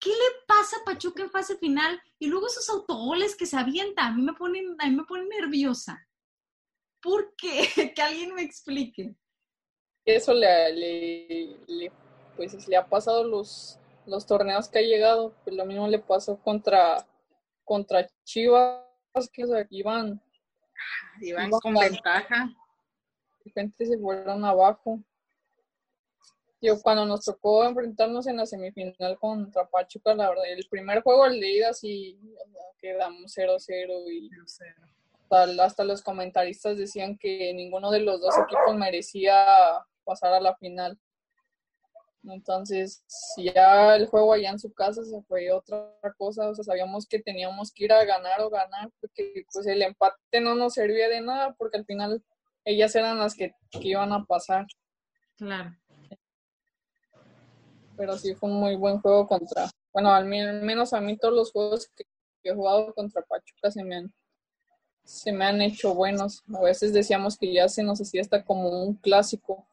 ¿Qué 0.00 0.10
le 0.10 0.46
pasa 0.46 0.76
a 0.78 0.84
Pachuca 0.84 1.22
en 1.22 1.30
fase 1.30 1.58
final? 1.58 2.00
Y 2.18 2.28
luego 2.28 2.46
esos 2.46 2.68
autogoles 2.70 3.36
que 3.36 3.46
se 3.46 3.58
avientan, 3.58 4.06
a 4.06 4.16
mí 4.16 4.22
me 4.22 4.32
ponen, 4.32 4.76
a 4.78 4.88
mí 4.88 4.96
me 4.96 5.04
ponen 5.04 5.28
nerviosa. 5.28 6.07
¿Por 7.02 7.34
qué? 7.36 7.62
Que 7.94 8.02
alguien 8.02 8.34
me 8.34 8.42
explique 8.42 9.14
eso 10.14 10.32
le, 10.32 10.72
le, 11.66 11.92
pues 12.36 12.66
le 12.66 12.76
ha 12.76 12.88
pasado 12.88 13.24
los, 13.24 13.78
los 14.06 14.26
torneos 14.26 14.68
que 14.68 14.78
ha 14.78 14.82
llegado, 14.82 15.34
pues 15.44 15.54
lo 15.54 15.64
mismo 15.66 15.86
le 15.86 15.98
pasó 15.98 16.38
contra, 16.38 17.06
contra 17.64 18.08
Chivas, 18.24 18.82
que 19.32 19.44
iban, 19.70 20.20
iban 21.20 21.50
con 21.50 21.74
ventaja. 21.74 22.46
De 22.46 23.44
repente 23.44 23.86
se 23.86 23.98
fueron 23.98 24.44
abajo. 24.44 24.98
Yo 26.60 26.80
cuando 26.80 27.06
nos 27.06 27.24
tocó 27.24 27.64
enfrentarnos 27.64 28.26
en 28.26 28.38
la 28.38 28.46
semifinal 28.46 29.16
contra 29.18 29.68
Pachuca, 29.68 30.14
la 30.14 30.30
verdad, 30.30 30.44
el 30.50 30.66
primer 30.68 31.02
juego 31.02 31.28
de 31.28 31.48
ida 31.48 31.72
sí 31.72 32.18
quedamos 32.80 33.36
0-0 33.36 34.10
y 34.10 34.28
hasta, 35.30 35.64
hasta 35.64 35.84
los 35.84 36.02
comentaristas 36.02 36.78
decían 36.78 37.18
que 37.18 37.52
ninguno 37.54 37.90
de 37.90 38.00
los 38.00 38.20
dos 38.20 38.34
equipos 38.38 38.76
merecía 38.76 39.44
pasar 40.04 40.32
a 40.32 40.40
la 40.40 40.56
final. 40.56 40.98
Entonces, 42.24 43.04
ya 43.36 43.96
el 43.96 44.06
juego 44.06 44.32
allá 44.32 44.50
en 44.50 44.58
su 44.58 44.72
casa 44.72 45.04
se 45.04 45.22
fue 45.22 45.50
otra 45.52 45.90
cosa, 46.16 46.48
o 46.48 46.54
sea, 46.54 46.64
sabíamos 46.64 47.06
que 47.06 47.20
teníamos 47.20 47.72
que 47.72 47.84
ir 47.84 47.92
a 47.92 48.04
ganar 48.04 48.40
o 48.40 48.50
ganar, 48.50 48.90
porque 49.00 49.44
pues 49.52 49.66
el 49.66 49.82
empate 49.82 50.40
no 50.40 50.54
nos 50.54 50.74
servía 50.74 51.08
de 51.08 51.20
nada, 51.20 51.54
porque 51.56 51.78
al 51.78 51.86
final 51.86 52.22
ellas 52.64 52.94
eran 52.96 53.18
las 53.18 53.34
que, 53.34 53.52
iban 53.80 54.12
a 54.12 54.24
pasar. 54.24 54.66
Claro. 55.36 55.74
Pero 57.96 58.16
sí 58.18 58.34
fue 58.34 58.50
un 58.50 58.60
muy 58.60 58.76
buen 58.76 59.00
juego 59.00 59.26
contra, 59.26 59.70
bueno, 59.92 60.12
al 60.12 60.26
menos 60.26 60.92
a 60.92 61.00
mí 61.00 61.16
todos 61.16 61.34
los 61.34 61.52
juegos 61.52 61.88
que, 61.96 62.04
he 62.44 62.54
jugado 62.54 62.94
contra 62.94 63.22
Pachuca 63.22 63.70
se 63.70 63.84
me 63.84 63.96
han 63.96 64.14
se 65.08 65.32
me 65.32 65.46
han 65.46 65.62
hecho 65.62 65.94
buenos. 65.94 66.44
A 66.54 66.60
veces 66.60 66.92
decíamos 66.92 67.38
que 67.38 67.50
ya 67.50 67.66
se 67.70 67.82
nos 67.82 67.98
hacía 67.98 68.20
hasta 68.20 68.44
como 68.44 68.68
un 68.82 68.94
clásico. 68.94 69.66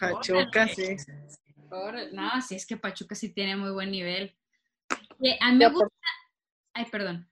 Pachuca, 0.00 0.66
sí. 0.68 0.96
No, 2.12 2.40
sí, 2.40 2.54
es 2.54 2.66
que 2.66 2.78
Pachuca 2.78 3.14
sí 3.14 3.34
tiene 3.34 3.54
muy 3.54 3.70
buen 3.70 3.90
nivel. 3.90 4.34
a 5.40 5.52
mí 5.52 5.58
me 5.58 5.68
gusta. 5.68 5.88
Ay, 6.72 6.86
perdón. 6.90 7.30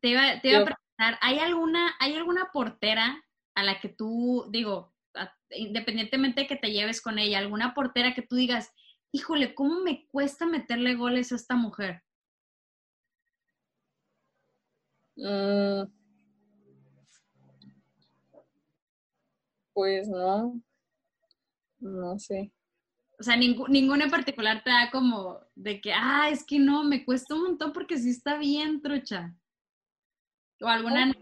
Te 0.00 0.08
iba, 0.08 0.32
a 0.32 0.40
preguntar, 0.40 1.18
¿hay 1.20 1.38
alguna, 1.38 1.94
¿hay 2.00 2.16
alguna 2.16 2.50
portera 2.52 3.24
a 3.54 3.62
la 3.62 3.78
que 3.78 3.88
tú, 3.88 4.48
digo, 4.50 4.92
independientemente 5.50 6.40
de 6.42 6.46
que 6.48 6.56
te 6.56 6.72
lleves 6.72 7.00
con 7.00 7.20
ella, 7.20 7.38
alguna 7.38 7.72
portera 7.72 8.14
que 8.14 8.22
tú 8.22 8.34
digas, 8.34 8.72
híjole, 9.12 9.54
¿cómo 9.54 9.78
me 9.80 10.08
cuesta 10.08 10.44
meterle 10.44 10.96
goles 10.96 11.30
a 11.30 11.36
esta 11.36 11.54
mujer? 11.54 12.03
Mm. 15.16 15.84
pues 19.74 20.08
no. 20.08 20.60
No 21.80 22.18
sé. 22.18 22.50
O 23.18 23.22
sea, 23.22 23.36
ninguna 23.36 24.04
en 24.04 24.10
particular 24.10 24.62
te 24.64 24.70
da 24.70 24.90
como 24.90 25.40
de 25.54 25.80
que, 25.80 25.92
ah, 25.92 26.28
es 26.30 26.44
que 26.44 26.58
no, 26.58 26.84
me 26.84 27.04
cuesta 27.04 27.34
un 27.34 27.42
montón 27.42 27.72
porque 27.72 27.98
sí 27.98 28.10
está 28.10 28.38
bien, 28.38 28.80
trocha. 28.80 29.34
O 30.60 30.66
alguna, 30.66 31.12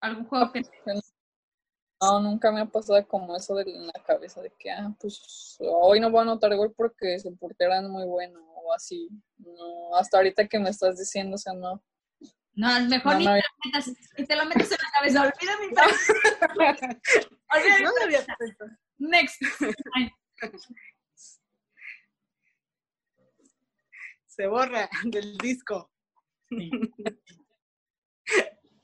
algún 0.00 0.24
juego 0.24 0.52
que... 0.52 0.62
No, 2.00 2.20
nunca 2.20 2.52
me 2.52 2.60
ha 2.60 2.66
pasado 2.66 3.06
como 3.08 3.34
eso 3.36 3.54
de 3.54 3.62
en 3.74 3.86
la 3.86 4.04
cabeza, 4.04 4.42
de 4.42 4.52
que, 4.58 4.70
ah, 4.70 4.94
pues 5.00 5.56
hoy 5.60 5.98
no 6.00 6.10
voy 6.10 6.20
a 6.20 6.22
anotar 6.22 6.54
gol 6.56 6.74
porque 6.76 7.18
su 7.18 7.34
portero 7.36 7.72
es 7.74 7.82
muy 7.82 8.04
bueno 8.04 8.40
o 8.62 8.72
así. 8.72 9.08
No, 9.38 9.96
hasta 9.96 10.18
ahorita 10.18 10.46
que 10.46 10.58
me 10.58 10.70
estás 10.70 10.98
diciendo, 10.98 11.36
o 11.36 11.38
sea, 11.38 11.54
no. 11.54 11.82
No, 12.56 12.80
mejor 12.88 13.12
No, 13.12 13.18
ni, 13.18 13.24
no 13.26 13.32
te 13.34 13.42
lo 13.42 13.54
metas, 13.64 13.86
ni 14.18 14.26
te 14.26 14.36
lo 14.36 14.44
metas 14.46 14.70
en 14.72 14.78
la 14.82 14.90
cabeza. 14.90 15.22
Olvida 15.22 15.56
mi 15.60 15.68
pregunta. 15.74 17.00
Olvida 17.52 17.76
mi 17.76 17.82
No 17.84 17.90
lo 17.92 18.02
había. 18.04 18.26
Next. 18.98 19.42
Ay, 19.94 20.10
Se 24.26 24.46
borra 24.46 24.88
del 25.04 25.36
disco. 25.38 25.92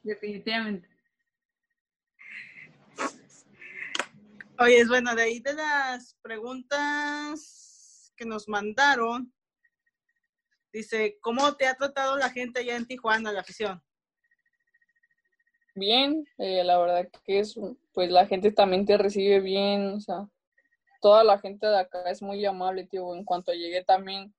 definitivamente. 0.02 0.88
Oye, 4.58 4.80
es 4.80 4.88
bueno, 4.88 5.14
de 5.14 5.22
ahí 5.22 5.40
de 5.40 5.54
las 5.54 6.14
preguntas 6.22 8.12
que 8.16 8.24
nos 8.26 8.48
mandaron, 8.48 9.32
dice, 10.72 11.18
¿cómo 11.20 11.54
te 11.56 11.66
ha 11.66 11.74
tratado 11.74 12.16
la 12.16 12.30
gente 12.30 12.60
allá 12.60 12.76
en 12.76 12.86
Tijuana, 12.86 13.32
la 13.32 13.40
afición? 13.40 13.82
Bien, 15.74 16.26
eh, 16.38 16.64
la 16.64 16.78
verdad 16.78 17.08
que 17.24 17.38
es, 17.40 17.58
pues 17.92 18.10
la 18.10 18.26
gente 18.26 18.52
también 18.52 18.84
te 18.84 18.98
recibe 18.98 19.40
bien, 19.40 19.94
o 19.94 20.00
sea, 20.00 20.28
toda 21.00 21.24
la 21.24 21.38
gente 21.38 21.66
de 21.66 21.78
acá 21.78 22.10
es 22.10 22.20
muy 22.22 22.44
amable, 22.44 22.86
tío. 22.86 23.14
En 23.14 23.24
cuanto 23.24 23.52
llegué 23.52 23.82
también, 23.82 24.34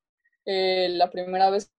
eh, 0.46 0.90
la 0.92 1.10
primera 1.10 1.50
vez 1.50 1.72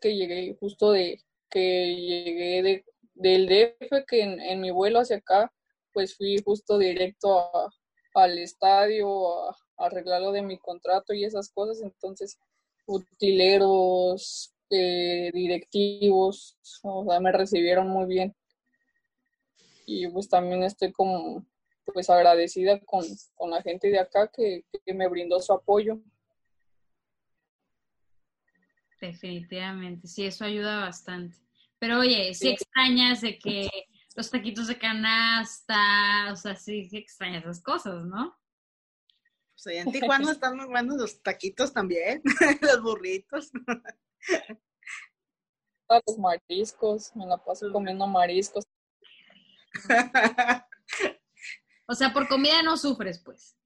que 0.00 0.16
llegué, 0.16 0.56
justo 0.58 0.92
de 0.92 1.22
que 1.50 1.94
llegué 1.94 2.62
de, 2.62 2.84
del 3.14 3.46
DF, 3.46 4.04
que 4.06 4.22
en, 4.22 4.60
mi 4.60 4.70
vuelo 4.70 5.00
hacia 5.00 5.16
acá, 5.16 5.52
pues 5.92 6.16
fui 6.16 6.38
justo 6.44 6.78
directo 6.78 7.38
a- 7.38 7.70
al 8.14 8.38
estadio 8.38 9.48
a, 9.48 9.56
a 9.78 9.86
arreglar 9.86 10.22
lo 10.22 10.32
de 10.32 10.42
mi 10.42 10.58
contrato 10.58 11.12
y 11.14 11.24
esas 11.24 11.50
cosas, 11.52 11.80
entonces 11.82 12.38
utileros, 12.86 14.54
eh, 14.70 15.30
directivos, 15.32 16.58
o 16.82 17.04
sea, 17.08 17.20
me 17.20 17.32
recibieron 17.32 17.88
muy 17.88 18.06
bien 18.06 18.34
y 19.86 20.08
pues 20.08 20.28
también 20.28 20.62
estoy 20.62 20.92
como 20.92 21.44
pues 21.92 22.08
agradecida 22.08 22.80
con, 22.80 23.04
con 23.34 23.50
la 23.50 23.62
gente 23.62 23.88
de 23.88 23.98
acá 23.98 24.30
que, 24.34 24.64
que 24.84 24.94
me 24.94 25.06
brindó 25.08 25.38
su 25.40 25.52
apoyo. 25.52 26.00
Definitivamente, 29.00 30.06
sí, 30.08 30.24
eso 30.24 30.44
ayuda 30.44 30.80
bastante. 30.80 31.36
Pero 31.78 31.98
oye, 32.00 32.32
si 32.32 32.48
Sí. 32.48 32.52
extrañas 32.54 33.20
de 33.20 33.38
que 33.38 33.68
los 34.16 34.30
taquitos 34.30 34.68
de 34.68 34.78
canasta, 34.78 36.32
o 36.32 36.36
sea, 36.36 36.56
sí, 36.56 36.88
sí 36.88 36.96
extrañas 36.96 37.42
esas 37.42 37.62
cosas, 37.62 38.04
¿no? 38.06 38.34
Pues 39.54 39.66
allá 39.68 39.82
en 39.82 39.92
Tijuana 39.92 40.32
están 40.32 40.56
muy 40.56 40.66
buenos 40.66 40.96
los 40.96 41.22
taquitos 41.22 41.72
también, 41.72 42.22
los 42.60 42.82
burritos. 42.82 43.50
A 45.88 46.00
los 46.06 46.18
mariscos, 46.18 47.14
me 47.14 47.26
la 47.26 47.38
paso 47.38 47.70
comiendo 47.72 48.06
mariscos. 48.06 48.64
O 51.86 51.94
sea, 51.94 52.12
por 52.12 52.28
comida 52.28 52.62
no 52.62 52.76
sufres, 52.76 53.18
pues. 53.22 53.56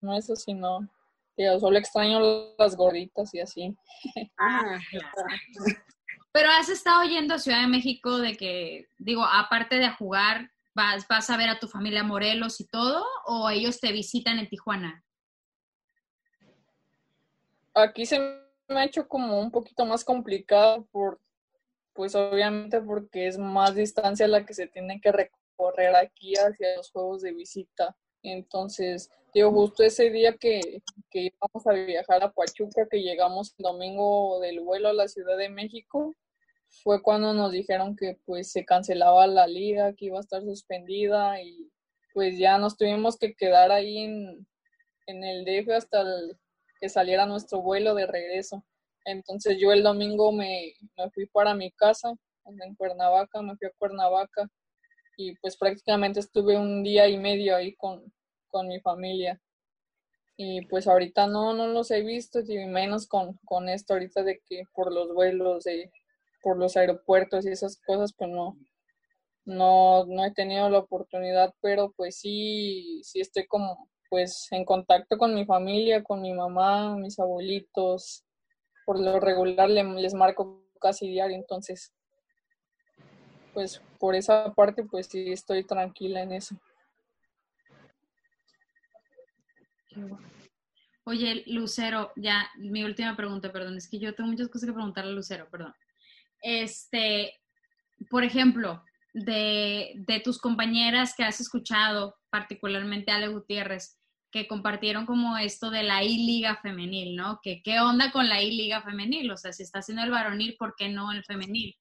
No, 0.00 0.16
eso 0.16 0.36
sí, 0.36 0.52
no. 0.52 0.86
Tío, 1.34 1.58
solo 1.58 1.78
extraño 1.78 2.20
las 2.58 2.76
gorditas 2.76 3.32
y 3.34 3.40
así. 3.40 3.74
Ah, 4.38 4.78
Pero 6.32 6.50
has 6.50 6.68
estado 6.68 7.04
yendo 7.04 7.34
a 7.34 7.38
Ciudad 7.38 7.60
de 7.62 7.68
México 7.68 8.18
de 8.18 8.36
que, 8.36 8.88
digo, 8.98 9.24
aparte 9.24 9.76
de 9.76 9.90
jugar, 9.90 10.51
vas, 10.74 11.06
vas 11.08 11.30
a 11.30 11.36
ver 11.36 11.48
a 11.48 11.58
tu 11.58 11.68
familia 11.68 12.02
Morelos 12.02 12.60
y 12.60 12.66
todo, 12.66 13.04
o 13.26 13.50
ellos 13.50 13.80
te 13.80 13.92
visitan 13.92 14.38
en 14.38 14.48
Tijuana. 14.48 15.04
Aquí 17.74 18.04
se 18.06 18.18
me 18.68 18.80
ha 18.80 18.84
hecho 18.84 19.08
como 19.08 19.40
un 19.40 19.50
poquito 19.50 19.84
más 19.84 20.04
complicado 20.04 20.86
por, 20.90 21.20
pues 21.94 22.14
obviamente 22.14 22.80
porque 22.80 23.26
es 23.26 23.38
más 23.38 23.74
distancia 23.74 24.28
la 24.28 24.44
que 24.44 24.54
se 24.54 24.66
tiene 24.66 25.00
que 25.00 25.12
recorrer 25.12 25.94
aquí 25.96 26.34
hacia 26.34 26.76
los 26.76 26.90
juegos 26.90 27.22
de 27.22 27.32
visita. 27.32 27.96
Entonces, 28.22 29.10
digo, 29.34 29.50
justo 29.50 29.82
ese 29.82 30.10
día 30.10 30.36
que, 30.36 30.82
que 31.10 31.32
íbamos 31.32 31.66
a 31.66 31.72
viajar 31.72 32.22
a 32.22 32.30
Pachuca, 32.30 32.86
que 32.90 33.02
llegamos 33.02 33.54
el 33.58 33.64
domingo 33.64 34.38
del 34.40 34.60
vuelo 34.60 34.88
a 34.88 34.92
la 34.92 35.08
Ciudad 35.08 35.36
de 35.36 35.48
México, 35.48 36.14
fue 36.82 37.02
cuando 37.02 37.34
nos 37.34 37.52
dijeron 37.52 37.96
que 37.96 38.18
pues 38.24 38.50
se 38.50 38.64
cancelaba 38.64 39.26
la 39.26 39.46
liga, 39.46 39.92
que 39.94 40.06
iba 40.06 40.18
a 40.18 40.22
estar 40.22 40.42
suspendida 40.42 41.40
y 41.42 41.70
pues 42.14 42.38
ya 42.38 42.58
nos 42.58 42.76
tuvimos 42.76 43.16
que 43.18 43.34
quedar 43.34 43.70
ahí 43.70 43.98
en, 43.98 44.46
en 45.06 45.24
el 45.24 45.44
DF 45.44 45.70
hasta 45.70 46.04
que 46.80 46.88
saliera 46.88 47.26
nuestro 47.26 47.62
vuelo 47.62 47.94
de 47.94 48.06
regreso. 48.06 48.64
Entonces 49.04 49.58
yo 49.58 49.72
el 49.72 49.82
domingo 49.82 50.32
me, 50.32 50.74
me 50.96 51.10
fui 51.10 51.26
para 51.26 51.54
mi 51.54 51.70
casa, 51.72 52.14
en 52.44 52.74
Cuernavaca, 52.74 53.42
me 53.42 53.56
fui 53.56 53.68
a 53.68 53.72
Cuernavaca 53.78 54.48
y 55.16 55.36
pues 55.36 55.56
prácticamente 55.56 56.20
estuve 56.20 56.56
un 56.56 56.82
día 56.82 57.08
y 57.08 57.18
medio 57.18 57.56
ahí 57.56 57.74
con, 57.76 58.12
con 58.48 58.68
mi 58.68 58.80
familia. 58.80 59.40
Y 60.36 60.64
pues 60.66 60.88
ahorita 60.88 61.26
no, 61.26 61.52
no 61.52 61.66
los 61.68 61.90
he 61.90 62.02
visto, 62.02 62.40
y 62.40 62.66
menos 62.66 63.06
con, 63.06 63.36
con 63.44 63.68
esto 63.68 63.92
ahorita 63.92 64.22
de 64.22 64.40
que 64.46 64.64
por 64.72 64.92
los 64.92 65.12
vuelos, 65.12 65.64
de, 65.64 65.92
por 66.42 66.58
los 66.58 66.76
aeropuertos 66.76 67.46
y 67.46 67.50
esas 67.50 67.80
cosas, 67.86 68.12
pues 68.16 68.30
no, 68.30 68.56
no, 69.44 70.04
no 70.06 70.24
he 70.24 70.32
tenido 70.32 70.68
la 70.68 70.78
oportunidad, 70.78 71.54
pero 71.60 71.92
pues 71.96 72.16
sí, 72.18 73.00
sí 73.04 73.20
estoy 73.20 73.46
como 73.46 73.88
pues 74.10 74.48
en 74.50 74.64
contacto 74.66 75.16
con 75.16 75.34
mi 75.34 75.46
familia, 75.46 76.02
con 76.02 76.20
mi 76.20 76.34
mamá, 76.34 76.96
mis 76.96 77.18
abuelitos, 77.18 78.24
por 78.84 79.00
lo 79.00 79.18
regular 79.20 79.70
le- 79.70 79.84
les 79.84 80.12
marco 80.14 80.66
casi 80.80 81.08
diario, 81.08 81.36
entonces 81.36 81.92
pues 83.54 83.80
por 83.98 84.14
esa 84.14 84.52
parte 84.54 84.84
pues 84.84 85.06
sí 85.06 85.30
estoy 85.32 85.64
tranquila 85.64 86.22
en 86.22 86.32
eso. 86.32 86.56
Oye, 91.04 91.42
Lucero, 91.46 92.12
ya, 92.16 92.48
mi 92.58 92.84
última 92.84 93.16
pregunta, 93.16 93.52
perdón, 93.52 93.76
es 93.76 93.88
que 93.88 93.98
yo 93.98 94.14
tengo 94.14 94.30
muchas 94.30 94.48
cosas 94.48 94.68
que 94.68 94.72
preguntarle 94.74 95.10
a 95.10 95.14
Lucero, 95.14 95.48
perdón. 95.50 95.74
Este, 96.42 97.40
por 98.10 98.24
ejemplo, 98.24 98.84
de, 99.14 99.92
de 99.94 100.20
tus 100.20 100.38
compañeras 100.38 101.14
que 101.16 101.24
has 101.24 101.40
escuchado, 101.40 102.16
particularmente 102.30 103.12
Ale 103.12 103.28
Gutiérrez, 103.28 103.98
que 104.30 104.48
compartieron 104.48 105.04
como 105.04 105.36
esto 105.36 105.70
de 105.70 105.82
la 105.82 106.02
I-Liga 106.02 106.58
femenil, 106.62 107.14
¿no? 107.16 107.38
Que 107.42 107.62
qué 107.62 107.80
onda 107.80 108.10
con 108.10 108.28
la 108.28 108.42
I-Liga 108.42 108.82
femenil, 108.82 109.30
o 109.30 109.36
sea, 109.36 109.52
si 109.52 109.62
está 109.62 109.80
haciendo 109.80 110.02
el 110.02 110.10
varonil, 110.10 110.56
¿por 110.58 110.74
qué 110.76 110.88
no 110.88 111.12
el 111.12 111.22
femenil? 111.24 111.76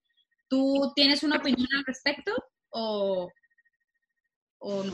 ¿Tú 0.49 0.91
tienes 0.93 1.23
una 1.23 1.37
opinión 1.37 1.69
al 1.73 1.85
respecto 1.85 2.31
o, 2.69 3.31
o 4.59 4.83
no? 4.83 4.93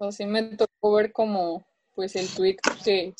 Así 0.00 0.24
me 0.24 0.42
tocó 0.56 0.94
ver 0.94 1.12
como 1.12 1.66
pues 1.94 2.16
el 2.16 2.28
tweet 2.28 2.56
que 2.82 3.14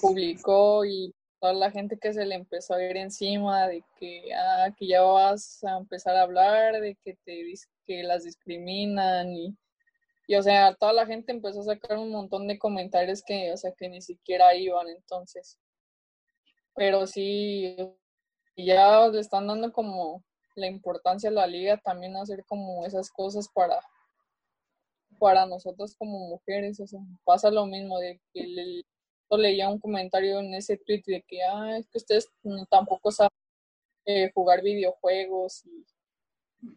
publicó 0.00 0.84
y 0.84 1.14
toda 1.40 1.52
la 1.52 1.70
gente 1.70 1.98
que 1.98 2.12
se 2.12 2.26
le 2.26 2.34
empezó 2.34 2.74
a 2.74 2.82
ir 2.82 2.96
encima 2.96 3.68
de 3.68 3.84
que, 3.98 4.32
ah, 4.34 4.70
que 4.76 4.86
ya 4.86 5.02
vas 5.02 5.62
a 5.64 5.76
empezar 5.78 6.16
a 6.16 6.22
hablar, 6.22 6.80
de 6.80 6.96
que 6.96 7.14
te 7.24 7.54
que 7.86 8.02
las 8.02 8.24
discriminan 8.24 9.32
y, 9.32 9.56
y 10.26 10.36
o 10.36 10.42
sea, 10.42 10.74
toda 10.74 10.92
la 10.92 11.06
gente 11.06 11.32
empezó 11.32 11.60
a 11.60 11.64
sacar 11.64 11.98
un 11.98 12.10
montón 12.10 12.46
de 12.48 12.58
comentarios 12.58 13.22
que, 13.22 13.52
o 13.52 13.56
sea, 13.56 13.72
que 13.72 13.88
ni 13.88 14.02
siquiera 14.02 14.54
iban 14.54 14.88
entonces. 14.88 15.58
Pero 16.74 17.06
sí, 17.06 17.76
ya 18.56 19.08
le 19.08 19.20
están 19.20 19.46
dando 19.46 19.72
como 19.72 20.22
la 20.54 20.66
importancia 20.66 21.30
a 21.30 21.32
la 21.32 21.46
liga 21.46 21.78
también 21.78 22.16
hacer 22.16 22.44
como 22.44 22.84
esas 22.84 23.10
cosas 23.10 23.48
para 23.48 23.80
para 25.18 25.46
nosotros 25.46 25.94
como 25.96 26.18
mujeres, 26.28 26.80
o 26.80 26.86
sea, 26.86 27.00
pasa 27.24 27.50
lo 27.50 27.66
mismo 27.66 27.98
de 27.98 28.20
que 28.32 28.54
yo 28.54 28.62
leía 29.36 29.68
un 29.68 29.78
comentario 29.78 30.40
en 30.40 30.54
ese 30.54 30.76
tweet 30.78 31.02
de 31.06 31.22
que, 31.22 31.42
ah, 31.42 31.76
es 31.78 31.86
que 31.88 31.98
ustedes 31.98 32.28
tampoco 32.70 33.10
saben 33.10 33.30
eh, 34.06 34.30
jugar 34.32 34.62
videojuegos 34.62 35.64
y, 35.66 35.86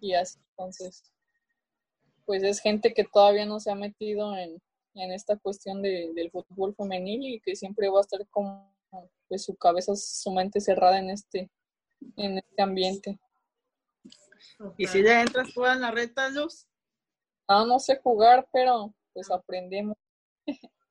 y 0.01 0.13
así, 0.13 0.39
entonces, 0.49 1.11
pues 2.25 2.43
es 2.43 2.59
gente 2.59 2.93
que 2.93 3.05
todavía 3.05 3.45
no 3.45 3.59
se 3.59 3.71
ha 3.71 3.75
metido 3.75 4.35
en, 4.35 4.61
en 4.95 5.11
esta 5.11 5.37
cuestión 5.37 5.81
de, 5.81 6.11
del 6.13 6.31
fútbol 6.31 6.75
femenil 6.75 7.35
y 7.35 7.39
que 7.39 7.55
siempre 7.55 7.89
va 7.89 7.99
a 7.99 8.01
estar 8.01 8.27
con 8.27 8.65
pues, 9.27 9.43
su 9.43 9.55
cabeza, 9.55 9.95
su 9.95 10.31
mente 10.31 10.59
cerrada 10.59 10.99
en 10.99 11.09
este, 11.09 11.49
en 12.17 12.37
este 12.37 12.61
ambiente. 12.61 13.19
¿Y 14.77 14.87
si 14.87 15.01
le 15.01 15.21
entras 15.21 15.53
tú 15.53 15.65
en 15.65 15.81
la 15.81 15.91
reta, 15.91 16.29
Luz? 16.29 16.67
Ah, 17.47 17.65
no 17.65 17.79
sé 17.79 17.97
jugar, 17.97 18.47
pero 18.51 18.93
pues 19.13 19.29
aprendemos. 19.31 19.97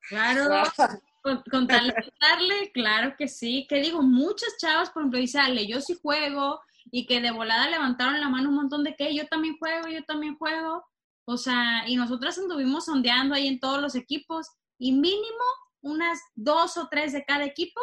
Claro, 0.09 0.49
con, 1.21 1.43
con 1.49 1.67
tal 1.67 1.87
de 1.87 2.13
darle, 2.19 2.71
claro 2.71 3.15
que 3.17 3.27
sí. 3.27 3.65
Que 3.69 3.81
digo, 3.81 4.01
muchas 4.01 4.57
chavas, 4.57 4.89
por 4.89 5.01
ejemplo, 5.01 5.19
dice 5.19 5.39
Ale, 5.39 5.67
yo 5.67 5.81
sí 5.81 5.97
juego, 6.01 6.59
y 6.89 7.05
que 7.05 7.21
de 7.21 7.31
volada 7.31 7.69
levantaron 7.69 8.19
la 8.19 8.29
mano 8.29 8.49
un 8.49 8.55
montón 8.55 8.83
de 8.83 8.95
que 8.95 9.15
yo 9.15 9.27
también 9.27 9.57
juego, 9.57 9.87
yo 9.87 10.03
también 10.03 10.37
juego. 10.37 10.83
O 11.25 11.37
sea, 11.37 11.87
y 11.87 11.95
nosotras 11.95 12.37
anduvimos 12.37 12.85
sondeando 12.85 13.35
ahí 13.35 13.47
en 13.47 13.59
todos 13.59 13.81
los 13.81 13.95
equipos 13.95 14.47
y 14.77 14.91
mínimo 14.91 15.43
unas 15.81 16.19
dos 16.35 16.77
o 16.77 16.87
tres 16.89 17.13
de 17.13 17.23
cada 17.23 17.45
equipo 17.45 17.79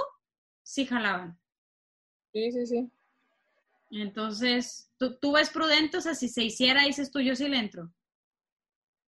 sí 0.62 0.86
jalaban. 0.86 1.38
Sí, 2.32 2.52
sí, 2.52 2.66
sí. 2.66 2.90
Entonces, 3.90 4.90
¿tú, 4.98 5.16
tú 5.18 5.32
ves 5.32 5.50
prudente? 5.50 5.96
O 5.96 6.00
sea, 6.00 6.14
si 6.14 6.28
se 6.28 6.42
hiciera, 6.42 6.82
dices 6.82 7.10
tú, 7.10 7.20
yo 7.20 7.34
sí 7.34 7.48
le 7.48 7.58
entro. 7.58 7.90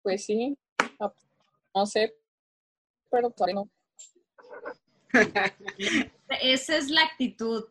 Pues 0.02 0.24
sí, 0.24 0.56
no 1.74 1.86
sé, 1.86 2.14
pero 3.10 3.30
todavía 3.30 3.56
no. 3.56 3.70
Esa 6.42 6.76
es 6.76 6.90
la 6.90 7.02
actitud. 7.02 7.64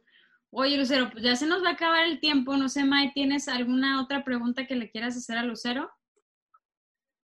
Oye, 0.49 0.77
Lucero, 0.77 1.09
pues 1.11 1.23
ya 1.23 1.35
se 1.35 1.45
nos 1.45 1.63
va 1.63 1.69
a 1.69 1.73
acabar 1.73 2.05
el 2.05 2.19
tiempo. 2.19 2.55
No 2.57 2.69
sé, 2.69 2.83
May, 2.83 3.13
¿tienes 3.13 3.47
alguna 3.47 4.01
otra 4.01 4.23
pregunta 4.23 4.65
que 4.65 4.75
le 4.75 4.89
quieras 4.89 5.15
hacer 5.17 5.37
a 5.37 5.43
Lucero? 5.43 5.91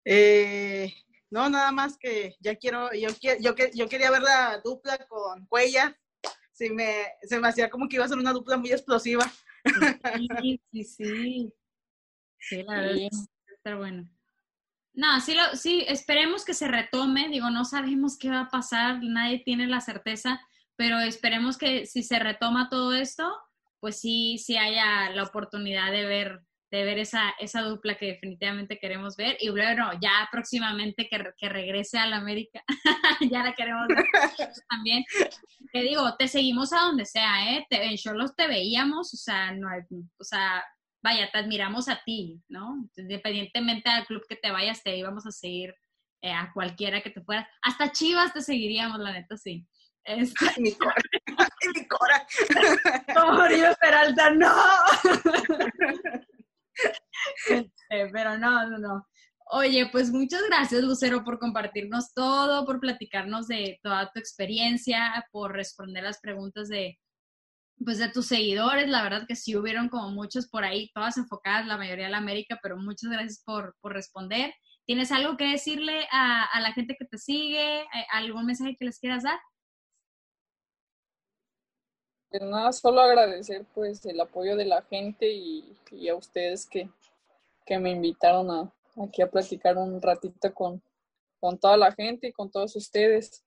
Eh, 0.04 0.92
no, 1.30 1.48
nada 1.48 1.70
más 1.70 1.96
que 1.96 2.36
ya 2.40 2.56
quiero, 2.56 2.90
yo, 2.92 3.08
yo, 3.40 3.54
yo 3.74 3.88
quería 3.88 4.10
ver 4.10 4.22
la 4.22 4.60
dupla 4.62 4.98
con 5.08 5.46
Cuella. 5.46 5.96
Si 6.52 6.68
me, 6.70 7.06
se 7.22 7.40
me 7.40 7.48
hacía 7.48 7.70
como 7.70 7.88
que 7.88 7.96
iba 7.96 8.04
a 8.04 8.08
ser 8.08 8.18
una 8.18 8.32
dupla 8.32 8.56
muy 8.56 8.70
explosiva. 8.70 9.24
Sí, 10.40 10.60
sí, 10.72 10.84
sí. 10.84 11.52
Sí, 12.38 12.62
la 12.64 12.80
verdad, 12.80 13.08
está 13.56 13.76
bueno. 13.76 14.08
No, 14.94 15.20
sí, 15.20 15.34
lo, 15.34 15.56
sí, 15.56 15.84
esperemos 15.88 16.44
que 16.44 16.54
se 16.54 16.68
retome. 16.68 17.28
Digo, 17.28 17.50
no 17.50 17.64
sabemos 17.64 18.18
qué 18.18 18.28
va 18.28 18.42
a 18.42 18.50
pasar, 18.50 19.00
nadie 19.02 19.42
tiene 19.44 19.66
la 19.66 19.80
certeza, 19.80 20.40
pero 20.76 21.00
esperemos 21.00 21.56
que 21.56 21.86
si 21.86 22.02
se 22.02 22.18
retoma 22.18 22.68
todo 22.68 22.92
esto, 22.92 23.30
pues 23.80 24.00
sí, 24.00 24.38
sí 24.38 24.56
haya 24.56 25.10
la 25.10 25.24
oportunidad 25.24 25.90
de 25.90 26.04
ver, 26.04 26.40
de 26.70 26.84
ver 26.84 26.98
esa, 26.98 27.30
esa 27.40 27.62
dupla 27.62 27.96
que 27.96 28.06
definitivamente 28.06 28.78
queremos 28.78 29.16
ver. 29.16 29.36
Y 29.40 29.48
bueno, 29.48 29.90
ya 30.00 30.28
próximamente 30.30 31.08
que, 31.08 31.24
que 31.38 31.48
regrese 31.48 31.98
a 31.98 32.06
la 32.06 32.18
América, 32.18 32.62
ya 33.32 33.42
la 33.42 33.54
queremos 33.54 33.88
ver 33.88 34.04
también. 34.70 35.04
Te 35.72 35.80
digo, 35.80 36.14
te 36.18 36.28
seguimos 36.28 36.72
a 36.72 36.80
donde 36.80 37.06
sea, 37.06 37.54
¿eh? 37.54 37.66
Te, 37.68 37.82
en 37.82 37.96
Cholos 37.96 38.36
te 38.36 38.46
veíamos, 38.46 39.14
o 39.14 39.16
sea, 39.16 39.52
no 39.52 39.68
hay, 39.68 39.80
o 40.18 40.24
sea, 40.24 40.62
vaya, 41.02 41.30
te 41.30 41.38
admiramos 41.38 41.88
a 41.88 42.02
ti, 42.04 42.42
¿no? 42.48 42.88
Independientemente 42.96 43.90
del 43.90 44.06
club 44.06 44.24
que 44.28 44.36
te 44.36 44.50
vayas, 44.50 44.82
te 44.82 44.96
íbamos 44.96 45.26
a 45.26 45.32
seguir 45.32 45.74
eh, 46.22 46.32
a 46.32 46.50
cualquiera 46.52 47.02
que 47.02 47.10
te 47.10 47.22
fuera. 47.22 47.48
Hasta 47.62 47.92
Chivas 47.92 48.32
te 48.32 48.40
seguiríamos, 48.40 48.98
la 49.00 49.12
neta, 49.12 49.36
sí. 49.36 49.66
Este... 50.04 50.46
Ay, 50.48 50.62
mi 50.62 50.72
cora. 50.76 50.94
Ay, 51.36 51.68
mi 51.74 51.86
cora. 51.86 52.26
Como 53.14 53.44
Peralta, 53.80 54.30
no. 54.30 54.54
Este, 57.48 58.08
pero 58.12 58.38
no, 58.38 58.68
no, 58.68 58.78
no. 58.78 59.06
Oye, 59.54 59.88
pues 59.92 60.10
muchas 60.10 60.42
gracias, 60.48 60.82
Lucero, 60.82 61.24
por 61.24 61.38
compartirnos 61.38 62.14
todo, 62.14 62.64
por 62.64 62.80
platicarnos 62.80 63.48
de 63.48 63.78
toda 63.82 64.10
tu 64.10 64.18
experiencia, 64.18 65.26
por 65.30 65.52
responder 65.52 66.04
las 66.04 66.20
preguntas 66.20 66.68
de, 66.68 66.98
pues 67.84 67.98
de 67.98 68.08
tus 68.08 68.26
seguidores, 68.26 68.88
la 68.88 69.02
verdad 69.02 69.26
que 69.26 69.36
sí 69.36 69.56
hubieron 69.56 69.88
como 69.88 70.10
muchos 70.10 70.48
por 70.48 70.64
ahí, 70.64 70.90
todas 70.94 71.16
enfocadas, 71.16 71.66
la 71.66 71.76
mayoría 71.76 72.06
de 72.06 72.10
la 72.12 72.18
América, 72.18 72.58
pero 72.62 72.76
muchas 72.76 73.10
gracias 73.10 73.42
por, 73.44 73.76
por 73.80 73.92
responder. 73.92 74.54
¿Tienes 74.84 75.12
algo 75.12 75.36
que 75.36 75.46
decirle 75.46 76.06
a, 76.10 76.44
a, 76.44 76.60
la 76.60 76.72
gente 76.72 76.96
que 76.98 77.04
te 77.04 77.18
sigue? 77.18 77.86
¿Algún 78.12 78.46
mensaje 78.46 78.76
que 78.76 78.84
les 78.84 78.98
quieras 78.98 79.22
dar? 79.22 79.38
Pues 82.30 82.42
nada, 82.42 82.72
solo 82.72 83.00
agradecer 83.00 83.64
pues 83.74 84.04
el 84.06 84.20
apoyo 84.20 84.56
de 84.56 84.64
la 84.64 84.82
gente 84.82 85.30
y, 85.30 85.76
y 85.90 86.08
a 86.08 86.14
ustedes 86.14 86.66
que, 86.66 86.88
que 87.66 87.78
me 87.78 87.90
invitaron 87.90 88.50
a, 88.50 88.72
aquí 89.04 89.22
a 89.22 89.30
platicar 89.30 89.76
un 89.76 90.00
ratito 90.00 90.52
con, 90.52 90.82
con 91.40 91.58
toda 91.58 91.76
la 91.76 91.92
gente 91.92 92.28
y 92.28 92.32
con 92.32 92.50
todos 92.50 92.74
ustedes. 92.74 93.44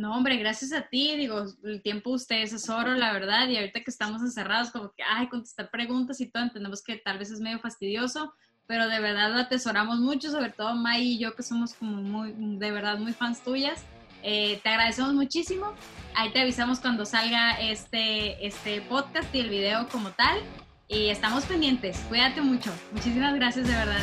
No, 0.00 0.16
hombre, 0.16 0.38
gracias 0.38 0.72
a 0.72 0.88
ti, 0.88 1.14
digo, 1.14 1.44
el 1.62 1.82
tiempo 1.82 2.08
de 2.08 2.16
ustedes 2.16 2.54
es 2.54 2.70
oro, 2.70 2.94
la 2.94 3.12
verdad, 3.12 3.46
y 3.48 3.58
ahorita 3.58 3.80
que 3.80 3.90
estamos 3.90 4.22
encerrados, 4.22 4.70
como 4.70 4.92
que, 4.92 5.02
ay, 5.02 5.28
contestar 5.28 5.70
preguntas 5.70 6.22
y 6.22 6.30
todo, 6.30 6.42
entendemos 6.42 6.82
que 6.82 6.96
tal 6.96 7.18
vez 7.18 7.30
es 7.30 7.38
medio 7.38 7.58
fastidioso, 7.58 8.32
pero 8.66 8.88
de 8.88 8.98
verdad 8.98 9.30
lo 9.30 9.40
atesoramos 9.40 9.98
mucho, 9.98 10.30
sobre 10.30 10.52
todo 10.52 10.74
May 10.74 11.02
y 11.02 11.18
yo, 11.18 11.36
que 11.36 11.42
somos 11.42 11.74
como 11.74 12.00
muy, 12.00 12.32
de 12.34 12.70
verdad, 12.70 12.96
muy 12.96 13.12
fans 13.12 13.44
tuyas. 13.44 13.84
Eh, 14.22 14.58
te 14.62 14.70
agradecemos 14.70 15.12
muchísimo. 15.12 15.74
Ahí 16.14 16.32
te 16.32 16.40
avisamos 16.40 16.80
cuando 16.80 17.04
salga 17.04 17.60
este, 17.60 18.46
este 18.46 18.80
podcast 18.80 19.34
y 19.34 19.40
el 19.40 19.50
video 19.50 19.86
como 19.88 20.12
tal. 20.12 20.38
Y 20.88 21.08
estamos 21.08 21.44
pendientes. 21.44 21.98
Cuídate 22.08 22.40
mucho. 22.40 22.72
Muchísimas 22.92 23.34
gracias 23.34 23.68
de 23.68 23.74
verdad. 23.74 24.02